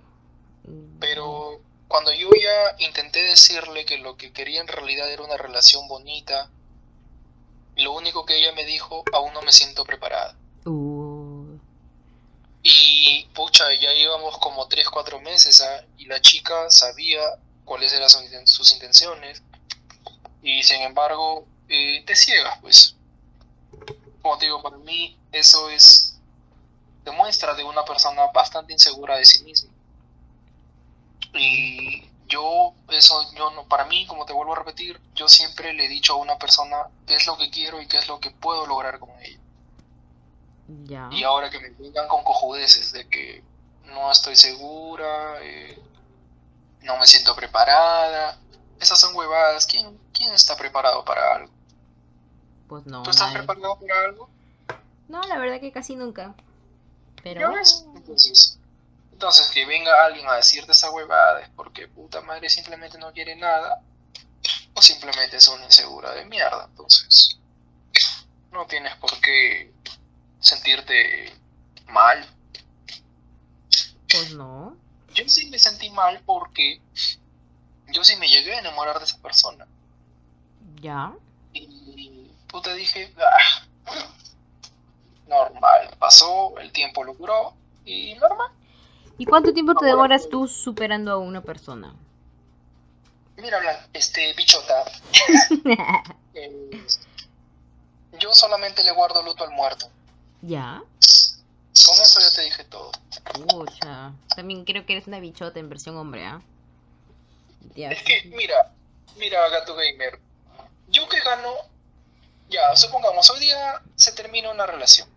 Pero 0.99 1.61
cuando 1.87 2.11
yo 2.11 2.29
ya 2.31 2.75
intenté 2.85 3.23
decirle 3.23 3.85
que 3.85 3.97
lo 3.97 4.17
que 4.17 4.33
quería 4.33 4.59
en 4.59 4.67
realidad 4.67 5.09
era 5.09 5.23
una 5.23 5.37
relación 5.37 5.87
bonita, 5.87 6.49
lo 7.77 7.93
único 7.93 8.25
que 8.25 8.35
ella 8.37 8.51
me 8.51 8.65
dijo, 8.65 9.03
aún 9.13 9.33
no 9.33 9.41
me 9.41 9.53
siento 9.53 9.85
preparada. 9.85 10.35
Uh, 10.65 11.57
Y 12.63 13.25
pucha, 13.33 13.65
ya 13.79 13.93
íbamos 13.93 14.37
como 14.39 14.67
3, 14.67 14.89
4 14.89 15.19
meses 15.21 15.61
¿ah? 15.61 15.85
y 15.97 16.05
la 16.05 16.19
chica 16.21 16.69
sabía 16.69 17.21
cuáles 17.65 17.93
eran 17.93 18.09
sus 18.09 18.21
inten- 18.23 18.45
sus 18.47 18.71
intenciones 18.73 19.41
y 20.43 20.61
sin 20.63 20.81
embargo 20.81 21.45
eh, 21.69 22.03
te 22.05 22.15
ciegas 22.15 22.57
pues. 22.61 22.95
Como 24.21 24.37
te 24.37 24.45
digo, 24.45 24.61
para 24.61 24.77
mí 24.77 25.17
eso 25.31 25.69
es 25.69 26.19
demuestra 27.05 27.53
de 27.53 27.63
una 27.63 27.85
persona 27.85 28.27
bastante 28.33 28.73
insegura 28.73 29.15
de 29.17 29.25
sí 29.25 29.43
misma. 29.43 29.69
Y 31.33 32.09
yo, 32.27 32.73
eso, 32.89 33.33
yo 33.35 33.51
no, 33.51 33.65
para 33.67 33.85
mí, 33.85 34.05
como 34.07 34.25
te 34.25 34.33
vuelvo 34.33 34.53
a 34.53 34.57
repetir, 34.59 34.99
yo 35.15 35.27
siempre 35.27 35.73
le 35.73 35.85
he 35.85 35.87
dicho 35.87 36.13
a 36.13 36.17
una 36.17 36.37
persona 36.37 36.87
qué 37.07 37.15
es 37.15 37.25
lo 37.27 37.37
que 37.37 37.49
quiero 37.49 37.81
y 37.81 37.87
qué 37.87 37.97
es 37.97 38.07
lo 38.07 38.19
que 38.19 38.31
puedo 38.31 38.65
lograr 38.67 38.99
con 38.99 39.09
ella. 39.21 39.39
Ya. 40.85 41.09
Y 41.11 41.23
ahora 41.23 41.49
que 41.49 41.59
me 41.59 41.69
vengan 41.71 42.07
con 42.07 42.23
cojudeces 42.23 42.91
de 42.91 43.07
que 43.07 43.43
no 43.85 44.11
estoy 44.11 44.35
segura, 44.35 45.37
eh, 45.41 45.81
no 46.81 46.97
me 46.97 47.07
siento 47.07 47.35
preparada, 47.35 48.37
esas 48.79 48.99
son 48.99 49.15
huevadas. 49.15 49.65
¿Quién, 49.65 49.99
quién 50.13 50.31
está 50.31 50.55
preparado 50.55 51.03
para 51.03 51.35
algo? 51.35 51.51
Pues 52.67 52.85
no. 52.85 53.03
¿Tú 53.03 53.09
estás 53.09 53.33
nadie. 53.33 53.45
preparado 53.45 53.79
para 53.79 53.99
algo? 54.05 54.29
No, 55.07 55.21
la 55.23 55.37
verdad 55.37 55.59
que 55.59 55.71
casi 55.71 55.95
nunca. 55.95 56.35
Pero 57.23 57.41
¿Ya 57.41 57.47
bueno, 57.47 57.61
ves? 57.61 57.85
Entonces, 57.95 58.59
entonces 59.11 59.49
que 59.51 59.65
venga 59.65 60.05
alguien 60.05 60.27
a 60.29 60.35
decirte 60.35 60.71
esa 60.71 60.91
huevada 60.91 61.41
es 61.41 61.49
porque 61.49 61.87
puta 61.87 62.21
madre 62.21 62.49
simplemente 62.49 62.97
no 62.97 63.11
quiere 63.11 63.35
nada 63.35 63.81
o 64.73 64.81
simplemente 64.81 65.37
es 65.37 65.47
una 65.47 65.65
insegura 65.65 66.13
de 66.13 66.25
mierda. 66.25 66.65
Entonces, 66.69 67.39
no 68.51 68.65
tienes 68.67 68.95
por 68.95 69.11
qué 69.19 69.73
sentirte 70.39 71.33
mal 71.87 72.27
pues 74.11 74.33
no. 74.33 74.75
Yo 75.13 75.27
sí 75.27 75.49
me 75.49 75.59
sentí 75.59 75.89
mal 75.91 76.21
porque 76.25 76.81
yo 77.87 78.03
sí 78.03 78.15
me 78.17 78.27
llegué 78.27 78.55
a 78.55 78.59
enamorar 78.59 78.97
de 78.99 79.05
esa 79.05 79.17
persona. 79.19 79.67
Ya. 80.81 81.13
Y 81.53 82.31
puta 82.47 82.73
dije, 82.73 83.13
ah, 83.17 83.93
normal, 85.27 85.95
pasó, 85.99 86.57
el 86.59 86.71
tiempo 86.71 87.03
lo 87.03 87.13
curó 87.15 87.53
y 87.85 88.15
normal. 88.15 88.51
¿Y 89.17 89.25
cuánto 89.25 89.53
tiempo 89.53 89.75
te 89.75 89.85
demoras 89.85 90.29
tú 90.29 90.47
superando 90.47 91.11
a 91.11 91.17
una 91.17 91.41
persona? 91.41 91.93
Mira, 93.37 93.59
Blan, 93.59 93.77
este 93.93 94.33
bichota, 94.33 94.85
eh, 96.33 96.85
yo 98.19 98.33
solamente 98.33 98.83
le 98.83 98.91
guardo 98.91 99.23
luto 99.23 99.43
al 99.43 99.51
muerto. 99.51 99.89
Ya. 100.41 100.81
Con 101.85 101.95
eso 102.01 102.19
ya 102.19 102.31
te 102.35 102.41
dije 102.41 102.63
todo. 102.65 102.91
Pucha. 103.47 104.11
También 104.35 104.65
creo 104.65 104.85
que 104.85 104.93
eres 104.93 105.07
una 105.07 105.19
bichota 105.19 105.59
en 105.59 105.69
versión 105.69 105.97
hombre, 105.97 106.25
¿ah? 106.25 106.41
Ya. 107.75 107.89
Es 107.91 108.03
que, 108.03 108.23
mira, 108.35 108.71
mira, 109.17 109.47
Gato 109.49 109.75
Gamer, 109.75 110.19
yo 110.87 111.07
que 111.07 111.19
gano, 111.19 111.51
ya, 112.49 112.75
supongamos, 112.75 113.29
hoy 113.29 113.39
día 113.39 113.81
se 113.95 114.11
termina 114.11 114.51
una 114.51 114.65
relación. 114.65 115.07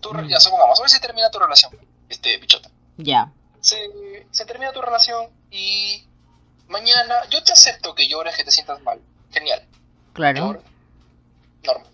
Tú, 0.00 0.12
Mm. 0.12 0.28
ya, 0.28 0.40
supongamos, 0.40 0.78
hoy 0.80 0.88
se 0.88 1.00
termina 1.00 1.30
tu 1.30 1.38
relación, 1.38 1.72
este 2.08 2.36
bichota. 2.38 2.70
Ya. 2.98 3.32
Se, 3.60 4.26
se 4.30 4.44
termina 4.44 4.72
tu 4.72 4.82
relación 4.82 5.30
y 5.50 6.04
mañana, 6.68 7.28
yo 7.30 7.42
te 7.42 7.52
acepto 7.52 7.94
que 7.94 8.08
llores, 8.08 8.36
que 8.36 8.44
te 8.44 8.50
sientas 8.50 8.80
mal. 8.82 9.00
Genial, 9.30 9.66
Claro. 10.12 10.62
normal. 11.64 11.86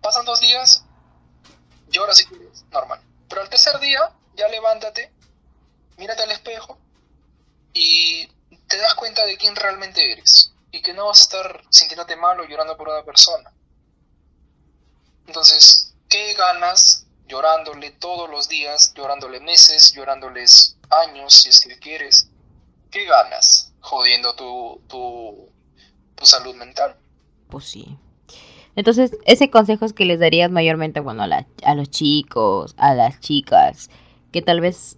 Pasan 0.00 0.24
dos 0.24 0.40
días, 0.40 0.84
lloras 1.94 2.18
si 2.18 2.26
quieres, 2.26 2.64
normal. 2.70 3.00
Pero 3.28 3.40
al 3.40 3.48
tercer 3.48 3.78
día, 3.78 4.12
ya 4.36 4.48
levántate, 4.48 5.12
mírate 5.96 6.22
al 6.22 6.32
espejo 6.32 6.78
y 7.72 8.28
te 8.68 8.76
das 8.78 8.94
cuenta 8.94 9.24
de 9.24 9.36
quién 9.36 9.56
realmente 9.56 10.12
eres. 10.12 10.52
Y 10.70 10.82
que 10.82 10.92
no 10.92 11.06
vas 11.06 11.20
a 11.20 11.22
estar 11.22 11.64
sintiéndote 11.70 12.16
mal 12.16 12.40
o 12.40 12.44
llorando 12.44 12.76
por 12.76 12.88
una 12.88 13.04
persona. 13.04 13.52
Entonces, 15.26 15.94
¿qué 16.08 16.34
ganas 16.34 17.06
llorándole 17.26 17.92
todos 17.92 18.28
los 18.28 18.48
días, 18.48 18.92
llorándole 18.94 19.40
meses, 19.40 19.92
llorándoles 19.92 20.76
años, 20.90 21.42
si 21.42 21.48
es 21.48 21.60
que 21.60 21.78
quieres? 21.78 22.28
¿Qué 22.90 23.04
ganas 23.04 23.72
jodiendo 23.80 24.34
tu, 24.34 24.82
tu, 24.88 25.48
tu 26.16 26.26
salud 26.26 26.54
mental? 26.56 26.96
Pues 27.48 27.66
sí. 27.66 27.96
Entonces, 28.76 29.12
ese 29.24 29.50
consejo 29.50 29.84
es 29.84 29.92
que 29.92 30.04
les 30.04 30.18
darías 30.18 30.50
mayormente, 30.50 31.00
bueno, 31.00 31.22
a, 31.22 31.26
la- 31.26 31.46
a 31.64 31.74
los 31.74 31.90
chicos, 31.90 32.74
a 32.76 32.94
las 32.94 33.20
chicas, 33.20 33.88
que 34.32 34.42
tal 34.42 34.60
vez 34.60 34.96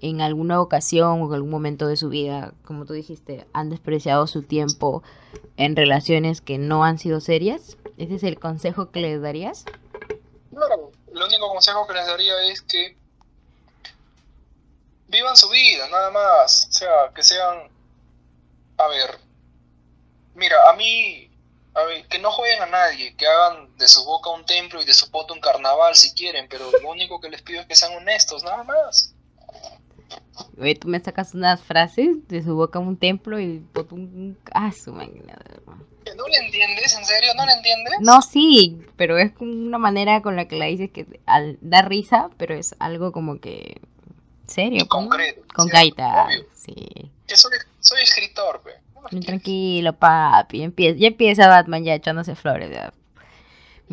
en 0.00 0.20
alguna 0.20 0.60
ocasión 0.60 1.22
o 1.22 1.26
en 1.28 1.34
algún 1.34 1.50
momento 1.50 1.86
de 1.86 1.96
su 1.96 2.08
vida, 2.08 2.52
como 2.64 2.84
tú 2.86 2.92
dijiste, 2.92 3.46
han 3.52 3.70
despreciado 3.70 4.26
su 4.26 4.42
tiempo 4.42 5.02
en 5.56 5.76
relaciones 5.76 6.40
que 6.40 6.58
no 6.58 6.84
han 6.84 6.98
sido 6.98 7.20
serias. 7.20 7.76
¿Ese 7.98 8.16
es 8.16 8.22
el 8.24 8.40
consejo 8.40 8.90
que 8.90 9.00
les 9.00 9.22
darías? 9.22 9.64
Claro, 10.50 10.90
el 11.14 11.22
único 11.22 11.48
consejo 11.48 11.86
que 11.86 11.94
les 11.94 12.06
daría 12.06 12.34
es 12.50 12.60
que 12.62 12.96
vivan 15.06 15.36
su 15.36 15.48
vida, 15.50 15.88
nada 15.88 16.10
más. 16.10 16.66
O 16.70 16.72
sea, 16.72 16.88
que 17.14 17.22
sean. 17.22 17.58
A 18.78 18.88
ver. 18.88 19.10
Mira, 20.34 20.56
a 20.68 20.74
mí. 20.76 21.28
A 21.74 21.84
ver, 21.84 22.06
que 22.06 22.18
no 22.18 22.30
jueguen 22.30 22.62
a 22.62 22.66
nadie, 22.66 23.14
que 23.16 23.26
hagan 23.26 23.74
de 23.78 23.88
su 23.88 24.04
boca 24.04 24.30
un 24.30 24.44
templo 24.44 24.82
y 24.82 24.84
de 24.84 24.92
su 24.92 25.10
poto 25.10 25.32
un 25.32 25.40
carnaval 25.40 25.94
si 25.94 26.12
quieren, 26.12 26.46
pero 26.48 26.70
lo 26.70 26.90
único 26.90 27.20
que 27.20 27.30
les 27.30 27.40
pido 27.40 27.62
es 27.62 27.66
que 27.66 27.74
sean 27.74 27.96
honestos, 27.96 28.44
nada 28.44 28.62
más. 28.62 29.14
Oye, 30.60 30.74
tú 30.74 30.88
me 30.88 31.00
sacas 31.00 31.34
unas 31.34 31.62
frases 31.62 32.28
de 32.28 32.42
su 32.42 32.54
boca 32.54 32.78
un 32.78 32.96
templo 32.98 33.40
y 33.40 33.60
por 33.72 33.92
un... 33.92 34.38
Ah, 34.52 34.70
su 34.72 34.92
máquina. 34.92 35.38
¿Que 36.04 36.14
¿No 36.14 36.26
le 36.26 36.36
entiendes? 36.36 36.94
¿En 36.94 37.04
serio? 37.06 37.32
¿No 37.36 37.46
le 37.46 37.52
entiendes? 37.52 37.94
No, 38.00 38.20
sí, 38.20 38.78
pero 38.96 39.18
es 39.18 39.32
como 39.32 39.52
una 39.52 39.78
manera 39.78 40.20
con 40.20 40.36
la 40.36 40.46
que 40.46 40.56
la 40.56 40.66
dices 40.66 40.90
que 40.90 41.20
al, 41.26 41.58
da 41.60 41.82
risa, 41.82 42.28
pero 42.36 42.54
es 42.54 42.74
algo 42.80 43.12
como 43.12 43.40
que 43.40 43.80
serio. 44.46 44.80
pues. 44.80 44.88
Concreto. 44.88 45.42
Con 45.54 45.68
gaita, 45.68 46.28
sí. 46.54 47.10
Que 47.26 47.36
soy, 47.36 47.52
soy 47.80 48.02
escritor, 48.02 48.62
pe. 48.62 48.72
Tranquilo, 49.08 49.92
papi. 49.92 50.62
Empieza, 50.62 50.98
ya 50.98 51.08
empieza 51.08 51.48
Batman 51.48 51.84
ya 51.84 51.94
echándose 51.94 52.34
flores. 52.34 52.70
Ya. 52.70 52.92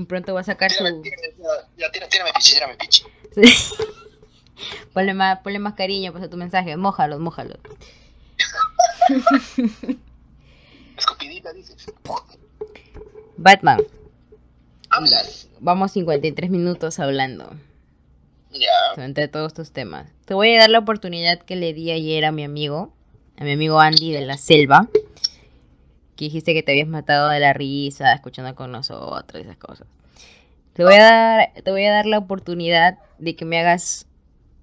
Pronto 0.07 0.33
va 0.33 0.41
a 0.41 0.43
sacar 0.43 0.71
Tírame, 0.71 0.89
su... 0.91 1.01
tírame, 1.01 1.33
ya, 1.77 1.91
tírame, 1.91 2.09
tírame 2.09 2.31
pichi, 2.33 2.53
tírame 2.53 2.75
pichi. 2.77 3.03
ponle, 4.93 5.13
más, 5.13 5.39
ponle 5.39 5.59
más 5.59 5.73
cariño, 5.73 6.13
pasa 6.13 6.29
tu 6.29 6.37
mensaje, 6.37 6.77
mójalo, 6.77 7.19
mójalo. 7.19 7.57
Escupidita, 10.97 11.53
dices. 11.53 11.85
Batman. 13.37 13.79
Hablas. 14.89 15.49
Vamos 15.59 15.91
53 15.91 16.49
minutos 16.49 16.99
hablando. 16.99 17.49
Ya. 18.51 19.03
Entre 19.03 19.27
todos 19.27 19.47
estos 19.47 19.71
temas. 19.71 20.11
Te 20.25 20.33
voy 20.33 20.55
a 20.55 20.59
dar 20.59 20.69
la 20.69 20.79
oportunidad 20.79 21.39
que 21.39 21.55
le 21.55 21.73
di 21.73 21.91
ayer 21.91 22.25
a 22.25 22.31
mi 22.31 22.43
amigo, 22.43 22.93
a 23.39 23.43
mi 23.45 23.53
amigo 23.53 23.79
Andy 23.79 24.11
de 24.11 24.25
la 24.25 24.35
selva, 24.37 24.89
que 26.17 26.25
dijiste 26.25 26.53
que 26.53 26.61
te 26.61 26.73
habías 26.73 26.89
matado 26.89 27.29
de 27.29 27.39
la 27.39 27.53
risa 27.53 28.11
escuchando 28.11 28.53
con 28.53 28.69
nosotros, 28.69 29.41
esas 29.41 29.55
cosas. 29.55 29.87
Te 30.73 30.83
voy 30.83 30.95
a 30.95 31.03
dar, 31.03 31.53
te 31.63 31.71
voy 31.71 31.85
a 31.85 31.91
dar 31.93 32.05
la 32.05 32.17
oportunidad 32.17 32.99
de 33.17 33.37
que 33.37 33.45
me 33.45 33.57
hagas 33.57 34.05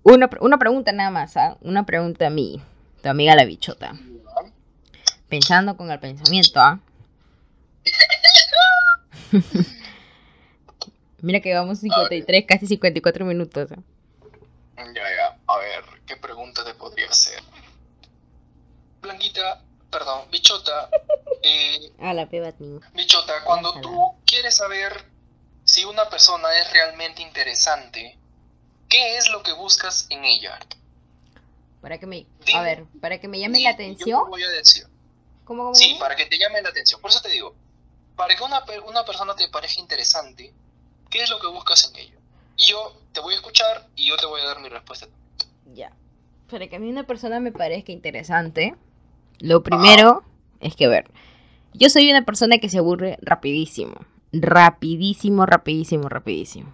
una, 0.03 0.29
una 0.41 0.59
pregunta 0.59 0.93
nada 0.93 1.11
más, 1.11 1.39
¿ah? 1.39 1.57
Una 1.63 1.87
pregunta 1.87 2.27
a 2.27 2.31
mí, 2.31 2.61
tu 3.03 3.09
amiga 3.09 3.35
la 3.35 3.47
bichota. 3.47 3.95
Pensando 5.31 5.75
con 5.79 5.91
el 5.91 5.99
pensamiento, 5.99 6.61
¿ah? 6.61 6.79
Mira 11.23 11.41
que 11.41 11.55
vamos 11.55 11.79
53, 11.79 12.45
casi 12.47 12.67
54 12.67 13.25
minutos. 13.25 13.73
¿ah? 13.73 13.79
Ya, 14.77 14.93
ya. 14.93 15.39
A 15.47 15.59
ver, 15.59 15.83
¿qué 16.05 16.17
pregunta 16.17 16.63
te 16.63 16.75
podría 16.75 17.09
hacer? 17.09 17.41
Blanquita, 19.07 19.63
perdón, 19.91 20.31
bichota. 20.31 20.91
Eh, 21.43 21.93
ah, 22.01 22.13
la 22.13 22.29
peba 22.29 22.53
Bichota, 22.95 23.45
cuando 23.45 23.81
tú 23.81 24.15
quieres 24.27 24.57
saber 24.57 25.05
si 25.65 25.85
una 25.85 26.09
persona 26.09 26.49
es 26.59 26.73
realmente 26.73 27.23
interesante, 27.23 28.19
¿qué 28.89 29.19
es 29.19 29.29
lo 29.31 29.43
que 29.45 29.53
buscas 29.53 30.07
en 30.09 30.25
ella? 30.25 30.59
Para 31.83 31.99
que 31.99 32.07
me, 32.07 32.27
a 32.53 32.63
ver, 32.63 32.85
para 33.01 33.21
que 33.21 33.29
me 33.29 33.39
llame 33.39 33.61
la 33.61 33.71
atención. 33.71 34.09
Yo 34.09 34.27
voy 34.27 34.43
a 34.43 34.49
decir. 34.49 34.89
¿Cómo, 35.45 35.73
sí, 35.75 35.97
para 36.01 36.17
que 36.17 36.27
te 36.27 36.39
llame 36.39 36.63
la 36.63 36.71
atención. 36.71 37.01
Por 37.01 37.11
eso 37.11 37.21
te 37.21 37.29
digo, 37.29 37.55
para 38.17 38.35
que 38.35 38.43
una, 38.43 38.65
una 38.87 39.05
persona 39.05 39.37
te 39.37 39.49
parezca 39.49 39.81
interesante, 39.81 40.53
¿qué 41.11 41.23
es 41.23 41.31
lo 41.31 41.39
que 41.39 41.47
buscas 41.47 41.89
en 41.91 41.97
ella? 41.97 42.19
Y 42.57 42.67
yo 42.67 43.01
te 43.13 43.21
voy 43.21 43.35
a 43.35 43.37
escuchar 43.37 43.87
y 43.95 44.09
yo 44.09 44.17
te 44.17 44.27
voy 44.27 44.41
a 44.41 44.47
dar 44.47 44.61
mi 44.61 44.69
respuesta. 44.69 45.07
Ya. 45.75 45.93
Para 46.51 46.67
que 46.67 46.77
a 46.77 46.79
mí 46.79 46.89
una 46.89 47.07
persona 47.07 47.39
me 47.39 47.53
parezca 47.53 47.93
interesante, 47.93 48.75
lo 49.41 49.63
primero 49.63 50.23
es 50.61 50.77
que, 50.77 50.89
ver, 50.89 51.11
yo 51.75 51.91
soy 51.91 52.11
una 52.11 52.25
persona 52.25 52.59
que 52.59 52.69
se 52.69 52.79
aburre 52.79 53.19
rapidísimo. 53.23 53.95
Rapidísimo, 54.33 55.47
rapidísimo, 55.47 56.09
rapidísimo. 56.09 56.73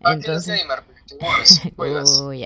Entonces... 0.00 0.64
Uy, 1.76 2.44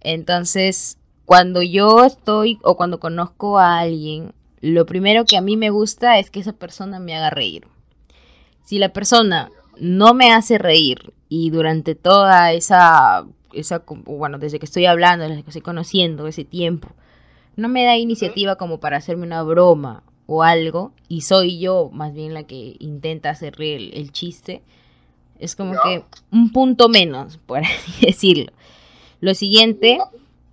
Entonces, 0.00 0.98
cuando 1.24 1.62
yo 1.62 2.04
estoy 2.04 2.58
o 2.62 2.76
cuando 2.76 2.98
conozco 3.00 3.58
a 3.58 3.78
alguien, 3.78 4.34
lo 4.60 4.84
primero 4.84 5.24
que 5.24 5.36
a 5.36 5.40
mí 5.40 5.56
me 5.56 5.70
gusta 5.70 6.18
es 6.18 6.30
que 6.30 6.40
esa 6.40 6.52
persona 6.52 6.98
me 6.98 7.16
haga 7.16 7.30
reír. 7.30 7.66
Si 8.64 8.78
la 8.78 8.92
persona 8.92 9.50
no 9.78 10.12
me 10.12 10.32
hace 10.32 10.58
reír 10.58 11.12
y 11.28 11.50
durante 11.50 11.94
toda 11.94 12.52
esa, 12.52 13.24
esa 13.52 13.82
bueno, 13.86 14.38
desde 14.38 14.58
que 14.58 14.66
estoy 14.66 14.86
hablando, 14.86 15.26
desde 15.28 15.42
que 15.42 15.50
estoy 15.50 15.62
conociendo 15.62 16.26
ese 16.26 16.44
tiempo, 16.44 16.88
no 17.56 17.68
me 17.68 17.84
da 17.84 17.96
iniciativa 17.96 18.56
como 18.56 18.80
para 18.80 18.96
hacerme 18.96 19.26
una 19.26 19.42
broma 19.42 20.02
o 20.26 20.42
algo 20.42 20.92
y 21.08 21.22
soy 21.22 21.58
yo 21.58 21.90
más 21.92 22.14
bien 22.14 22.34
la 22.34 22.44
que 22.44 22.76
intenta 22.78 23.30
hacer 23.30 23.60
el, 23.60 23.92
el 23.94 24.12
chiste, 24.12 24.62
es 25.38 25.56
como 25.56 25.72
que 25.82 26.04
un 26.30 26.52
punto 26.52 26.88
menos, 26.88 27.38
por 27.46 27.58
así 27.58 28.06
decirlo. 28.06 28.52
Lo 29.20 29.34
siguiente 29.34 29.98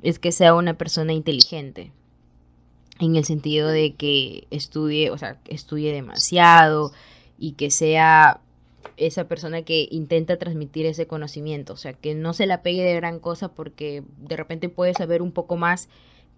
es 0.02 0.20
que 0.20 0.32
sea 0.32 0.56
una 0.56 0.76
persona 0.76 1.14
inteligente, 1.14 1.91
en 3.00 3.16
el 3.16 3.26
sentido 3.26 3.70
de 3.70 3.93
que 3.93 4.48
estudie, 4.50 5.12
o 5.12 5.18
sea, 5.18 5.39
estudie 5.48 5.93
demasiado 5.93 6.91
y 7.38 7.54
que 7.54 7.70
sea 7.70 8.41
esa 8.98 9.28
persona 9.28 9.62
que 9.62 9.88
intenta 9.91 10.38
transmitir 10.38 10.86
ese 10.86 11.06
conocimiento, 11.06 11.74
o 11.74 11.78
sea, 11.78 11.93
que 11.93 12.16
no 12.16 12.34
se 12.34 12.48
la 12.48 12.64
pegue 12.64 12.84
de 12.84 12.95
gran 12.95 13.20
cosa 13.20 13.50
porque 13.50 14.04
de 14.18 14.38
repente 14.38 14.70
puede 14.70 14.93
saber 14.93 15.22
un 15.22 15.32
poco 15.32 15.56
más 15.56 15.89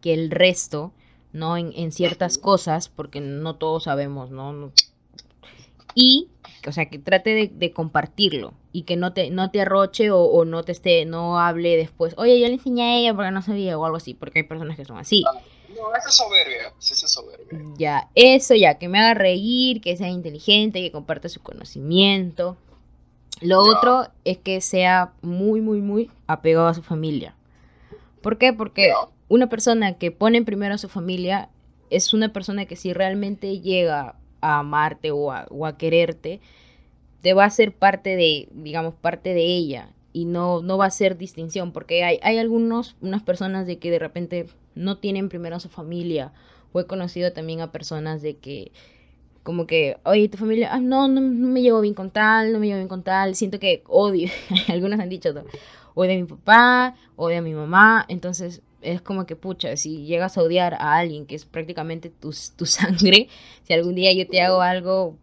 que 0.01 0.13
el 0.13 0.31
resto, 0.31 0.91
¿no? 1.33 1.57
En, 1.57 1.91
ciertas 1.91 2.37
cosas, 2.37 2.89
porque 2.89 3.21
no 3.21 3.55
todos 3.55 3.83
sabemos, 3.83 4.31
¿no? 4.31 4.71
Y, 5.95 6.29
o 6.67 6.71
sea, 6.71 6.89
que 6.89 6.99
trate 6.99 7.51
de, 7.53 7.73
compartirlo 7.73 8.53
y 8.71 8.83
que 8.83 8.95
no 8.95 9.13
te, 9.13 9.31
no 9.31 9.51
te 9.51 9.61
arroche 9.61 10.11
o, 10.11 10.45
no 10.45 10.63
te 10.63 10.71
esté, 10.71 11.05
no 11.05 11.39
hable 11.39 11.75
después, 11.77 12.13
oye, 12.17 12.39
yo 12.39 12.47
le 12.47 12.53
enseñé 12.53 12.83
a 12.83 12.97
ella 12.97 13.13
porque 13.13 13.31
no 13.31 13.41
sabía 13.41 13.77
o 13.77 13.85
algo 13.85 13.97
así, 13.97 14.13
porque 14.13 14.39
hay 14.39 14.43
personas 14.43 14.77
que 14.77 14.85
son 14.85 14.97
así. 14.97 15.23
No, 15.75 15.95
esa 15.95 16.09
es 16.09 16.15
soberbia, 16.15 16.73
es 16.79 17.11
soberbia. 17.11 17.59
Ya, 17.77 18.09
eso 18.15 18.55
ya, 18.55 18.77
que 18.77 18.87
me 18.87 18.99
haga 18.99 19.13
reír, 19.13 19.81
que 19.81 19.95
sea 19.97 20.09
inteligente, 20.09 20.81
que 20.81 20.91
comparta 20.91 21.29
su 21.29 21.41
conocimiento. 21.41 22.57
Lo 23.41 23.59
otro 23.59 24.07
es 24.25 24.37
que 24.37 24.61
sea 24.61 25.13
muy, 25.21 25.61
muy, 25.61 25.79
muy 25.79 26.11
apegado 26.27 26.67
a 26.67 26.73
su 26.73 26.81
familia. 26.81 27.35
¿Por 28.21 28.37
qué? 28.37 28.51
Porque 28.51 28.91
una 29.29 29.47
persona 29.47 29.93
que 29.93 30.11
pone 30.11 30.43
primero 30.43 30.75
a 30.75 30.79
su 30.79 30.89
familia 30.89 31.49
es 31.89 32.13
una 32.13 32.33
persona 32.33 32.65
que 32.65 32.75
si 32.75 32.93
realmente 32.93 33.61
llega 33.61 34.15
a 34.41 34.59
amarte 34.59 35.11
o 35.11 35.31
a, 35.31 35.47
o 35.49 35.65
a 35.65 35.77
quererte, 35.77 36.41
te 37.21 37.33
va 37.33 37.45
a 37.45 37.49
ser 37.49 37.73
parte 37.73 38.15
de, 38.15 38.49
digamos, 38.51 38.95
parte 38.95 39.33
de 39.33 39.45
ella 39.45 39.89
y 40.13 40.25
no, 40.25 40.61
no 40.61 40.77
va 40.77 40.85
a 40.85 40.91
ser 40.91 41.17
distinción, 41.17 41.71
porque 41.71 42.03
hay, 42.03 42.19
hay 42.23 42.37
algunos, 42.37 42.95
unas 43.01 43.21
personas 43.21 43.67
de 43.67 43.77
que 43.77 43.91
de 43.91 43.99
repente 43.99 44.47
no 44.75 44.97
tienen 44.97 45.29
primero 45.29 45.55
a 45.55 45.59
su 45.59 45.69
familia, 45.69 46.31
o 46.71 46.79
he 46.79 46.85
conocido 46.85 47.31
también 47.33 47.61
a 47.61 47.71
personas 47.71 48.21
de 48.21 48.37
que 48.37 48.71
como 49.43 49.65
que, 49.65 49.97
oye, 50.03 50.29
tu 50.29 50.37
familia, 50.37 50.73
ah, 50.73 50.79
no, 50.79 51.07
no, 51.07 51.21
me 51.21 51.61
llevo 51.61 51.81
bien 51.81 51.93
con 51.93 52.11
tal, 52.11 52.51
no 52.51 52.59
me 52.59 52.67
llevo 52.67 52.79
bien 52.79 52.87
con 52.87 53.03
tal, 53.03 53.35
siento 53.35 53.59
que 53.59 53.83
odio, 53.87 54.29
algunos 54.67 54.99
han 54.99 55.09
dicho, 55.09 55.29
odio 55.95 56.11
a 56.11 56.15
mi 56.15 56.25
papá, 56.25 56.95
odio 57.15 57.39
a 57.39 57.41
mi 57.41 57.53
mamá, 57.53 58.05
entonces 58.09 58.61
es 58.81 59.01
como 59.01 59.25
que, 59.25 59.35
pucha, 59.35 59.75
si 59.77 60.05
llegas 60.05 60.37
a 60.37 60.41
odiar 60.41 60.75
a 60.75 60.97
alguien 60.97 61.25
que 61.25 61.35
es 61.35 61.45
prácticamente 61.45 62.09
tu, 62.09 62.33
tu 62.55 62.65
sangre, 62.65 63.29
si 63.63 63.73
algún 63.73 63.95
día 63.95 64.13
yo 64.13 64.27
te 64.27 64.41
hago 64.41 64.61
algo, 64.61 65.17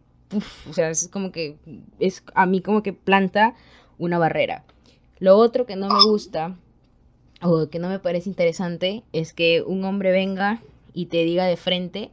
o 0.69 0.73
sea, 0.73 0.91
es 0.91 1.09
como 1.09 1.33
que, 1.33 1.57
es 1.99 2.23
a 2.35 2.47
mí 2.47 2.61
como 2.61 2.83
que 2.83 2.93
planta 2.93 3.55
una 3.99 4.19
barrera. 4.19 4.65
Lo 5.19 5.37
otro 5.37 5.67
que 5.67 5.77
no 5.77 5.89
me 5.89 6.05
gusta 6.05 6.57
o 7.41 7.69
que 7.69 7.79
no 7.79 7.89
me 7.89 7.99
parece 7.99 8.29
interesante 8.29 9.03
es 9.13 9.33
que 9.33 9.63
un 9.63 9.85
hombre 9.85 10.11
venga 10.11 10.61
y 10.93 11.07
te 11.07 11.25
diga 11.25 11.47
de 11.47 11.57
frente 11.57 12.11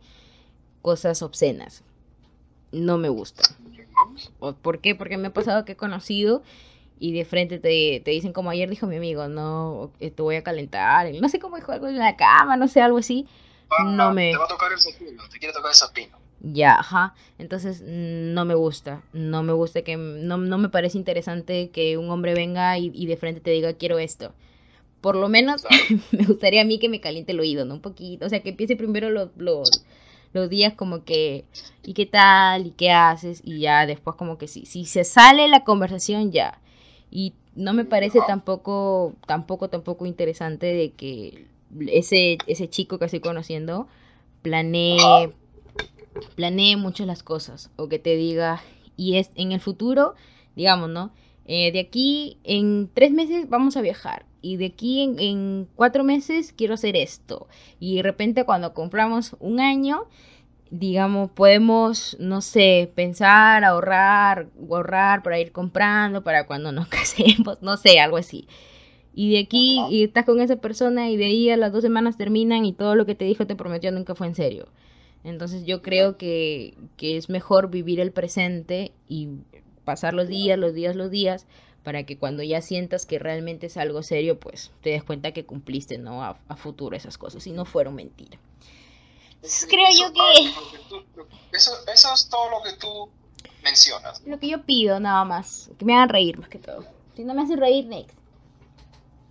cosas 0.82 1.22
obscenas. 1.22 1.84
No 2.72 2.98
me 2.98 3.10
gusta. 3.10 3.44
¿Por 4.62 4.80
qué? 4.80 4.96
Porque 4.96 5.18
me 5.18 5.28
ha 5.28 5.34
pasado 5.34 5.66
que 5.66 5.74
he 5.74 5.78
conocido 5.78 6.44
y 7.00 7.14
de 7.14 7.26
frente 7.26 7.60
te, 7.60 8.02
te, 8.04 8.12
dicen 8.12 8.34
como 8.34 8.50
ayer 8.50 8.70
dijo 8.70 8.88
mi 8.88 8.98
amigo, 8.98 9.28
no, 9.28 9.92
eh, 10.00 10.12
te 10.12 10.22
voy 10.22 10.36
a 10.36 10.44
calentar, 10.44 11.12
no 11.14 11.30
sé 11.30 11.40
cómo 11.40 11.58
dijo 11.58 11.72
algo 11.72 11.88
en 11.88 11.98
la 11.98 12.16
cama, 12.16 12.58
no 12.58 12.68
sé, 12.68 12.82
algo 12.82 12.98
así. 12.98 13.28
no 13.86 14.14
me... 14.14 14.32
Te 14.32 14.38
va 14.38 14.46
a 14.46 14.48
tocar 14.48 14.72
el 14.72 14.80
sopino, 14.80 15.24
te 15.30 15.40
quiere 15.40 15.54
tocar 15.54 15.72
el 15.72 15.76
sopino. 15.76 16.24
Ya, 16.46 16.76
ajá. 16.76 17.16
Entonces 17.38 17.82
no 17.82 18.44
me 18.44 18.54
gusta, 18.54 19.02
no 19.14 19.44
me 19.44 19.54
gusta 19.54 19.82
que, 19.82 19.96
no, 19.96 20.38
no 20.38 20.58
me 20.58 20.70
parece 20.70 20.98
interesante 20.98 21.70
que 21.72 21.98
un 21.98 22.10
hombre 22.10 22.34
venga 22.34 22.78
y, 22.78 22.92
y 22.94 23.06
de 23.06 23.16
frente 23.16 23.40
te 23.40 23.52
diga 23.52 23.74
quiero 23.74 23.98
esto. 23.98 24.34
Por 25.00 25.16
lo 25.16 25.30
menos 25.30 25.66
me 26.12 26.26
gustaría 26.26 26.62
a 26.62 26.66
mí 26.66 26.80
que 26.80 26.90
me 26.90 27.00
caliente 27.00 27.32
el 27.32 27.40
oído, 27.40 27.66
¿no? 27.66 27.76
Un 27.76 27.82
poquito, 27.82 28.26
o 28.26 28.30
sea, 28.30 28.42
que 28.42 28.50
empiece 28.50 28.76
primero 28.76 29.10
los, 29.10 29.30
los, 29.38 29.86
los 30.34 30.50
días 30.50 30.74
como 30.74 31.06
que, 31.06 31.46
¿y 31.82 31.94
qué 31.94 32.06
tal? 32.06 32.68
¿Y 32.68 32.72
qué 32.72 32.92
haces? 32.92 33.42
Y 33.44 33.60
ya 33.60 33.86
después 33.86 34.18
como 34.18 34.38
que 34.38 34.50
sí, 34.50 34.66
si 34.66 34.86
se 34.86 35.06
sale 35.06 35.48
la 35.48 35.64
conversación 35.64 36.32
ya, 36.32 36.60
y 37.14 37.34
no 37.56 37.74
me 37.74 37.86
parece 37.86 38.20
tampoco, 38.26 39.14
tampoco, 39.28 39.70
tampoco 39.70 40.08
interesante 40.08 40.66
de 40.66 40.92
que 40.94 41.46
ese, 41.88 42.40
ese 42.48 42.68
chico 42.70 42.98
que 42.98 43.06
estoy 43.06 43.20
conociendo 43.20 43.88
planee, 44.42 45.32
planee 46.36 46.76
mucho 46.76 47.06
las 47.06 47.22
cosas. 47.22 47.70
O 47.76 47.88
que 47.88 48.00
te 48.00 48.16
diga, 48.16 48.64
y 48.98 49.18
es 49.18 49.30
en 49.36 49.52
el 49.52 49.60
futuro, 49.60 50.16
digamos, 50.56 50.90
¿no? 50.90 51.12
Eh, 51.46 51.72
de 51.72 51.82
aquí 51.82 52.40
en 52.44 52.90
tres 52.92 53.12
meses 53.12 53.48
vamos 53.48 53.78
a 53.78 53.82
viajar. 53.82 54.26
Y 54.42 54.58
de 54.58 54.66
aquí 54.66 55.04
en, 55.04 55.20
en 55.20 55.68
cuatro 55.76 56.04
meses 56.04 56.52
quiero 56.52 56.74
hacer 56.74 56.96
esto. 56.96 57.48
Y 57.80 57.98
de 57.98 58.02
repente 58.02 58.44
cuando 58.44 58.74
compramos 58.74 59.36
un 59.40 59.60
año, 59.60 60.06
digamos, 60.74 61.30
podemos, 61.30 62.18
no 62.20 62.42
sé, 62.42 62.92
pensar, 62.96 63.64
ahorrar, 63.64 64.48
ahorrar 64.60 65.22
para 65.22 65.40
ir 65.40 65.52
comprando, 65.52 66.24
para 66.24 66.48
cuando 66.48 66.72
nos 66.72 66.88
casemos, 66.90 67.62
no 67.62 67.78
sé, 67.78 68.00
algo 68.00 68.18
así. 68.18 68.48
Y 69.14 69.34
de 69.34 69.40
aquí, 69.40 69.80
y 69.92 70.04
estás 70.04 70.26
con 70.26 70.42
esa 70.42 70.56
persona 70.56 71.12
y 71.12 71.18
de 71.18 71.26
ahí 71.26 71.50
a 71.52 71.58
las 71.58 71.72
dos 71.72 71.84
semanas 71.84 72.18
terminan 72.18 72.66
y 72.66 72.74
todo 72.74 72.96
lo 72.96 73.06
que 73.06 73.14
te 73.14 73.26
dijo, 73.26 73.46
te 73.46 73.56
prometió, 73.56 73.92
nunca 73.92 74.16
fue 74.16 74.26
en 74.26 74.34
serio. 74.34 74.68
Entonces 75.24 75.64
yo 75.64 75.84
creo 75.84 76.18
que, 76.18 76.74
que 76.98 77.18
es 77.18 77.30
mejor 77.30 77.70
vivir 77.70 78.00
el 78.00 78.12
presente 78.12 78.94
y 79.08 79.30
pasar 79.86 80.16
los 80.16 80.28
días, 80.28 80.58
los 80.58 80.74
días, 80.74 80.96
los 80.96 81.12
días, 81.12 81.46
para 81.84 82.04
que 82.04 82.18
cuando 82.18 82.42
ya 82.42 82.62
sientas 82.62 83.06
que 83.06 83.20
realmente 83.20 83.68
es 83.68 83.78
algo 83.78 84.02
serio, 84.02 84.40
pues 84.40 84.72
te 84.82 84.90
des 84.90 85.04
cuenta 85.04 85.34
que 85.34 85.46
cumpliste, 85.46 86.00
¿no? 86.00 86.24
A, 86.24 86.40
a 86.48 86.56
futuro 86.56 86.96
esas 86.96 87.20
cosas 87.20 87.46
y 87.46 87.52
no 87.52 87.66
fueron 87.66 87.96
mentira. 89.44 89.68
creo 89.68 89.88
yo 89.92 90.14
que... 90.14 91.58
eso, 91.58 91.72
eso 91.94 92.14
es 92.14 92.30
todo 92.30 92.50
lo 92.50 92.64
que 92.64 92.74
tú 92.74 93.10
mencionas. 93.64 94.22
Lo 94.26 94.40
que 94.40 94.48
yo 94.50 94.64
pido, 94.64 95.00
nada 95.00 95.24
más. 95.26 95.70
Que 95.78 95.86
me 95.86 95.94
hagan 95.96 96.10
reír 96.10 96.38
más 96.40 96.50
que 96.50 96.60
todo. 96.60 96.86
Si 97.16 97.24
no 97.24 97.34
me 97.34 97.44
hacen 97.44 97.58
reír, 97.60 97.86
next. 97.86 98.18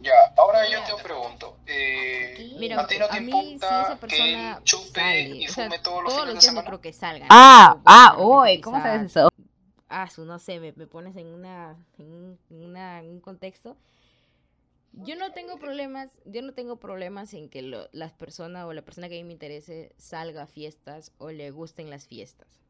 Ya, 0.01 0.13
ahora 0.37 0.69
yo 0.69 0.79
te 0.83 1.01
pregunto. 1.03 1.57
Eh, 1.67 2.57
Mira, 2.59 2.81
¿A 2.81 2.87
ti 2.89 2.99
no 2.99 3.09
te 3.09 3.19
importa 3.19 3.69
si 3.69 3.93
esa 3.93 3.97
persona 4.01 4.57
que 4.59 4.65
chupe 4.65 5.01
sale, 5.01 5.21
y 5.29 5.47
o 5.47 5.53
sea, 5.53 5.65
fume 5.67 5.79
todos 5.79 6.03
los 6.03 6.13
todos 6.13 6.25
fines 6.27 6.35
los 6.35 6.35
de 6.35 6.41
días 6.41 6.55
no 6.55 6.61
semana? 6.61 6.67
creo 6.67 6.81
que 6.81 6.93
salgan. 6.93 7.29
Ah, 7.31 7.77
Pero, 7.77 7.83
ah, 7.87 8.15
de 8.17 8.23
oye, 8.25 8.43
repente 8.57 8.65
¿cómo 8.65 8.83
sabes 8.83 9.03
eso? 9.03 9.29
Ah, 9.89 10.09
su, 10.11 10.25
no 10.25 10.39
sé, 10.41 10.59
me, 10.59 10.73
me 10.73 10.87
pones 10.89 11.15
en 11.17 11.27
una, 11.29 11.77
en 11.99 12.07
un, 12.13 12.39
en 12.51 12.65
una, 12.65 13.01
en 13.01 13.11
un 13.11 13.21
contexto. 13.21 13.77
Yo 14.93 15.17
no 15.17 15.33
tengo 15.33 15.59
problemas, 15.59 16.11
yo 16.27 16.43
no 16.43 16.53
tengo 16.53 16.77
problemas 16.79 17.33
en 17.35 17.49
que 17.49 17.63
lo- 17.63 17.89
las 17.93 18.13
personas 18.13 18.67
o 18.67 18.73
la 18.73 18.83
persona 18.85 19.09
que 19.09 19.15
a 19.19 19.23
mí 19.23 19.25
me 19.25 19.33
interese 19.33 19.95
salga 19.97 20.43
a 20.43 20.47
fiestas 20.47 21.13
o 21.19 21.31
le 21.31 21.51
gusten 21.51 21.89
las 21.91 22.07
fiestas. 22.07 22.61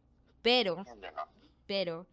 Pero, 0.42 0.84
pero 1.66 2.06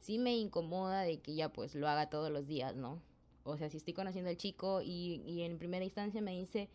sí 0.00 0.18
me 0.18 0.36
incomoda 0.36 1.02
de 1.02 1.20
que 1.20 1.34
ya 1.34 1.50
pues 1.50 1.74
lo 1.74 1.88
haga 1.88 2.10
todos 2.10 2.30
los 2.30 2.46
días, 2.46 2.76
¿no? 2.76 3.00
O 3.44 3.56
sea, 3.56 3.68
si 3.70 3.76
estoy 3.78 3.94
conociendo 3.94 4.30
al 4.30 4.36
chico 4.36 4.80
y, 4.82 5.22
y 5.26 5.42
en 5.42 5.58
primera 5.58 5.84
instancia 5.84 6.20
me 6.20 6.32
dice, 6.38 6.68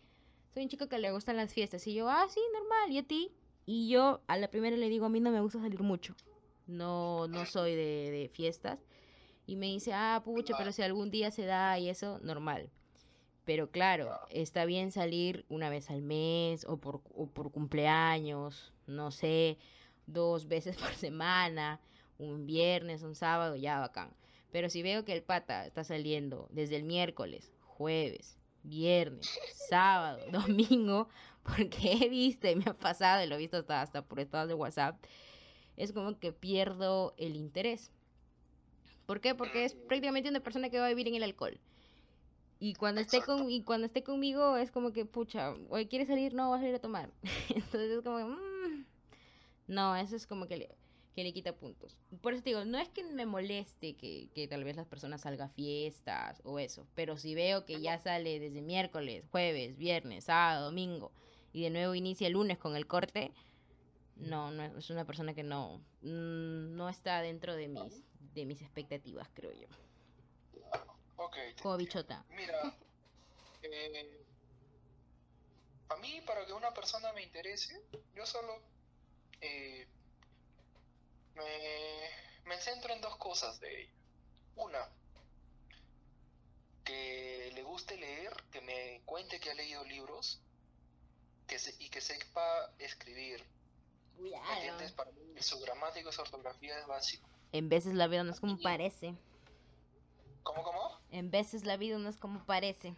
soy 0.52 0.64
un 0.64 0.68
chico 0.68 0.88
que 0.88 0.98
le 0.98 1.10
gustan 1.12 1.36
las 1.36 1.52
fiestas. 1.52 1.86
Y 1.86 1.94
yo, 1.94 2.08
ah, 2.08 2.26
sí, 2.28 2.40
normal, 2.52 2.90
¿y 2.92 2.98
a 2.98 3.02
ti? 3.06 3.32
Y 3.66 3.88
yo 3.88 4.20
a 4.26 4.36
la 4.36 4.50
primera 4.50 4.76
le 4.76 4.88
digo, 4.88 5.06
a 5.06 5.08
mí 5.08 5.20
no 5.20 5.30
me 5.30 5.40
gusta 5.40 5.60
salir 5.60 5.80
mucho. 5.82 6.14
No, 6.66 7.26
no 7.28 7.44
soy 7.46 7.74
de, 7.74 8.10
de 8.10 8.28
fiestas. 8.32 8.80
Y 9.46 9.56
me 9.56 9.66
dice, 9.66 9.92
ah, 9.94 10.22
pucha, 10.24 10.56
pero 10.56 10.70
si 10.72 10.82
algún 10.82 11.10
día 11.10 11.30
se 11.30 11.44
da 11.44 11.78
y 11.78 11.88
eso, 11.88 12.18
normal. 12.22 12.70
Pero 13.50 13.68
claro, 13.68 14.16
está 14.30 14.64
bien 14.64 14.92
salir 14.92 15.44
una 15.48 15.70
vez 15.70 15.90
al 15.90 16.02
mes 16.02 16.64
o 16.68 16.76
por, 16.76 17.00
o 17.12 17.26
por 17.26 17.50
cumpleaños, 17.50 18.72
no 18.86 19.10
sé, 19.10 19.58
dos 20.06 20.46
veces 20.46 20.76
por 20.78 20.94
semana, 20.94 21.80
un 22.16 22.46
viernes, 22.46 23.02
un 23.02 23.16
sábado, 23.16 23.56
ya 23.56 23.80
bacán. 23.80 24.14
Pero 24.52 24.70
si 24.70 24.82
veo 24.82 25.04
que 25.04 25.14
el 25.14 25.24
pata 25.24 25.66
está 25.66 25.82
saliendo 25.82 26.46
desde 26.52 26.76
el 26.76 26.84
miércoles, 26.84 27.52
jueves, 27.64 28.38
viernes, 28.62 29.36
sábado, 29.68 30.20
domingo, 30.30 31.08
porque 31.42 31.94
he 31.94 32.08
visto 32.08 32.48
y 32.48 32.54
me 32.54 32.70
ha 32.70 32.74
pasado 32.74 33.24
y 33.24 33.26
lo 33.26 33.34
he 33.34 33.38
visto 33.38 33.56
hasta, 33.56 33.82
hasta 33.82 34.02
por 34.02 34.20
estados 34.20 34.46
de 34.46 34.54
WhatsApp, 34.54 35.04
es 35.76 35.90
como 35.90 36.16
que 36.20 36.30
pierdo 36.30 37.14
el 37.16 37.34
interés. 37.34 37.90
¿Por 39.06 39.20
qué? 39.20 39.34
Porque 39.34 39.64
es 39.64 39.74
prácticamente 39.74 40.28
una 40.28 40.38
persona 40.38 40.70
que 40.70 40.78
va 40.78 40.86
a 40.86 40.90
vivir 40.90 41.08
en 41.08 41.16
el 41.16 41.24
alcohol. 41.24 41.58
Y 42.62 42.74
cuando 42.74 43.00
esté 43.00 43.22
con 43.22 43.50
y 43.50 43.62
cuando 43.64 43.86
esté 43.86 44.02
conmigo 44.04 44.56
es 44.58 44.70
como 44.70 44.92
que 44.92 45.06
pucha, 45.06 45.54
oye, 45.70 45.88
¿quieres 45.88 46.08
salir? 46.08 46.34
No, 46.34 46.50
vas 46.50 46.58
a 46.58 46.62
salir 46.62 46.74
a 46.76 46.80
tomar. 46.80 47.10
Entonces 47.48 47.90
es 47.90 48.02
como 48.04 48.18
que, 48.18 48.24
mm, 48.24 48.86
no, 49.68 49.96
eso 49.96 50.14
es 50.14 50.26
como 50.26 50.46
que 50.46 50.58
le, 50.58 50.76
que 51.14 51.24
le 51.24 51.32
quita 51.32 51.56
puntos. 51.56 51.96
Por 52.20 52.34
eso 52.34 52.42
te 52.42 52.50
digo, 52.50 52.64
no 52.66 52.76
es 52.78 52.90
que 52.90 53.02
me 53.02 53.24
moleste 53.24 53.96
que, 53.96 54.28
que 54.34 54.46
tal 54.46 54.64
vez 54.64 54.76
las 54.76 54.86
personas 54.86 55.22
salgan 55.22 55.48
a 55.48 55.52
fiestas 55.52 56.42
o 56.44 56.58
eso, 56.58 56.86
pero 56.94 57.16
si 57.16 57.34
veo 57.34 57.64
que 57.64 57.80
ya 57.80 57.98
sale 57.98 58.38
desde 58.38 58.60
miércoles, 58.60 59.24
jueves, 59.30 59.78
viernes, 59.78 60.24
sábado, 60.24 60.66
domingo 60.66 61.12
y 61.54 61.62
de 61.62 61.70
nuevo 61.70 61.94
inicia 61.94 62.26
el 62.26 62.34
lunes 62.34 62.58
con 62.58 62.76
el 62.76 62.86
corte, 62.86 63.32
no, 64.16 64.50
no 64.50 64.62
es- 64.64 64.74
es 64.74 64.90
una 64.90 65.06
persona 65.06 65.32
que 65.34 65.42
no, 65.44 65.78
mm, 66.02 66.76
no 66.76 66.90
está 66.90 67.22
dentro 67.22 67.56
de 67.56 67.68
mis, 67.68 68.04
de 68.34 68.44
mis 68.44 68.60
expectativas, 68.60 69.30
creo 69.32 69.52
yo. 69.54 69.66
Ok. 71.30 71.62
Como 71.62 71.76
bichota. 71.76 72.24
Mira, 72.30 72.60
eh, 73.62 74.26
a 75.88 75.96
mí 75.96 76.20
para 76.26 76.44
que 76.44 76.52
una 76.52 76.72
persona 76.74 77.12
me 77.12 77.22
interese, 77.22 77.80
yo 78.14 78.26
solo 78.26 78.60
eh, 79.40 79.86
me, 81.34 82.10
me 82.46 82.60
centro 82.60 82.92
en 82.92 83.00
dos 83.00 83.16
cosas 83.16 83.60
de 83.60 83.82
ella. 83.82 83.92
Una, 84.56 84.88
que 86.84 87.52
le 87.54 87.62
guste 87.62 87.96
leer, 87.96 88.32
que 88.50 88.60
me 88.60 89.00
cuente 89.04 89.38
que 89.38 89.50
ha 89.50 89.54
leído 89.54 89.84
libros 89.84 90.40
que 91.46 91.58
se- 91.58 91.74
y 91.78 91.88
que 91.88 92.00
sepa 92.00 92.74
escribir. 92.78 93.44
¿Me 94.18 94.30
entiendes? 94.54 94.92
Para 94.92 95.12
mí 95.12 95.40
su 95.40 95.58
gramática 95.60 96.10
y 96.10 96.12
su 96.12 96.20
ortografía 96.20 96.78
es 96.78 96.86
básico. 96.86 97.28
En 97.52 97.68
veces 97.68 97.94
la 97.94 98.06
vida 98.08 98.22
no 98.24 98.32
es 98.32 98.40
como 98.40 98.58
parece. 98.60 99.14
¿Cómo, 100.42 100.62
cómo? 100.62 100.98
En 101.10 101.30
veces 101.30 101.64
la 101.64 101.76
vida 101.76 101.98
no 101.98 102.08
es 102.08 102.16
como 102.16 102.44
parece. 102.44 102.94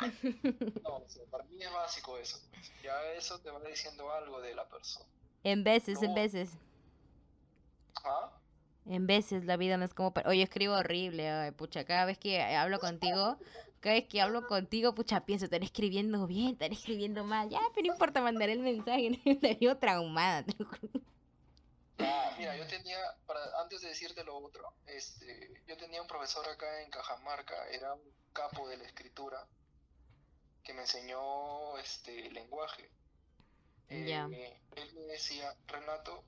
No, 0.82 0.96
o 0.96 1.04
sea, 1.06 1.22
para 1.30 1.44
mí 1.44 1.62
es 1.62 1.72
básico 1.72 2.16
eso. 2.18 2.38
Ya 2.82 3.00
eso 3.12 3.38
te 3.40 3.50
va 3.50 3.60
diciendo 3.60 4.10
algo 4.10 4.40
de 4.40 4.54
la 4.54 4.66
persona. 4.68 5.06
En 5.44 5.62
veces, 5.64 6.02
en 6.02 6.14
veces. 6.14 6.50
¿Ah? 8.04 8.30
En 8.86 9.06
veces 9.06 9.44
la 9.44 9.56
vida 9.56 9.76
no 9.76 9.84
es 9.84 9.94
como... 9.94 10.12
Oye, 10.26 10.42
escribo 10.42 10.74
horrible, 10.74 11.30
ay, 11.30 11.50
pucha. 11.52 11.84
Cada 11.84 12.04
vez 12.04 12.18
que 12.18 12.42
hablo 12.42 12.80
contigo, 12.80 13.36
cada 13.80 13.94
vez 13.94 14.08
que 14.08 14.20
hablo 14.20 14.46
contigo, 14.46 14.94
pucha, 14.94 15.24
pienso, 15.24 15.44
estaré 15.44 15.64
escribiendo 15.64 16.26
bien, 16.26 16.52
estaré 16.52 16.74
escribiendo 16.74 17.24
mal. 17.24 17.48
Ya, 17.48 17.60
pero 17.74 17.86
no 17.86 17.92
importa, 17.92 18.20
mandaré 18.20 18.52
el 18.52 18.60
mensaje. 18.60 19.20
Te 19.40 19.54
digo 19.54 19.76
traumada. 19.76 20.44
Te 22.02 22.06
lo. 22.06 22.12
Ah, 22.14 22.34
mira, 22.38 22.56
yo 22.56 22.66
tenía, 22.66 22.98
para, 23.26 23.40
antes 23.60 23.80
de 23.82 23.88
decirte 23.88 24.24
lo 24.24 24.36
otro, 24.38 24.74
este, 24.86 25.62
yo 25.66 25.76
tenía 25.76 26.00
un 26.02 26.08
profesor 26.08 26.48
acá 26.48 26.82
en 26.82 26.90
Cajamarca, 26.90 27.68
era 27.68 27.94
un 27.94 28.02
capo 28.32 28.68
de 28.68 28.76
la 28.76 28.84
escritura, 28.84 29.46
que 30.64 30.72
me 30.74 30.82
enseñó 30.82 31.78
este 31.78 32.30
lenguaje. 32.30 32.90
Eh, 33.88 34.58
él 34.76 34.94
me 34.94 35.02
decía, 35.12 35.54
Renato, 35.66 36.24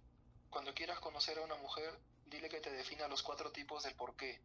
cuando 0.50 0.74
quieras 0.74 1.00
conocer 1.00 1.38
a 1.38 1.42
una 1.42 1.54
mujer, 1.56 1.98
dile 2.26 2.48
que 2.48 2.60
te 2.60 2.70
defina 2.70 3.08
los 3.08 3.22
cuatro 3.22 3.52
tipos 3.52 3.84
del 3.84 3.94
por 3.94 4.16
qué. 4.16 4.40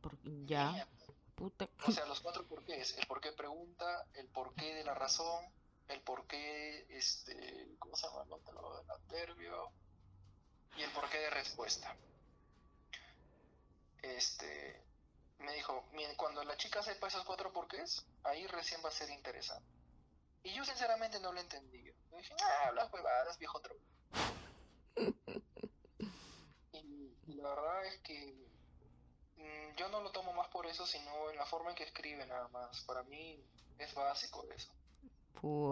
Por- 0.00 0.18
Ya, 0.46 0.88
puta. 1.36 1.68
O 1.86 1.92
sea, 1.92 2.04
los 2.06 2.20
cuatro 2.20 2.46
porqués. 2.46 2.96
El 2.98 3.06
por 3.06 3.20
qué 3.20 3.32
pregunta, 3.32 4.06
el 4.14 4.28
porqué 4.28 4.74
de 4.74 4.84
la 4.84 4.94
razón, 4.94 5.44
el 5.88 6.00
porqué, 6.02 6.86
este, 6.96 7.76
¿cómo 7.78 7.96
se 7.96 8.06
llama? 8.06 8.24
el 8.24 8.32
otro? 8.32 8.80
El 8.82 8.90
adverbio 8.90 9.70
y 10.76 10.82
el 10.82 10.90
porqué 10.92 11.18
de 11.18 11.30
respuesta. 11.30 11.96
Este, 14.02 14.84
me 15.38 15.52
dijo, 15.54 15.88
"Mira, 15.92 16.14
cuando 16.16 16.42
la 16.44 16.56
chica 16.56 16.82
sepa 16.82 17.08
esos 17.08 17.24
cuatro 17.24 17.52
porqués, 17.52 18.04
ahí 18.24 18.46
recién 18.46 18.82
va 18.84 18.88
a 18.88 18.92
ser 18.92 19.10
interesante. 19.10 19.68
Y 20.44 20.54
yo 20.54 20.64
sinceramente 20.64 21.20
no 21.20 21.32
lo 21.32 21.40
entendía. 21.40 21.92
Yo 22.10 22.16
dije, 22.16 22.34
ah, 22.42 22.72
las 22.72 22.92
huevadas, 22.92 23.38
viejo. 23.38 23.60
Y, 26.72 27.16
y 27.26 27.34
la 27.34 27.48
verdad 27.50 27.86
es 27.86 28.00
que 28.02 28.34
mm, 29.36 29.76
yo 29.76 29.88
no 29.88 30.00
lo 30.00 30.10
tomo 30.10 30.32
más 30.32 30.48
por 30.48 30.66
eso, 30.66 30.86
sino 30.86 31.30
en 31.30 31.36
la 31.36 31.46
forma 31.46 31.70
en 31.70 31.76
que 31.76 31.84
escribe 31.84 32.26
nada 32.26 32.48
más. 32.48 32.82
Para 32.84 33.02
mí 33.04 33.44
es 33.78 33.94
básico 33.94 34.44
eso. 34.50 34.72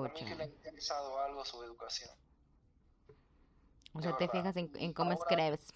Para 0.00 0.12
mí 0.14 0.24
que 0.24 0.34
le 0.36 0.44
ha 0.44 0.46
Pucha. 0.46 0.46
interesado 0.46 1.18
algo 1.20 1.44
su 1.44 1.62
educación. 1.64 2.10
O 3.92 4.00
sea, 4.02 4.16
te 4.16 4.28
fijas 4.28 4.56
en, 4.56 4.70
en 4.76 4.92
cómo 4.92 5.12
Ahora- 5.12 5.22
escribes. 5.22 5.72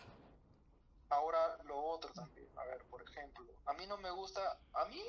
Ahora 1.11 1.59
lo 1.65 1.79
otro 1.85 2.13
también, 2.13 2.49
a 2.57 2.65
ver, 2.65 2.83
por 2.87 3.03
ejemplo, 3.03 3.45
a 3.67 3.73
mí 3.75 3.87
no 3.87 3.97
me 3.99 4.11
gusta, 4.11 4.59
a 4.73 4.85
mí, 4.87 5.01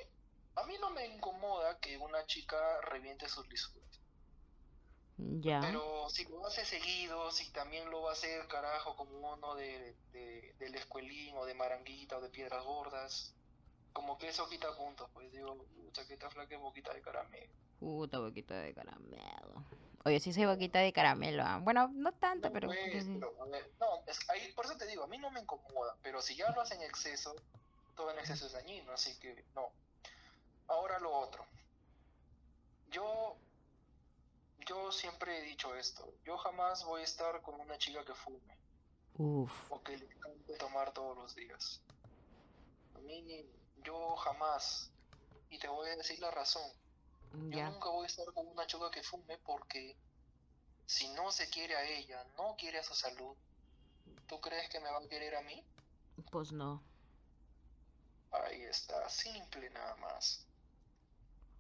a 0.56 0.64
mí 0.66 0.76
no 0.80 0.90
me 0.92 1.08
incomoda 1.08 1.80
que 1.80 1.98
una 1.98 2.26
chica 2.26 2.58
reviente 2.82 3.28
sus 3.28 3.48
lisuras. 3.48 3.86
Ya. 5.18 5.62
Pero 5.62 6.10
si 6.10 6.26
lo 6.26 6.46
hace 6.46 6.66
seguido, 6.66 7.32
si 7.32 7.50
también 7.54 7.90
lo 7.90 8.02
va 8.02 8.10
a 8.10 8.14
hacer, 8.14 8.46
carajo, 8.48 8.96
como 8.98 9.34
uno 9.34 9.56
de, 9.56 9.96
de, 10.12 10.54
del 10.60 10.76
escuelín 10.76 11.36
o 11.38 11.46
de 11.46 11.54
maranguita 11.54 12.18
o 12.18 12.22
de 12.22 12.30
piedras 12.30 12.64
gordas, 12.66 13.34
como 13.94 14.18
que 14.18 14.28
eso 14.28 14.48
quita 14.50 14.76
puntos, 14.76 15.10
pues 15.14 15.32
digo, 15.32 15.58
chaqueta 15.94 16.30
flaca 16.30 16.54
y 16.54 16.58
boquita 16.58 16.94
de 16.94 17.02
caramelo. 17.02 17.54
Puta 17.80 18.20
boquita 18.20 18.56
de 18.56 18.74
caramelo. 18.74 19.64
Oye, 20.06 20.20
sí 20.20 20.32
soy 20.34 20.46
boquita 20.46 20.80
de 20.80 20.94
caramelo. 20.94 21.42
ah. 21.44 21.60
Bueno, 21.62 21.90
no 21.92 22.12
tanto, 22.14 22.48
No, 22.50 22.54
pero... 22.54 22.68
pues, 22.68 22.78
pero, 23.12 23.50
ver, 23.50 23.72
no, 23.80 23.88
es- 24.06 24.30
ahí, 24.30 24.54
por 24.54 24.66
eso 24.66 24.78
te 24.78 24.86
digo, 24.86 25.04
a 25.04 25.08
mí 25.08 25.18
no 25.18 25.32
me 25.32 25.40
incomoda, 25.42 25.98
pero 26.04 26.22
si 26.22 26.36
ya 26.36 26.52
lo 26.52 26.62
hacen 26.62 26.80
en 26.80 26.88
exceso, 26.88 27.36
todo 27.96 28.12
en 28.12 28.20
exceso 28.20 28.46
es 28.46 28.54
dañino, 28.54 28.92
así 28.92 29.20
que 29.20 29.44
no. 29.56 29.68
Ahora 30.68 31.00
lo 31.00 31.12
otro. 31.12 31.44
Yo, 32.92 33.36
yo 34.68 34.92
siempre 34.92 35.40
he 35.40 35.42
dicho 35.42 35.76
esto, 35.76 36.08
yo 36.24 36.38
jamás 36.38 36.86
voy 36.86 37.02
a 37.02 37.04
estar 37.04 37.42
con 37.42 37.60
una 37.60 37.78
chica 37.80 38.06
que 38.06 38.14
fume 38.14 38.60
Uf. 39.18 39.52
o 39.72 39.82
que 39.82 39.98
le 39.98 40.06
encante 40.06 40.56
tomar 40.58 40.94
todos 40.94 41.18
los 41.18 41.36
días. 41.36 41.82
A 42.96 43.00
mí, 43.00 43.24
ni- 43.24 43.50
yo 43.84 44.16
jamás, 44.18 44.92
y 45.50 45.58
te 45.58 45.68
voy 45.68 45.90
a 45.90 45.96
decir 45.96 46.20
la 46.20 46.30
razón, 46.30 46.64
yo 47.36 47.58
Ya. 47.58 47.70
nunca 47.70 47.90
voy 47.90 48.04
a 48.04 48.08
estar 48.08 48.26
con 48.34 48.48
una 48.48 48.66
chica 48.68 48.90
que 48.92 49.04
fume 49.04 49.38
porque 49.40 49.96
si 50.86 51.08
no 51.10 51.32
se 51.32 51.50
quiere 51.50 51.76
a 51.76 51.84
ella, 51.88 52.24
no 52.38 52.56
quiere 52.58 52.80
a 52.80 52.84
su 52.84 52.94
salud, 52.94 53.36
¿tú 54.28 54.40
crees 54.42 54.70
que 54.70 54.80
me 54.80 54.90
va 54.92 55.00
a 55.00 55.08
querer 55.08 55.36
a 55.36 55.42
mí? 55.42 55.64
Pues 56.32 56.52
no. 56.52 56.84
Ahí 58.32 58.62
está, 58.64 59.08
simple 59.10 59.70
nada 59.70 59.96
más. 59.98 60.46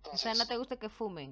o 0.03 0.17
sea, 0.17 0.33
no 0.33 0.45
te 0.45 0.57
gusta 0.57 0.77
que 0.77 0.89
fumen. 0.89 1.31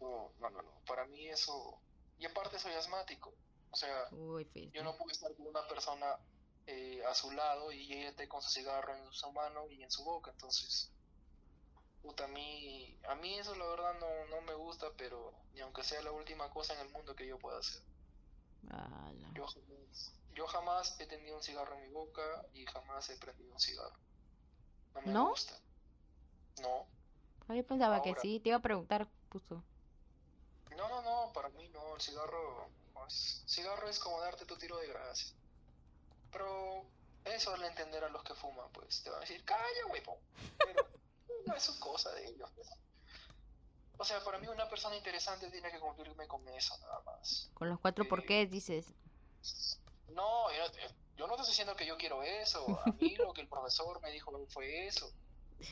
No, 0.00 0.32
no, 0.40 0.50
no, 0.50 0.62
Para 0.86 1.06
mí 1.06 1.28
eso... 1.28 1.78
Y 2.18 2.26
aparte 2.26 2.58
soy 2.58 2.72
asmático. 2.74 3.32
O 3.70 3.76
sea, 3.76 4.10
yo 4.10 4.82
no 4.82 4.96
puedo 4.96 5.10
estar 5.10 5.34
con 5.36 5.46
una 5.46 5.66
persona 5.68 6.18
eh, 6.66 7.02
a 7.06 7.14
su 7.14 7.30
lado 7.30 7.70
y 7.72 7.92
ella 7.92 8.10
esté 8.10 8.28
con 8.28 8.42
su 8.42 8.50
cigarro 8.50 8.94
en 8.94 9.10
su 9.12 9.30
mano 9.32 9.68
y 9.70 9.82
en 9.82 9.90
su 9.90 10.04
boca. 10.04 10.30
Entonces, 10.32 10.90
puta, 12.02 12.24
a 12.24 12.28
mí, 12.28 12.98
a 13.08 13.14
mí 13.16 13.38
eso 13.38 13.54
la 13.54 13.66
verdad 13.66 13.94
no, 14.00 14.36
no 14.36 14.40
me 14.42 14.54
gusta, 14.54 14.86
pero 14.96 15.32
ni 15.54 15.60
aunque 15.60 15.84
sea 15.84 16.02
la 16.02 16.12
última 16.12 16.50
cosa 16.50 16.74
en 16.74 16.80
el 16.80 16.88
mundo 16.90 17.14
que 17.14 17.26
yo 17.26 17.38
pueda 17.38 17.58
hacer. 17.58 17.82
Yo, 19.34 19.46
jamás, 19.46 20.12
yo 20.34 20.46
jamás 20.46 21.00
he 21.00 21.06
tenido 21.06 21.36
un 21.36 21.42
cigarro 21.42 21.74
en 21.74 21.82
mi 21.82 21.88
boca 21.88 22.22
y 22.54 22.66
jamás 22.66 23.08
he 23.10 23.16
prendido 23.16 23.52
un 23.52 23.60
cigarro. 23.60 23.96
No 24.94 25.00
me 25.02 25.30
gusta. 25.30 25.54
No. 26.62 26.86
Ah, 27.48 27.54
yo 27.54 27.66
pensaba 27.66 28.02
que 28.02 28.14
sí, 28.20 28.40
te 28.40 28.50
iba 28.50 28.58
a 28.58 28.62
preguntar 28.62 29.08
justo. 29.32 29.62
No, 30.76 30.88
no, 30.88 31.02
no, 31.02 31.32
para 31.32 31.48
mí 31.50 31.68
no, 31.68 31.96
el 31.96 32.00
cigarro, 32.00 32.68
pues, 32.92 33.42
cigarro 33.46 33.88
es 33.88 33.98
como 33.98 34.20
darte 34.20 34.46
tu 34.46 34.56
tiro 34.56 34.76
de 34.78 34.86
gracia. 34.86 35.34
Pero 36.30 36.86
eso 37.24 37.54
es 37.54 37.62
entender 37.62 38.04
a 38.04 38.08
los 38.08 38.22
que 38.22 38.34
fuman, 38.34 38.70
pues 38.72 39.02
te 39.02 39.10
van 39.10 39.18
a 39.18 39.20
decir, 39.22 39.44
calla, 39.44 39.86
huevo. 39.90 40.18
Pero 40.58 40.88
no 41.46 41.54
es 41.54 41.62
su 41.62 41.78
cosa 41.78 42.10
de 42.12 42.28
ellos. 42.28 42.50
Pues. 42.54 42.68
O 44.00 44.04
sea, 44.04 44.24
para 44.24 44.38
mí 44.38 44.46
una 44.48 44.66
persona 44.66 44.96
interesante 44.96 45.50
tiene 45.50 45.70
que 45.70 45.78
cumplirme 45.78 46.26
con 46.26 46.48
eso 46.48 46.76
nada 46.78 47.02
más. 47.04 47.50
Con 47.52 47.68
los 47.68 47.78
cuatro 47.80 48.08
por 48.08 48.24
qué 48.24 48.46
dices. 48.46 48.94
No, 50.08 50.46
yo, 51.16 51.26
no 51.26 51.34
estoy 51.34 51.48
diciendo 51.48 51.76
que 51.76 51.84
yo 51.84 51.98
quiero 51.98 52.22
eso. 52.22 52.80
A 52.86 52.92
mí 52.92 53.14
lo 53.16 53.34
que 53.34 53.42
el 53.42 53.48
profesor 53.48 54.00
me 54.00 54.10
dijo 54.10 54.32
fue 54.48 54.86
eso. 54.86 55.12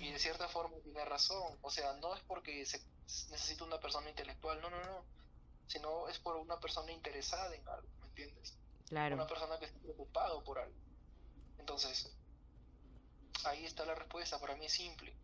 Y 0.01 0.12
de 0.12 0.19
cierta 0.19 0.47
forma 0.49 0.77
tiene 0.81 1.03
razón. 1.07 1.59
O 1.62 1.71
sea, 1.71 1.95
no 1.95 2.14
es 2.14 2.21
porque 2.25 2.66
se 2.66 2.83
necesito 3.31 3.64
una 3.64 3.81
persona 3.81 4.11
intelectual, 4.11 4.61
no, 4.61 4.69
no, 4.69 4.85
no. 4.85 5.05
Sino 5.66 6.09
es 6.09 6.19
por 6.19 6.37
una 6.37 6.61
persona 6.61 6.93
interesada 6.93 7.55
en 7.55 7.66
algo, 7.66 7.89
¿me 8.01 8.09
entiendes? 8.09 8.59
Claro. 8.89 9.14
Una 9.14 9.27
persona 9.27 9.59
que 9.59 9.64
esté 9.64 9.79
preocupado 9.79 10.45
por 10.45 10.59
algo. 10.59 10.77
Entonces, 11.57 12.14
ahí 13.45 13.64
está 13.64 13.87
la 13.87 13.95
respuesta. 13.95 14.39
Para 14.39 14.55
mí 14.57 14.66
es 14.66 14.73
simple. 14.73 15.16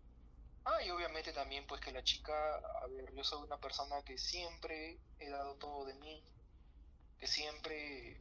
Ah, 0.64 0.82
y 0.82 0.90
obviamente 0.90 1.32
también 1.32 1.66
pues 1.66 1.80
que 1.80 1.92
la 1.92 2.02
chica, 2.02 2.32
a 2.82 2.86
ver, 2.86 3.12
yo 3.14 3.22
soy 3.22 3.42
una 3.42 3.58
persona 3.58 4.02
que 4.02 4.16
siempre 4.16 4.98
he 5.18 5.28
dado 5.28 5.56
todo 5.56 5.84
de 5.84 5.94
mí, 5.94 6.24
que 7.18 7.26
siempre 7.26 8.20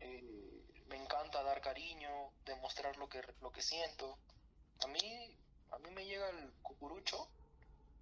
eh, 0.00 0.64
me 0.88 0.96
encanta 0.96 1.42
dar 1.42 1.60
cariño, 1.60 2.32
demostrar 2.46 2.96
lo 2.96 3.08
que, 3.08 3.20
lo 3.42 3.52
que 3.52 3.60
siento. 3.60 4.18
A 4.82 4.86
mí, 4.86 5.38
a 5.70 5.78
mí 5.78 5.90
me 5.90 6.06
llega 6.06 6.30
el 6.30 6.52
cucurucho 6.62 7.28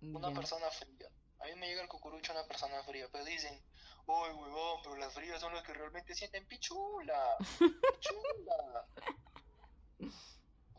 una 0.03 0.32
persona 0.32 0.70
fría. 0.70 1.09
A 1.40 1.47
mí 1.47 1.55
me 1.57 1.66
llega 1.66 1.82
el 1.82 1.88
cucurucho 1.88 2.32
una 2.32 2.47
persona 2.47 2.82
fría, 2.84 3.09
pero 3.11 3.24
dicen, 3.24 3.61
¡ay, 4.07 4.32
huevón! 4.32 4.80
Pero 4.82 4.97
las 4.97 5.12
frías 5.12 5.40
son 5.40 5.55
las 5.55 5.64
que 5.64 5.74
realmente 5.74 6.14
sienten 6.14 6.47
pichula. 6.47 7.36
Pichula. 7.59 8.86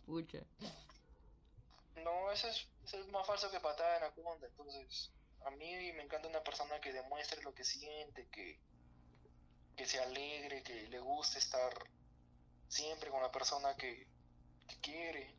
Pucha. 0.06 0.40
No, 2.04 2.32
eso 2.32 2.48
es, 2.48 2.68
eso 2.84 3.00
es 3.00 3.08
más 3.08 3.26
falso 3.26 3.50
que 3.50 3.60
patada 3.60 3.96
en 3.96 4.02
la 4.04 4.12
cunda. 4.12 4.48
Entonces, 4.48 5.12
a 5.46 5.52
mí 5.52 5.94
me 5.94 6.04
encanta 6.04 6.28
una 6.28 6.44
persona 6.44 6.80
que 6.82 6.94
demuestre 6.94 7.42
lo 7.44 7.54
que 7.54 7.64
siente, 7.64 8.28
que, 8.30 8.60
que 9.76 9.86
se 9.86 10.00
alegre, 10.00 10.64
que 10.64 10.88
le 10.90 11.00
guste 11.00 11.40
estar 11.40 11.74
siempre 12.68 13.10
con 13.10 13.22
la 13.22 13.32
persona 13.32 13.76
que, 13.76 14.08
que 14.68 14.80
quiere. 14.82 15.36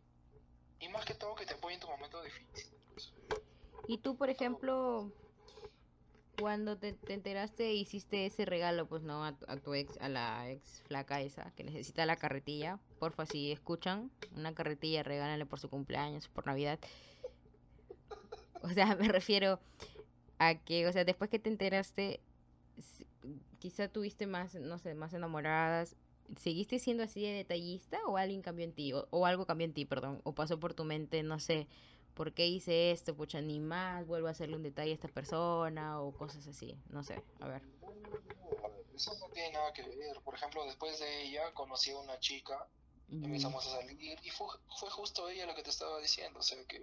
Y 0.81 0.89
más 0.89 1.05
que 1.05 1.15
todo 1.15 1.35
que 1.35 1.47
te 1.47 1.55
apoye 1.55 1.75
en 1.75 1.81
tu 1.81 1.89
momento 1.89 2.23
difícil. 2.23 2.71
Pues. 2.93 3.13
Y 3.89 3.99
tú, 3.99 4.17
por 4.17 4.31
ejemplo, 4.31 5.13
cuando 6.41 6.77
te, 6.79 6.97
enteraste 7.09 7.73
hiciste 7.73 8.27
ese 8.27 8.45
regalo, 8.45 8.87
pues 8.87 9.03
no, 9.03 9.25
a, 9.25 9.37
tu 9.63 9.75
ex, 9.75 9.97
a 10.01 10.09
la 10.09 10.51
ex 10.51 10.83
flaca 10.83 11.21
esa, 11.21 11.51
que 11.53 11.65
necesita 11.65 12.07
la 12.07 12.17
carretilla, 12.17 12.79
porfa, 12.97 13.27
si 13.27 13.53
escuchan, 13.53 14.11
una 14.35 14.55
carretilla, 14.55 15.03
regálale 15.03 15.47
por 15.47 15.61
su 15.61 15.69
cumpleaños, 15.69 16.29
por 16.29 16.47
Navidad. 16.47 16.79
O 18.63 18.69
sea, 18.71 18.97
me 18.97 19.09
refiero 19.09 19.61
a 20.39 20.55
que, 20.55 20.87
o 20.87 20.93
sea, 20.93 21.05
después 21.05 21.31
que 21.31 21.39
te 21.39 21.51
enteraste, 21.51 22.21
quizá 23.59 23.89
tuviste 23.89 24.27
más, 24.27 24.55
no 24.55 24.79
sé, 24.79 24.95
más 24.95 25.15
enamoradas. 25.15 25.97
¿Seguiste 26.37 26.81
siendo 26.81 27.05
así 27.05 27.23
de 27.23 27.33
detallista 27.33 28.01
o 28.07 28.17
alguien 28.17 28.43
cambió 28.43 28.65
en 28.65 28.73
ti? 28.73 28.93
o 28.93 29.27
algo 29.27 29.47
cambió 29.47 29.65
en 29.65 29.73
ti, 29.73 29.85
perdón. 29.85 30.21
O 30.25 30.35
pasó 30.35 30.59
por 30.59 30.75
tu 30.75 30.85
mente, 30.85 31.23
no 31.23 31.39
sé, 31.39 31.69
¿por 32.17 32.33
qué 32.33 32.47
hice 32.47 32.91
esto? 32.91 33.15
Pucha, 33.15 33.41
ni 33.43 33.61
más, 33.61 34.07
vuelvo 34.07 34.27
a 34.27 34.31
hacerle 34.31 34.57
un 34.57 34.63
detalle 34.63 34.91
a 34.91 34.95
esta 34.95 35.07
persona 35.07 36.01
o 36.01 36.13
cosas 36.13 36.47
así. 36.49 36.77
No 36.89 37.05
sé, 37.05 37.23
a 37.41 37.47
ver. 37.47 37.63
Eso 38.95 39.13
no 39.21 39.29
tiene 39.29 39.53
nada 39.53 39.73
que 39.75 39.83
ver. 39.83 40.21
Por 40.25 40.35
ejemplo, 40.35 40.65
después 40.65 40.99
de 40.99 41.25
ella 41.25 41.53
conocí 41.53 41.91
a 41.91 41.99
una 41.99 42.19
chica, 42.19 42.67
empezamos 43.11 43.67
a 43.67 43.71
salir 43.71 44.19
y 44.23 44.31
fue, 44.31 44.49
fue 44.79 44.91
justo 44.91 45.29
ella 45.29 45.47
lo 45.47 45.55
que 45.55 45.63
te 45.63 45.71
estaba 45.71 46.01
diciendo, 46.01 46.41
o 46.41 46.43
sea, 46.43 46.63
que, 46.65 46.83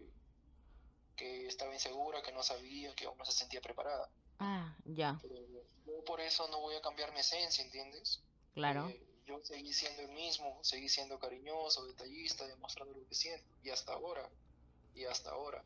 que 1.15 1.47
estaba 1.47 1.74
insegura, 1.74 2.21
que 2.21 2.32
no 2.32 2.43
sabía, 2.43 2.95
que 2.95 3.05
aún 3.05 3.17
no 3.17 3.26
se 3.26 3.34
sentía 3.34 3.61
preparada. 3.61 4.09
Ah, 4.39 4.76
ya. 4.86 5.19
yo 5.86 6.03
por 6.05 6.19
eso 6.21 6.47
no 6.49 6.59
voy 6.59 6.76
a 6.76 6.82
cambiar 6.82 7.13
mi 7.13 7.19
esencia, 7.19 7.63
¿entiendes? 7.63 8.21
Claro. 8.53 8.89
Eh, 8.89 9.01
yo 9.26 9.39
seguí 9.43 9.74
siendo 9.74 10.01
el 10.01 10.09
mismo, 10.09 10.59
seguí 10.63 10.89
siendo 10.89 11.17
cariñoso, 11.19 11.86
detallista, 11.86 12.45
demostrando 12.47 12.93
lo 12.93 13.07
que 13.07 13.15
siento, 13.15 13.47
y 13.63 13.69
hasta 13.69 13.93
ahora 13.93 14.30
y 14.95 15.05
hasta 15.05 15.32
ahora. 15.32 15.63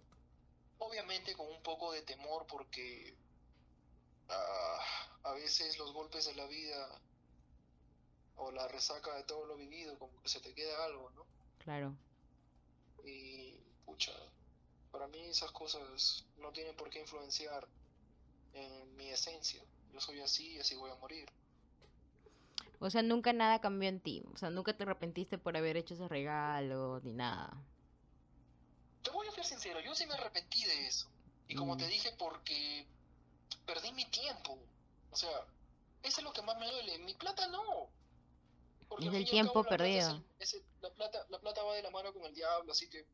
Obviamente 0.80 1.36
con 1.36 1.48
un 1.48 1.62
poco 1.64 1.92
de 1.92 2.02
temor 2.04 2.46
porque 2.48 3.16
ah, 4.30 4.80
a 5.24 5.32
veces 5.34 5.78
los 5.78 5.92
golpes 5.94 6.26
de 6.26 6.36
la 6.36 6.46
vida 6.46 7.02
o 8.38 8.52
la 8.52 8.68
resaca 8.68 9.14
de 9.16 9.24
todo 9.24 9.46
lo 9.46 9.56
vivido, 9.56 9.98
como 10.00 10.22
que 10.22 10.30
se 10.30 10.40
te 10.40 10.54
queda 10.54 10.86
algo, 10.86 11.10
¿no? 11.12 11.26
Claro. 11.60 11.96
Y, 13.06 13.56
pucha, 13.86 14.14
para 14.92 15.08
mí 15.08 15.20
esas 15.26 15.52
cosas 15.52 16.26
no 16.38 16.52
tienen 16.52 16.76
por 16.76 16.90
qué 16.90 17.00
influenciar 17.00 17.68
en 18.54 18.96
mi 18.96 19.10
esencia. 19.10 19.62
Yo 19.92 20.00
soy 20.00 20.22
así 20.22 20.54
y 20.54 20.60
así 20.60 20.76
voy 20.76 20.92
a 20.92 20.96
morir. 20.96 21.30
O 22.80 22.90
sea, 22.90 23.02
nunca 23.02 23.34
nada 23.34 23.60
cambió 23.60 23.90
en 23.90 24.00
ti. 24.00 24.24
O 24.34 24.38
sea, 24.38 24.50
nunca 24.50 24.76
te 24.76 24.84
arrepentiste 24.84 25.38
por 25.38 25.58
haber 25.58 25.78
hecho 25.78 25.96
ese 25.96 26.08
regalo 26.08 27.00
ni 27.04 27.14
nada 27.14 27.58
te 29.08 29.14
voy 29.14 29.28
a 29.28 29.32
ser 29.32 29.46
sincero, 29.46 29.80
yo 29.80 29.96
sí 29.96 30.06
me 30.06 30.16
arrepentí 30.16 30.66
de 30.66 30.88
eso. 30.88 31.08
Y 31.48 31.56
como 31.56 31.78
te 31.78 31.86
mm. 31.86 31.90
dije, 31.90 32.12
porque 32.20 32.86
perdí 33.66 33.94
mi 33.94 34.04
tiempo. 34.06 34.60
O 35.12 35.16
sea, 35.16 35.30
eso 36.04 36.20
es 36.20 36.24
lo 36.24 36.34
que 36.34 36.42
más 36.42 36.58
me 36.60 36.70
duele. 36.70 37.00
Mi 37.00 37.14
plata 37.14 37.48
no. 37.48 37.88
Porque 38.88 39.08
es 39.08 39.14
el 39.14 39.30
tiempo 39.30 39.64
perdido. 39.64 40.24
la, 40.82 40.90
plata, 40.92 41.26
la 41.30 41.40
plata 41.40 41.64
va 41.64 41.76
de 41.76 41.84
la 41.84 41.92
mano 41.92 42.14
con 42.14 42.24
el 42.26 42.34
diablo, 42.34 42.72
así 42.72 42.90
que 42.90 43.06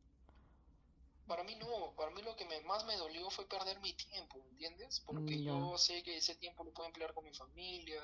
para 1.26 1.42
mí 1.42 1.56
no, 1.56 1.94
para 1.96 2.10
mí 2.10 2.22
lo 2.22 2.36
que 2.36 2.44
más 2.62 2.84
me 2.84 2.96
dolió 2.96 3.30
fue 3.30 3.46
perder 3.46 3.80
mi 3.80 3.92
tiempo, 3.94 4.44
¿entiendes? 4.50 5.00
Porque 5.00 5.36
mm, 5.36 5.42
yo 5.42 5.78
sé 5.78 6.02
que 6.02 6.16
ese 6.16 6.34
tiempo 6.34 6.64
lo 6.64 6.72
puedo 6.72 6.88
emplear 6.88 7.14
con 7.14 7.24
mi 7.24 7.34
familia. 7.34 8.02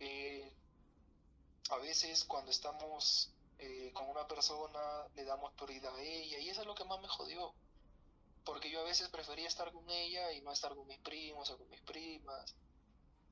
Eh, 0.00 0.52
a 1.70 1.76
veces 1.76 2.24
cuando 2.24 2.50
estamos 2.50 3.30
eh, 3.58 3.90
con 3.92 4.08
una 4.08 4.26
persona, 4.26 5.06
le 5.14 5.24
damos 5.24 5.52
prioridad 5.52 5.94
a 5.94 6.02
ella, 6.02 6.38
y 6.38 6.48
eso 6.48 6.62
es 6.62 6.66
lo 6.66 6.74
que 6.74 6.84
más 6.84 7.00
me 7.00 7.08
jodió. 7.08 7.54
Porque 8.44 8.70
yo 8.70 8.80
a 8.80 8.84
veces 8.84 9.08
prefería 9.08 9.46
estar 9.46 9.70
con 9.72 9.88
ella 9.88 10.32
y 10.32 10.40
no 10.40 10.50
estar 10.50 10.74
con 10.74 10.86
mis 10.88 10.98
primos 10.98 11.50
o 11.50 11.58
con 11.58 11.68
mis 11.68 11.80
primas. 11.82 12.56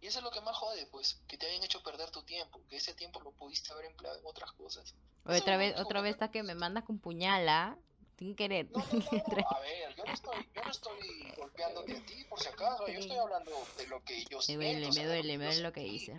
Y 0.01 0.07
eso 0.07 0.19
es 0.19 0.25
lo 0.25 0.31
que 0.31 0.41
más 0.41 0.57
jode, 0.57 0.87
pues, 0.87 1.21
que 1.29 1.37
te 1.37 1.47
hayan 1.47 1.63
hecho 1.63 1.83
perder 1.83 2.11
tu 2.11 2.23
tiempo, 2.23 2.61
que 2.69 2.77
ese 2.77 2.95
tiempo 2.95 3.21
lo 3.21 3.33
pudiste 3.33 3.73
haber 3.73 3.85
empleado 3.85 4.19
en 4.19 4.27
otras 4.27 4.53
cosas. 4.53 4.95
otra 5.25 5.57
vez, 5.59 5.79
otra 5.79 6.01
vez 6.01 6.13
está 6.13 6.31
que 6.31 6.43
me 6.43 6.55
mandas 6.55 6.85
con 6.85 6.99
puñala, 6.99 7.77
sin 8.19 8.35
querer. 8.35 8.69
a 8.75 9.61
ver, 9.61 9.95
yo 9.97 10.05
no 10.05 10.13
estoy, 10.13 10.49
yo 10.55 10.63
no 10.63 10.71
estoy 10.71 11.33
golpeándote 11.37 11.97
a 11.97 12.07
ti, 12.07 12.25
por 12.25 12.41
si 12.41 12.49
acaso, 12.49 12.87
yo 12.87 12.99
estoy 12.99 13.17
hablando 13.17 13.53
de 13.77 13.87
lo 13.89 14.03
que 14.03 14.25
yo 14.25 14.39
Me 14.49 14.55
duele, 14.55 14.91
me 14.91 15.05
duele, 15.05 15.39
me 15.39 15.45
duele 15.47 15.61
lo 15.63 15.73
que 15.73 15.81
dices. 15.81 16.19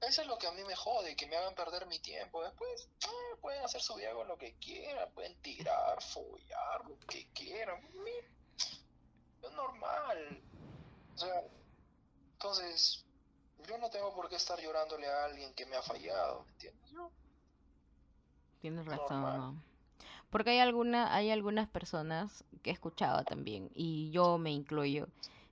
Eso 0.00 0.22
es 0.22 0.26
lo 0.26 0.36
que 0.36 0.48
a 0.48 0.52
mí 0.52 0.64
me 0.64 0.74
jode, 0.74 1.14
que 1.14 1.26
me 1.26 1.36
hagan 1.36 1.54
perder 1.54 1.86
mi 1.86 1.98
tiempo. 2.00 2.42
Después 2.42 2.88
eh, 3.04 3.36
pueden 3.40 3.64
hacer 3.64 3.80
su 3.80 3.94
vida 3.94 4.12
con 4.12 4.26
lo 4.26 4.36
que 4.36 4.54
quieran, 4.54 5.08
pueden 5.12 5.34
tirar, 5.42 6.02
follar, 6.02 6.84
lo 6.88 6.98
que 7.06 7.28
quieran. 7.32 7.80
Es 9.42 9.52
normal. 9.52 10.42
O 11.14 11.18
sea, 11.18 11.44
entonces, 12.42 13.04
yo 13.68 13.78
no 13.78 13.88
tengo 13.90 14.12
por 14.14 14.28
qué 14.28 14.36
estar 14.36 14.58
llorándole 14.60 15.06
a 15.06 15.26
alguien 15.26 15.54
que 15.54 15.64
me 15.66 15.76
ha 15.76 15.82
fallado, 15.82 16.44
¿me 16.44 16.52
entiendes? 16.52 16.92
Tienes 18.60 18.86
razón, 18.86 19.62
Porque 20.30 20.50
hay, 20.50 20.58
alguna, 20.58 21.14
hay 21.14 21.30
algunas 21.30 21.68
personas 21.68 22.44
que 22.62 22.70
he 22.70 22.72
escuchado 22.72 23.24
también, 23.24 23.70
y 23.74 24.10
yo 24.10 24.38
me 24.38 24.50
incluyo, 24.50 25.08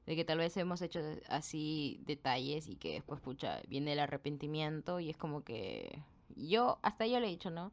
de 0.06 0.16
que 0.16 0.24
tal 0.24 0.38
vez 0.38 0.56
hemos 0.56 0.82
hecho 0.82 1.00
así 1.28 2.00
detalles 2.06 2.66
y 2.66 2.76
que 2.76 2.94
después, 2.94 3.20
pucha, 3.20 3.60
viene 3.68 3.92
el 3.92 4.00
arrepentimiento 4.00 4.98
y 4.98 5.10
es 5.10 5.16
como 5.16 5.44
que 5.44 6.02
yo, 6.34 6.78
hasta 6.82 7.06
yo 7.06 7.20
le 7.20 7.26
he 7.28 7.30
dicho, 7.30 7.50
¿no? 7.50 7.72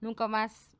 nunca 0.00 0.28
más. 0.28 0.70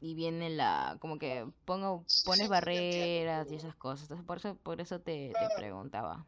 Y 0.00 0.14
viene 0.14 0.48
la, 0.48 0.96
como 1.00 1.18
que 1.18 1.44
pongo, 1.64 2.04
pones 2.24 2.42
sí, 2.42 2.48
barreras 2.48 3.50
y 3.50 3.56
esas 3.56 3.74
cosas. 3.74 4.04
Entonces 4.04 4.24
por 4.24 4.38
eso, 4.38 4.54
por 4.54 4.80
eso 4.80 5.00
te, 5.00 5.32
te 5.32 5.56
preguntaba. 5.56 6.24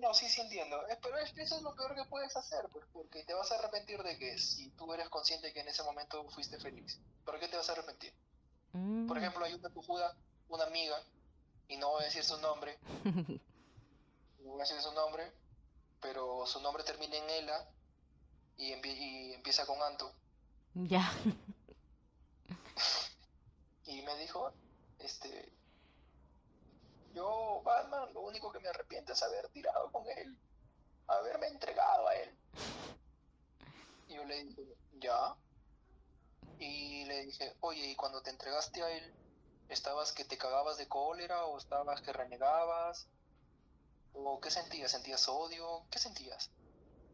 No, 0.00 0.12
sí, 0.14 0.28
sí 0.28 0.40
entiendo. 0.40 0.86
Eh, 0.88 0.98
pero 1.02 1.18
es 1.18 1.36
eso 1.36 1.56
es 1.56 1.62
lo 1.62 1.74
peor 1.74 1.94
que 1.94 2.04
puedes 2.04 2.36
hacer, 2.36 2.68
pues, 2.72 2.84
porque 2.92 3.24
te 3.24 3.34
vas 3.34 3.50
a 3.52 3.56
arrepentir 3.56 4.02
de 4.02 4.18
que 4.18 4.38
si 4.38 4.70
tú 4.70 4.92
eres 4.92 5.08
consciente 5.08 5.52
que 5.52 5.60
en 5.60 5.68
ese 5.68 5.82
momento 5.82 6.28
fuiste 6.30 6.58
feliz. 6.58 7.00
¿Por 7.24 7.38
qué 7.40 7.48
te 7.48 7.56
vas 7.56 7.68
a 7.68 7.72
arrepentir? 7.72 8.12
Mm. 8.72 9.06
Por 9.06 9.18
ejemplo, 9.18 9.44
hay 9.44 9.54
una 9.54 9.70
cojuda, 9.70 10.16
una 10.48 10.64
amiga, 10.64 11.02
y 11.68 11.76
no 11.76 11.90
voy 11.90 12.02
a 12.02 12.06
decir 12.06 12.24
su 12.24 12.38
nombre, 12.38 12.78
no 13.04 14.50
voy 14.50 14.60
a 14.60 14.64
decir 14.64 14.80
su 14.80 14.92
nombre, 14.92 15.32
pero 16.00 16.46
su 16.46 16.60
nombre 16.60 16.84
termina 16.84 17.16
en 17.16 17.30
Ela 17.30 17.68
y, 18.56 18.72
y 18.72 19.34
empieza 19.34 19.66
con 19.66 19.80
Anto. 19.82 20.12
ya. 20.74 21.12
Y 23.88 24.02
me 24.02 24.16
dijo, 24.16 24.52
este, 24.98 25.52
yo, 27.16 27.62
Batman, 27.64 28.12
lo 28.12 28.20
único 28.20 28.52
que 28.52 28.60
me 28.60 28.68
arrepiento 28.68 29.14
es 29.14 29.22
haber 29.22 29.48
tirado 29.48 29.90
con 29.90 30.06
él, 30.06 30.38
haberme 31.06 31.46
entregado 31.46 32.06
a 32.06 32.14
él. 32.14 32.38
Y 34.08 34.14
yo 34.14 34.24
le 34.24 34.44
dije, 34.44 34.76
ya. 35.00 35.34
Y 36.58 37.06
le 37.06 37.24
dije, 37.24 37.56
oye, 37.60 37.86
¿y 37.86 37.96
cuando 37.96 38.22
te 38.22 38.28
entregaste 38.28 38.82
a 38.82 38.90
él, 38.90 39.14
estabas 39.70 40.12
que 40.12 40.26
te 40.26 40.36
cagabas 40.36 40.76
de 40.76 40.88
cólera 40.88 41.46
o 41.46 41.56
estabas 41.56 42.02
que 42.02 42.12
renegabas? 42.12 43.08
¿O 44.12 44.38
qué 44.38 44.50
sentías? 44.50 44.90
¿Sentías 44.90 45.26
odio? 45.26 45.86
¿Qué 45.90 45.98
sentías? 45.98 46.50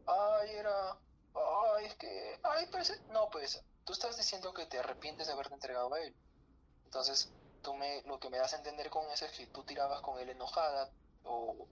Ay, 0.05 0.49
era, 0.51 0.97
ay, 1.33 1.85
es 1.85 1.95
que, 1.95 2.39
ay, 2.43 2.67
pues, 2.71 3.01
no, 3.09 3.29
pues, 3.29 3.63
tú 3.85 3.93
estás 3.93 4.17
diciendo 4.17 4.53
que 4.53 4.65
te 4.65 4.79
arrepientes 4.79 5.27
de 5.27 5.33
haberte 5.33 5.53
entregado 5.53 5.93
a 5.93 6.01
él. 6.01 6.13
Entonces, 6.85 7.31
tú 7.63 7.75
me, 7.75 8.03
lo 8.03 8.19
que 8.19 8.29
me 8.29 8.37
das 8.39 8.53
a 8.53 8.57
entender 8.57 8.89
con 8.91 9.09
eso 9.11 9.25
es 9.25 9.33
que 9.33 9.47
tú 9.47 9.63
tirabas 9.65 10.01
con 10.01 10.19
él 10.19 10.29
enojada 10.29 10.93
o, 11.23 11.69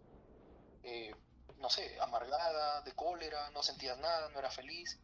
eh, 0.84 1.12
no 1.58 1.70
sé, 1.70 2.00
amargada, 2.02 2.82
de 2.84 2.94
cólera, 2.96 3.52
no 3.52 3.64
sentías 3.64 3.98
nada, 4.00 4.30
no 4.30 4.40
eras 4.40 4.56
feliz. 4.56 5.00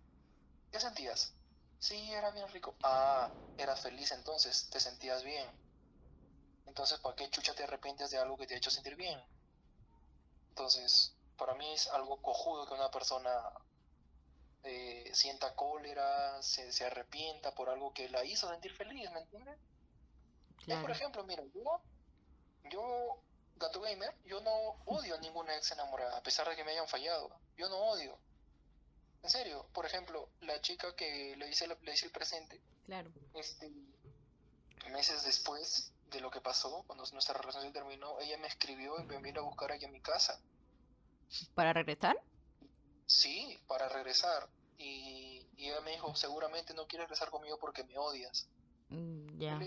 ¿Qué 0.72 0.80
sentías? 0.80 1.36
Sí, 1.80 2.12
era 2.14 2.32
bien 2.32 2.50
rico. 2.50 2.78
Ah, 2.84 3.34
eras 3.58 3.82
feliz 3.82 4.12
entonces, 4.14 4.70
te 4.70 4.80
sentías 4.80 5.24
bien. 5.24 5.48
Entonces, 6.68 7.00
¿para 7.00 7.16
qué 7.16 7.28
chucha 7.32 7.56
te 7.56 7.64
arrepientes 7.64 8.12
de 8.12 8.20
algo 8.20 8.38
que 8.38 8.46
te 8.46 8.54
ha 8.54 8.58
hecho 8.58 8.70
sentir 8.70 8.96
bien? 8.96 9.20
Entonces, 10.50 11.16
para 11.38 11.54
mí 11.56 11.72
es 11.74 11.88
algo 11.88 12.22
cojudo 12.22 12.68
que 12.68 12.74
una 12.74 12.92
persona 12.92 13.32
eh, 14.62 15.10
sienta 15.16 15.56
cólera, 15.56 16.40
se, 16.44 16.72
se 16.72 16.86
arrepienta 16.86 17.56
por 17.56 17.70
algo 17.70 17.92
que 17.94 18.08
la 18.10 18.24
hizo 18.24 18.48
sentir 18.50 18.72
feliz, 18.76 19.10
¿me 19.12 19.20
entiendes? 19.22 19.58
Es 20.60 20.66
por 20.66 20.80
Claro. 20.80 20.94
ejemplo, 20.94 21.24
mira, 21.24 21.44
yo, 21.54 21.82
yo, 22.72 23.24
Gato 23.56 23.82
Gamer, 23.82 24.14
yo 24.26 24.42
no 24.42 24.52
odio 24.86 25.16
a 25.16 25.20
ninguna 25.20 25.56
ex 25.56 25.72
enamorada, 25.72 26.18
a 26.18 26.24
pesar 26.24 26.48
de 26.50 26.56
que 26.56 26.64
me 26.64 26.72
hayan 26.72 26.88
fallado. 26.88 27.30
Yo 27.58 27.70
no 27.70 27.78
odio. 27.78 28.18
En 29.24 29.30
serio, 29.30 29.68
por 29.74 29.86
ejemplo, 29.86 30.30
la 30.42 30.62
chica 30.62 30.96
que 30.96 31.36
le 31.38 31.50
hice, 31.50 31.68
le 31.68 31.94
hice 31.94 32.06
el 32.06 32.12
presente, 32.12 32.62
Claro. 32.86 33.12
este, 33.34 33.72
meses 34.92 35.24
después 35.24 35.92
de 36.12 36.22
lo 36.22 36.32
que 36.32 36.40
pasó, 36.40 36.84
cuando 36.88 37.04
nuestra 37.12 37.34
relación 37.38 37.64
se 37.64 37.72
terminó, 37.72 38.20
ella 38.20 38.38
me 38.38 38.48
escribió 38.48 39.00
y 39.00 39.04
me 39.04 39.18
vino 39.22 39.42
a 39.42 39.44
buscar 39.44 39.72
aquí 39.72 39.86
a 39.86 39.90
mi 39.90 40.02
casa. 40.02 40.40
¿Para 41.56 41.74
regresar? 41.74 42.18
Sí, 43.06 43.60
para 43.68 43.90
regresar. 43.90 44.48
Y, 44.78 45.46
y 45.58 45.70
ella 45.70 45.82
me 45.82 45.92
dijo, 45.92 46.16
seguramente 46.16 46.74
no 46.74 46.88
quieres 46.88 47.08
regresar 47.10 47.30
conmigo 47.32 47.58
porque 47.60 47.84
me 47.84 47.98
odias. 47.98 48.48
Mm, 48.90 49.40
Ya. 49.40 49.60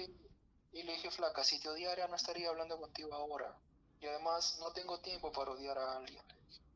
Y 0.72 0.82
le 0.82 0.92
dije, 0.92 1.10
flaca, 1.10 1.42
si 1.44 1.58
te 1.60 1.68
odiara 1.68 2.06
no 2.08 2.16
estaría 2.16 2.48
hablando 2.48 2.78
contigo 2.78 3.14
ahora. 3.14 3.56
Y 4.00 4.06
además 4.06 4.56
no 4.60 4.72
tengo 4.72 5.00
tiempo 5.00 5.30
para 5.32 5.50
odiar 5.50 5.78
a 5.78 5.96
alguien. 5.96 6.22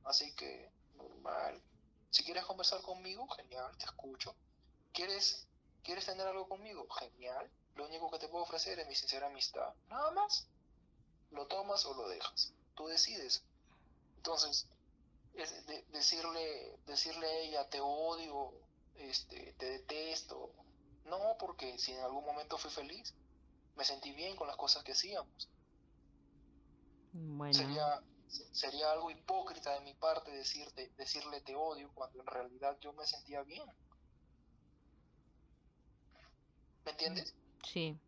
Así 0.05 0.35
que, 0.35 0.71
normal. 0.97 1.63
Si 2.11 2.23
quieres 2.25 2.45
conversar 2.45 2.83
conmigo, 2.83 3.27
genial, 3.29 3.77
te 3.79 3.85
escucho. 3.87 4.35
¿Quieres, 4.93 5.47
¿Quieres 5.83 6.07
tener 6.07 6.27
algo 6.27 6.49
conmigo? 6.49 6.87
Genial. 6.91 7.51
Lo 7.77 7.87
único 7.87 8.11
que 8.11 8.19
te 8.19 8.29
puedo 8.29 8.45
ofrecer 8.45 8.79
es 8.79 8.87
mi 8.87 8.95
sincera 8.95 9.27
amistad. 9.27 9.73
Nada 9.89 10.11
más. 10.13 10.47
Lo 11.31 11.47
tomas 11.47 11.85
o 11.87 11.95
lo 11.95 12.09
dejas. 12.09 12.53
Tú 12.75 12.87
decides. 12.87 13.43
Entonces, 14.17 14.67
es 15.35 15.67
de- 15.67 15.83
decirle, 15.91 16.79
decirle 16.87 17.27
a 17.27 17.39
ella, 17.39 17.69
te 17.71 17.81
odio, 17.81 18.53
este, 18.97 19.53
te 19.55 19.67
detesto. 19.67 20.51
No, 21.07 21.37
porque 21.39 21.79
si 21.79 21.93
en 21.93 22.01
algún 22.01 22.25
momento 22.25 22.57
fui 22.57 22.71
feliz, 22.71 23.15
me 23.77 23.85
sentí 23.85 24.13
bien 24.13 24.37
con 24.37 24.47
las 24.47 24.57
cosas 24.57 24.83
que 24.85 24.93
hacíamos. 24.93 25.49
Bueno. 27.13 27.53
Sería, 27.55 28.03
sería 28.53 28.93
algo 28.93 29.11
hipócrita 29.11 29.73
de 29.75 29.81
mi 29.81 29.95
parte 29.95 30.31
decirte, 30.33 30.93
decirle 30.97 31.41
te 31.43 31.55
odio 31.55 31.91
cuando 31.95 32.21
en 32.21 32.27
realidad 32.27 32.77
yo 32.81 32.93
me 32.93 33.07
sentía 33.07 33.43
bien. 33.43 33.65
¿Me 36.85 36.91
entiendes? 36.93 37.35
Sí. 37.65 37.99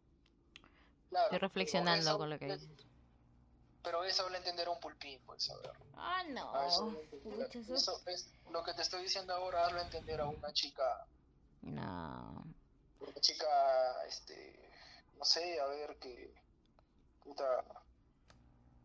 Claro. 1.09 1.27
Estoy 1.27 1.39
reflexionando 1.39 2.11
eso- 2.11 2.19
con 2.19 2.31
lo 2.31 2.39
que 2.39 2.47
dices. 2.47 2.69
Pero 3.83 4.03
eso 4.03 4.29
le 4.29 4.39
entender 4.39 4.67
a 4.67 4.71
un 4.73 4.81
pulpín, 4.81 5.21
pues, 5.25 5.49
a 5.49 5.57
ver. 5.59 5.71
Ah, 5.95 6.23
no. 6.31 6.53
A 6.55 6.67
eso- 6.67 6.93
eso 7.61 8.03
es 8.09 8.29
lo 8.51 8.65
que 8.65 8.75
te 8.75 8.83
estoy 8.83 9.03
diciendo 9.05 9.33
ahora, 9.33 9.65
hazlo 9.67 9.81
entender 9.81 10.21
a 10.21 10.27
una 10.27 10.53
chica 10.53 11.07
No. 11.63 12.45
una 12.99 13.21
chica, 13.21 13.47
este, 14.09 14.66
no 15.17 15.25
sé, 15.25 15.61
a 15.61 15.67
ver, 15.67 15.97
que, 15.99 16.35
puta, 17.25 17.65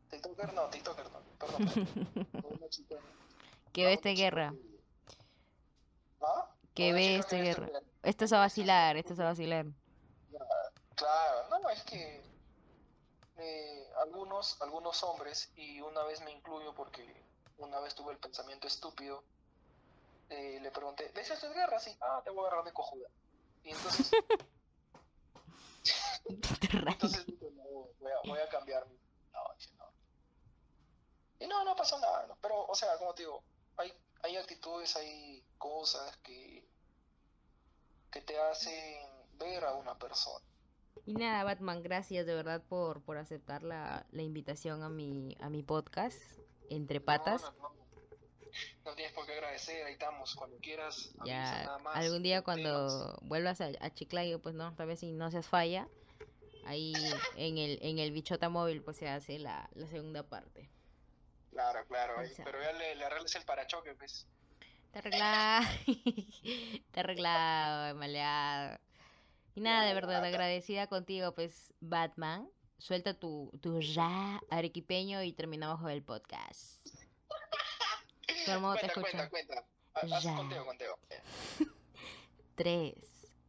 TikToker 0.09 0.53
no, 0.53 0.69
TikToker 0.69 1.11
no, 1.11 1.19
perdón, 1.39 1.71
perdón. 2.33 2.69
chica, 2.69 2.95
Que 3.73 3.83
no, 3.83 3.89
ve 3.89 3.97
chica 3.97 4.11
guerra. 4.11 4.53
¿Ah? 6.21 6.49
Que 6.73 6.93
ve 6.93 7.23
ve 7.29 7.41
guerra. 7.41 7.69
Esto 8.03 8.25
es 8.25 8.33
a 8.33 8.39
vacilar, 8.39 8.97
esto 8.97 9.13
es 9.13 9.19
a 9.19 9.25
vacilar. 9.25 9.65
Claro, 10.95 11.49
no, 11.49 11.69
es 11.69 11.83
que 11.83 12.21
eh, 13.37 13.89
algunos, 14.01 14.61
algunos 14.61 15.03
hombres, 15.03 15.51
y 15.55 15.81
una 15.81 16.03
vez 16.03 16.21
me 16.21 16.31
incluyo 16.31 16.73
porque 16.75 17.03
una 17.57 17.79
vez 17.79 17.95
tuve 17.95 18.13
el 18.13 18.19
pensamiento 18.19 18.67
estúpido, 18.67 19.23
eh, 20.29 20.59
le 20.61 20.71
pregunté, 20.71 21.11
¿ves 21.13 21.31
esta 21.31 21.49
guerra? 21.49 21.79
Sí, 21.79 21.95
ah, 22.01 22.21
te 22.23 22.29
voy 22.29 22.45
a 22.45 22.47
agarrar 22.47 22.65
de 22.65 22.73
cojuda. 22.73 23.07
Y 23.63 23.71
entonces. 23.71 24.11
Entonces 26.25 27.25
voy 27.99 28.11
a, 28.11 28.27
voy 28.27 28.39
a 28.39 28.49
cambiar 28.49 28.87
mi... 28.87 28.95
No, 29.31 29.39
dije, 29.57 29.71
no. 29.77 29.85
Y 31.39 31.47
no, 31.47 31.63
no 31.63 31.75
pasó 31.75 31.99
nada, 31.99 32.27
¿no? 32.27 32.37
Pero, 32.41 32.65
o 32.65 32.75
sea, 32.75 32.97
como 32.97 33.13
te 33.13 33.23
digo, 33.23 33.43
hay, 33.77 33.93
hay 34.23 34.37
actitudes, 34.37 34.95
hay 34.95 35.43
cosas 35.57 36.17
que, 36.17 36.67
que 38.11 38.21
te 38.21 38.39
hacen 38.39 39.07
ver 39.37 39.63
a 39.65 39.73
una 39.73 39.97
persona. 39.97 40.45
Y 41.05 41.13
nada, 41.13 41.43
Batman, 41.43 41.81
gracias 41.81 42.25
de 42.25 42.35
verdad 42.35 42.61
por, 42.67 43.01
por 43.01 43.17
aceptar 43.17 43.63
la, 43.63 44.05
la 44.11 44.21
invitación 44.21 44.83
a 44.83 44.89
mi, 44.89 45.35
a 45.39 45.49
mi 45.49 45.63
podcast, 45.63 46.21
Entre 46.69 47.01
Patas. 47.01 47.41
No, 47.41 47.51
no, 47.53 47.73
no. 47.73 47.80
No 48.85 48.93
tienes 48.95 49.13
por 49.13 49.25
qué 49.25 49.33
agradecer, 49.33 49.85
ahí 49.85 49.93
estamos, 49.93 50.35
cuando 50.35 50.57
quieras, 50.57 51.11
Ya, 51.25 51.63
nada 51.63 51.77
más. 51.79 51.95
algún 51.95 52.23
día 52.23 52.41
temas. 52.41 52.45
cuando 52.45 53.19
vuelvas 53.21 53.61
a, 53.61 53.69
a 53.79 53.93
Chiclayo, 53.93 54.41
pues 54.41 54.55
no, 54.55 54.73
tal 54.75 54.87
vez 54.87 54.99
si 54.99 55.11
no 55.11 55.29
seas 55.31 55.47
falla, 55.47 55.87
ahí 56.65 56.93
en 57.37 57.57
el, 57.57 57.79
en 57.81 57.99
el 57.99 58.11
bichota 58.11 58.49
móvil 58.49 58.81
pues 58.83 58.97
se 58.97 59.07
hace 59.09 59.39
la, 59.39 59.69
la 59.73 59.87
segunda 59.87 60.23
parte. 60.23 60.69
Claro, 61.51 61.85
claro, 61.87 62.19
ahí, 62.19 62.31
pero 62.43 62.61
ya 62.61 62.71
le, 62.73 62.95
le 62.95 63.05
arregles 63.05 63.35
el 63.35 63.43
parachoque, 63.45 63.93
pues. 63.95 64.27
Está 64.85 64.99
arreglado, 64.99 65.65
está 66.45 66.99
arreglado, 67.01 67.95
maleado. 67.95 68.77
Y 69.55 69.61
nada, 69.61 69.85
de 69.85 69.93
verdad, 69.93 70.23
agradecida 70.23 70.87
contigo, 70.87 71.33
pues, 71.33 71.73
Batman. 71.81 72.49
Suelta 72.77 73.13
tu, 73.13 73.51
tu 73.61 73.79
ya 73.81 74.41
arequipeño 74.49 75.21
y 75.23 75.33
terminamos 75.33 75.79
con 75.81 75.91
el 75.91 76.03
podcast. 76.03 76.81
Todo 78.45 78.55
el 78.55 78.61
mundo 78.61 78.75
te 78.75 78.89
cuenta, 78.93 79.01
escucha. 79.01 79.29
cuenta, 79.29 79.29
cuenta. 79.29 79.67
Haz 79.93 80.11
haz 80.11 80.23
Ya. 80.23 80.35
conteo, 80.35 80.65
conteo. 80.65 80.95
3, 82.55 82.93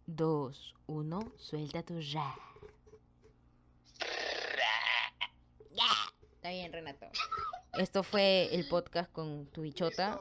2, 0.07 0.75
1, 0.87 1.33
suelta 1.39 1.83
tu 1.83 2.01
ya. 2.01 2.35
Ya. 5.71 5.85
Está 6.35 6.51
bien, 6.51 6.73
Renato. 6.73 7.07
Esto 7.79 8.03
fue 8.03 8.55
el 8.55 8.69
podcast 8.69 9.11
con 9.13 9.47
tu 9.47 9.63
bichota. 9.63 10.19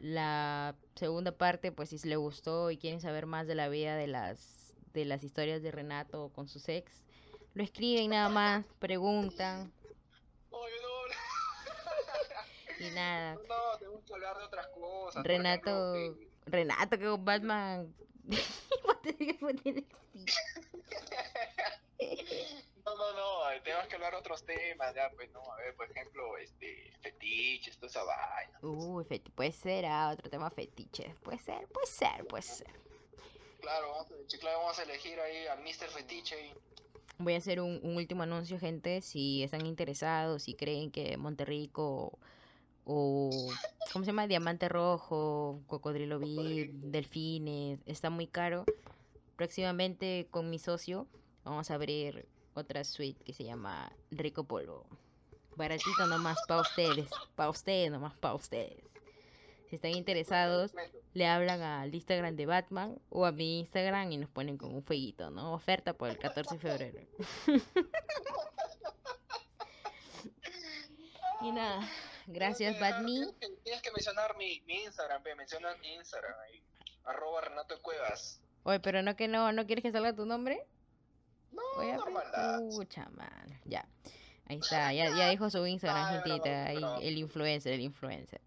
La 0.00 0.74
segunda 0.96 1.30
parte, 1.32 1.70
pues 1.70 1.90
si 1.90 1.98
les 2.08 2.18
gustó 2.18 2.70
y 2.70 2.78
quieren 2.78 3.00
saber 3.00 3.26
más 3.26 3.46
de 3.46 3.54
la 3.54 3.68
vida 3.68 3.96
de 3.96 4.06
las 4.08 4.74
de 4.92 5.04
las 5.06 5.22
historias 5.24 5.62
de 5.62 5.70
Renato 5.70 6.30
con 6.34 6.48
sus 6.48 6.68
ex, 6.68 7.02
lo 7.54 7.62
escriben 7.62 8.10
nada 8.10 8.28
más, 8.28 8.66
preguntan 8.78 9.72
Oye, 10.50 10.74
no, 10.82 10.88
y 12.86 12.90
nada. 12.90 13.34
no, 13.34 13.42
no, 13.42 13.78
tenemos 13.78 14.04
que 14.04 14.14
hablar 14.14 14.36
de 14.38 14.44
otras 14.44 14.66
cosas. 14.68 15.22
Renato, 15.24 15.94
ejemplo, 15.94 16.22
eh, 16.22 16.28
Renato 16.46 16.98
que 16.98 17.04
con 17.04 17.24
Batman. 17.24 17.94
te. 19.62 19.86
No, 22.84 22.96
no, 22.96 23.12
no, 23.14 23.62
tenemos 23.62 23.86
que 23.86 23.94
hablar 23.94 24.14
otros 24.14 24.44
temas, 24.44 24.94
ya, 24.94 25.08
pues, 25.14 25.30
no, 25.32 25.40
a 25.52 25.56
ver, 25.56 25.74
por 25.76 25.88
ejemplo, 25.90 26.36
este, 26.38 26.92
fetiches, 27.00 27.76
toda 27.76 27.88
esa 27.88 28.02
vaina. 28.02 28.58
Uy, 28.62 29.04
feti- 29.04 29.30
puede 29.32 29.52
ser 29.52 29.86
ah, 29.86 30.10
otro 30.12 30.28
tema 30.28 30.50
fetiche. 30.50 31.14
Puede 31.22 31.38
ser, 31.38 31.68
puede 31.68 31.86
ser, 31.86 32.26
puede 32.26 32.42
ser. 32.42 32.66
Claro, 33.60 33.90
vamos 33.90 34.10
a, 34.10 34.14
sí, 34.26 34.38
claro, 34.38 34.58
vamos 34.58 34.78
a 34.80 34.82
elegir 34.82 35.18
ahí 35.20 35.46
al 35.46 35.60
Mr. 35.62 35.88
Fetiche. 35.90 36.46
y- 36.46 36.54
Voy 37.18 37.34
a 37.34 37.38
hacer 37.38 37.60
un, 37.60 37.78
un 37.84 37.96
último 37.96 38.24
anuncio, 38.24 38.58
gente. 38.58 39.00
Si 39.00 39.44
están 39.44 39.64
interesados, 39.64 40.42
si 40.42 40.54
creen 40.54 40.90
que 40.90 41.16
Monterrico 41.16 42.18
o. 42.84 43.30
¿Cómo 43.92 44.04
se 44.04 44.10
llama? 44.10 44.26
Diamante 44.26 44.68
Rojo, 44.68 45.62
Cocodrilo 45.66 46.18
VIP, 46.18 46.72
Delfines, 46.72 47.80
está 47.86 48.10
muy 48.10 48.26
caro. 48.26 48.64
Próximamente 49.36 50.26
con 50.30 50.50
mi 50.50 50.58
socio 50.58 51.06
vamos 51.44 51.70
a 51.70 51.74
abrir 51.74 52.26
otra 52.54 52.84
suite 52.84 53.22
que 53.24 53.32
se 53.32 53.44
llama 53.44 53.92
Rico 54.10 54.44
Polvo. 54.44 54.84
Baratito 55.56 56.06
nomás 56.06 56.38
para 56.48 56.62
ustedes. 56.62 57.10
Para 57.34 57.50
ustedes, 57.50 57.90
nomás 57.90 58.16
para 58.16 58.34
ustedes. 58.34 58.82
Si 59.68 59.76
están 59.76 59.92
interesados, 59.92 60.74
le 61.14 61.26
hablan 61.26 61.62
al 61.62 61.94
Instagram 61.94 62.36
de 62.36 62.46
Batman 62.46 62.98
o 63.08 63.24
a 63.24 63.32
mi 63.32 63.60
Instagram 63.60 64.12
y 64.12 64.18
nos 64.18 64.30
ponen 64.30 64.58
con 64.58 64.74
un 64.74 64.82
fueguito, 64.82 65.30
¿no? 65.30 65.54
Oferta 65.54 65.94
por 65.94 66.10
el 66.10 66.18
14 66.18 66.54
de 66.54 66.60
febrero. 66.60 67.00
y 71.40 71.52
nada, 71.52 71.88
gracias 72.26 72.74
que- 72.74 72.80
Batman. 72.80 73.06
Tienes 73.06 73.34
que, 73.40 73.48
tienes 73.62 73.82
que 73.82 73.90
mencionar 73.92 74.36
mi, 74.36 74.60
mi 74.62 74.82
Instagram, 74.84 75.22
ve, 75.22 75.34
menciona 75.34 75.74
mi 75.76 75.94
Instagram 75.94 76.34
ahí. 76.40 76.62
Arroba 77.04 77.40
Renato 77.42 77.80
Cuevas. 77.82 78.40
Oye, 78.64 78.78
pero 78.80 79.02
no 79.02 79.16
que 79.16 79.26
no, 79.28 79.50
¿no 79.52 79.66
quieres 79.66 79.82
que 79.82 79.90
salga 79.92 80.12
tu 80.14 80.24
nombre? 80.24 80.64
No, 81.50 81.62
Oye, 81.78 81.92
normal. 81.94 82.68
pucha, 82.70 83.08
man. 83.10 83.60
Ya. 83.64 83.86
Ahí 84.48 84.58
está, 84.58 84.92
ya, 84.92 85.08
ya 85.16 85.28
dijo 85.30 85.50
su 85.50 85.66
Instagram, 85.66 86.04
Ah, 86.04 86.22
gentita. 86.22 86.64
Ahí, 86.66 86.76
pero- 86.76 86.98
el 87.00 87.18
influencer, 87.18 87.72
el 87.72 87.80
influencer. 87.80 88.40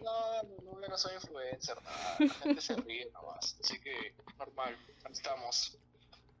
No, 0.00 0.42
no, 0.42 0.48
no, 0.72 0.80
yo 0.82 0.88
no 0.88 0.98
soy 0.98 1.14
influencer, 1.14 1.80
nada. 1.82 2.16
La 2.18 2.34
gente 2.34 2.60
se 2.60 2.74
ríe 2.76 3.08
nomás. 3.12 3.56
Así 3.62 3.78
que, 3.80 4.14
normal, 4.38 4.76
ahí 5.04 5.12
estamos. 5.12 5.78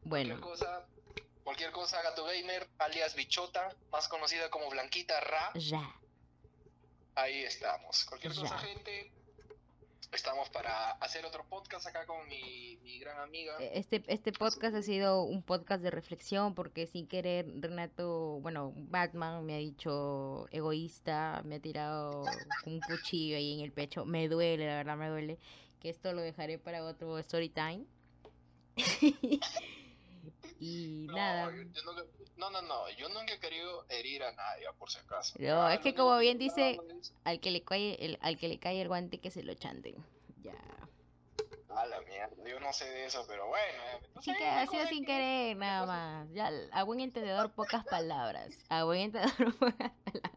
Bueno, 0.04 0.40
Cualquier 0.40 0.40
cosa, 0.40 0.86
cualquier 1.44 1.70
cosa, 1.70 2.02
Gato 2.02 2.24
Gamer, 2.24 2.68
alias 2.78 3.14
Bichota, 3.14 3.74
más 3.92 4.08
conocida 4.08 4.50
como 4.50 4.68
Blanquita 4.70 5.20
Ra, 5.20 5.52
ya. 5.54 5.80
Ahí 7.14 7.42
estamos. 7.42 8.04
Cualquier 8.04 8.34
cosa, 8.34 8.56
Ya. 8.56 8.58
gente, 8.58 9.12
estamos 10.12 10.48
para 10.50 10.92
hacer 10.92 11.24
otro 11.24 11.44
podcast 11.48 11.86
acá 11.86 12.04
con 12.06 12.26
mi, 12.28 12.78
mi 12.82 12.98
gran 12.98 13.18
amiga. 13.20 13.56
Este, 13.60 14.02
este 14.08 14.32
podcast 14.32 14.74
ha 14.76 14.82
sido 14.82 15.22
un 15.22 15.42
podcast 15.42 15.82
de 15.82 15.90
reflexión 15.90 16.54
porque 16.54 16.86
sin 16.86 17.06
querer 17.06 17.46
Renato, 17.60 18.40
bueno, 18.40 18.72
Batman 18.76 19.44
me 19.44 19.54
ha 19.54 19.58
dicho 19.58 20.46
egoísta, 20.50 21.42
me 21.44 21.56
ha 21.56 21.60
tirado 21.60 22.24
un 22.66 22.80
cuchillo 22.80 23.36
ahí 23.36 23.54
en 23.54 23.60
el 23.60 23.72
pecho. 23.72 24.04
Me 24.04 24.28
duele, 24.28 24.66
la 24.66 24.76
verdad 24.76 24.96
me 24.96 25.08
duele. 25.08 25.38
Que 25.80 25.88
esto 25.90 26.12
lo 26.12 26.20
dejaré 26.20 26.58
para 26.58 26.84
otro 26.84 27.18
story 27.18 27.48
time. 27.48 27.84
y 30.62 31.06
No, 31.08 31.14
nada. 31.16 31.50
yo- 31.56 31.62
yo 31.62 31.82
nunca- 31.82 32.04
no, 32.36 32.50
no, 32.50 32.62
no, 32.62 32.88
yo 32.90 33.08
nunca 33.08 33.34
he 33.34 33.40
querido 33.40 33.84
herir 33.88 34.22
a 34.22 34.32
nadie, 34.32 34.66
por 34.78 34.90
si 34.90 34.98
acaso. 34.98 35.34
No, 35.38 35.68
es 35.68 35.80
que 35.80 35.90
lo 35.90 35.96
como 35.96 36.18
bien 36.18 36.38
que 36.38 36.44
dice- 36.44 36.78
Al 37.24 37.40
que 37.40 37.50
le 37.50 37.62
cae 37.62 37.96
el, 38.04 38.18
al 38.22 38.36
que 38.38 38.48
le 38.48 38.58
cae 38.58 38.80
el 38.80 38.88
guante 38.88 39.18
que 39.18 39.30
se 39.30 39.42
lo 39.42 39.54
chanten. 39.54 39.96
Ya. 40.42 40.54
A 41.74 41.86
la 41.86 42.00
mierda, 42.02 42.36
yo 42.48 42.60
no 42.60 42.72
sé 42.72 42.84
de 42.84 43.06
eso, 43.06 43.24
pero 43.26 43.48
bueno. 43.48 43.82
eh, 43.94 44.00
Sí 44.20 44.30
sé, 44.32 44.38
que 44.38 44.46
ha 44.46 44.66
sido 44.66 44.86
sin 44.86 45.00
que- 45.04 45.12
querer, 45.12 45.56
nada 45.56 45.86
más. 45.86 46.28
Ya, 46.32 46.50
a 46.72 46.82
buen 46.84 47.00
entendedor, 47.00 47.52
pocas 47.52 47.84
palabras. 47.84 48.56
A 48.68 48.84
buen 48.84 49.00
entendedor, 49.00 49.56
pocas 49.58 49.92
palabras. 50.04 50.32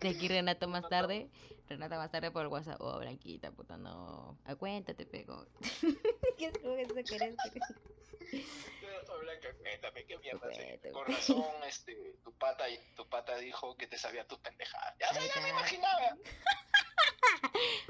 De 0.00 0.08
aquí 0.10 0.28
Renato 0.28 0.68
más 0.68 0.88
tarde. 0.88 1.28
Renata 1.66 1.96
más 1.96 2.10
tarde 2.10 2.30
por 2.30 2.42
el 2.42 2.48
WhatsApp. 2.48 2.78
Oh, 2.80 2.98
Blanquita, 2.98 3.50
puta, 3.52 3.76
no. 3.78 4.36
Acuéntate, 4.44 5.06
pego. 5.06 5.46
¿Qué 6.38 6.46
es 6.52 6.58
como 6.58 6.74
eso 6.74 6.94
querés? 7.08 7.34
Blanca, 9.20 9.48
cuéntame, 9.58 10.04
qué 10.06 10.18
mierda. 10.18 10.48
sí. 10.52 10.60
Cuéntame. 10.62 10.92
Con 10.92 11.06
razón, 11.06 11.44
este, 11.66 11.94
tu 12.22 12.32
pata, 12.34 12.64
tu 12.94 13.08
pata 13.08 13.36
dijo 13.38 13.76
que 13.76 13.86
te 13.86 13.96
sabía 13.98 14.26
tus 14.26 14.38
pendejadas. 14.40 14.94
Ya, 14.98 15.12
ya 15.12 15.40
me 15.40 15.48
imaginaba. 15.50 16.16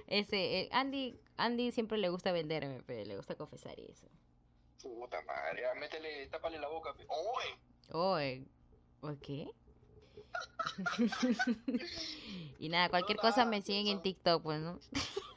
Ese, 0.06 0.60
eh, 0.60 0.68
Andy, 0.72 1.18
Andy 1.36 1.72
siempre 1.72 1.98
le 1.98 2.08
gusta 2.08 2.32
venderme, 2.32 2.82
pero 2.86 3.04
le 3.04 3.16
gusta 3.16 3.34
confesar 3.36 3.78
y 3.78 3.90
eso. 3.90 4.06
Puta 4.82 5.20
madre, 5.22 5.62
ya, 5.62 5.74
métele, 5.74 6.28
tápale 6.28 6.58
la 6.58 6.68
boca. 6.68 6.94
pe. 6.94 7.04
¡Oye! 7.08 7.58
Oh, 7.92 8.18
eh, 8.18 8.44
¿o 9.00 9.14
qué? 9.20 9.48
y 12.58 12.68
nada, 12.68 12.88
cualquier 12.90 13.16
No, 13.16 13.22
cosa 13.22 13.38
nada, 13.44 13.50
me 13.50 13.62
siguen 13.62 13.86
en 13.86 13.94
eso. 13.94 14.02
TikTok, 14.02 14.42
pues, 14.42 14.60
¿no? 14.60 14.78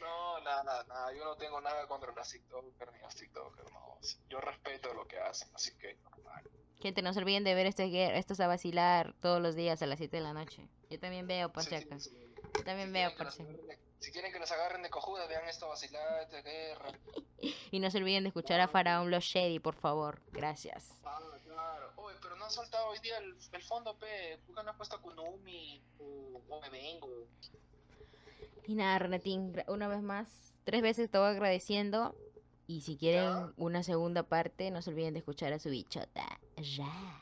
No, 0.00 0.33
nada, 0.44 0.84
nada, 0.88 1.12
yo 1.14 1.24
no 1.24 1.36
tengo 1.36 1.60
nada 1.60 1.86
contra 1.86 2.12
las 2.14 2.28
TikTokers 2.30 2.92
ni 2.92 2.98
los 3.00 3.14
TikTokers, 3.14 3.70
no. 3.72 3.98
Yo 4.28 4.40
respeto 4.40 4.92
lo 4.94 5.06
que 5.06 5.18
hacen, 5.18 5.48
así 5.54 5.76
que 5.78 5.96
normal. 6.04 6.44
Gente, 6.80 7.02
no 7.02 7.12
se 7.14 7.20
olviden 7.20 7.44
de 7.44 7.54
ver 7.54 7.66
este, 7.66 7.86
guer- 7.86 8.14
estos 8.16 8.40
a 8.40 8.46
vacilar 8.46 9.14
todos 9.20 9.40
los 9.40 9.54
días 9.54 9.80
a 9.82 9.86
las 9.86 9.98
7 9.98 10.18
de 10.18 10.22
la 10.22 10.32
noche. 10.34 10.68
Yo 10.90 11.00
también 11.00 11.26
veo, 11.26 11.50
por 11.50 11.62
Sí, 11.64 11.70
sí, 11.78 11.86
sí. 12.00 12.34
Yo 12.58 12.64
también 12.64 12.88
Si 12.88 12.92
veo, 12.92 13.14
por 13.16 13.32
si 13.32 13.44
Si 14.00 14.12
quieren 14.12 14.32
que 14.32 14.38
los 14.38 14.50
agarren 14.52 14.82
de 14.82 14.90
cojuda, 14.90 15.26
vean 15.26 15.48
esta 15.48 15.66
vacilada 15.66 16.24
de 16.26 16.42
guerra. 16.42 16.92
Y 17.70 17.80
no 17.80 17.90
se 17.90 17.98
olviden 17.98 18.22
de 18.22 18.28
escuchar 18.28 18.60
a 18.60 18.68
Faraón 18.68 19.10
Los 19.10 19.24
Shady, 19.24 19.58
por 19.58 19.74
favor. 19.74 20.22
Gracias. 20.32 20.90
Ah, 21.04 21.18
claro. 21.42 21.92
Oye, 21.96 22.16
pero 22.22 22.36
no 22.36 22.44
han 22.44 22.50
soltado 22.50 22.86
hoy 22.88 22.98
día 23.00 23.18
el, 23.18 23.36
el 23.52 23.62
fondo, 23.62 23.98
pe. 23.98 24.38
¿Por 24.46 24.54
qué 24.56 24.62
no 24.62 24.70
has 24.70 24.76
puesto 24.76 24.96
a 24.96 25.00
Kunumi 25.02 25.82
o, 25.98 26.40
o 26.48 26.60
me 26.60 26.70
vengo? 26.70 27.08
Y 28.66 28.74
nada, 28.74 28.98
Renatín, 28.98 29.52
una 29.68 29.88
vez 29.88 30.02
más, 30.02 30.54
tres 30.64 30.82
veces 30.82 31.10
te 31.10 31.18
voy 31.18 31.28
agradeciendo. 31.28 32.14
Y 32.66 32.80
si 32.80 32.96
quieren 32.96 33.52
una 33.56 33.82
segunda 33.82 34.22
parte, 34.22 34.70
no 34.70 34.80
se 34.80 34.90
olviden 34.90 35.12
de 35.14 35.18
escuchar 35.18 35.52
a 35.52 35.58
su 35.58 35.68
bichota. 35.68 36.40
Ya. 36.56 37.20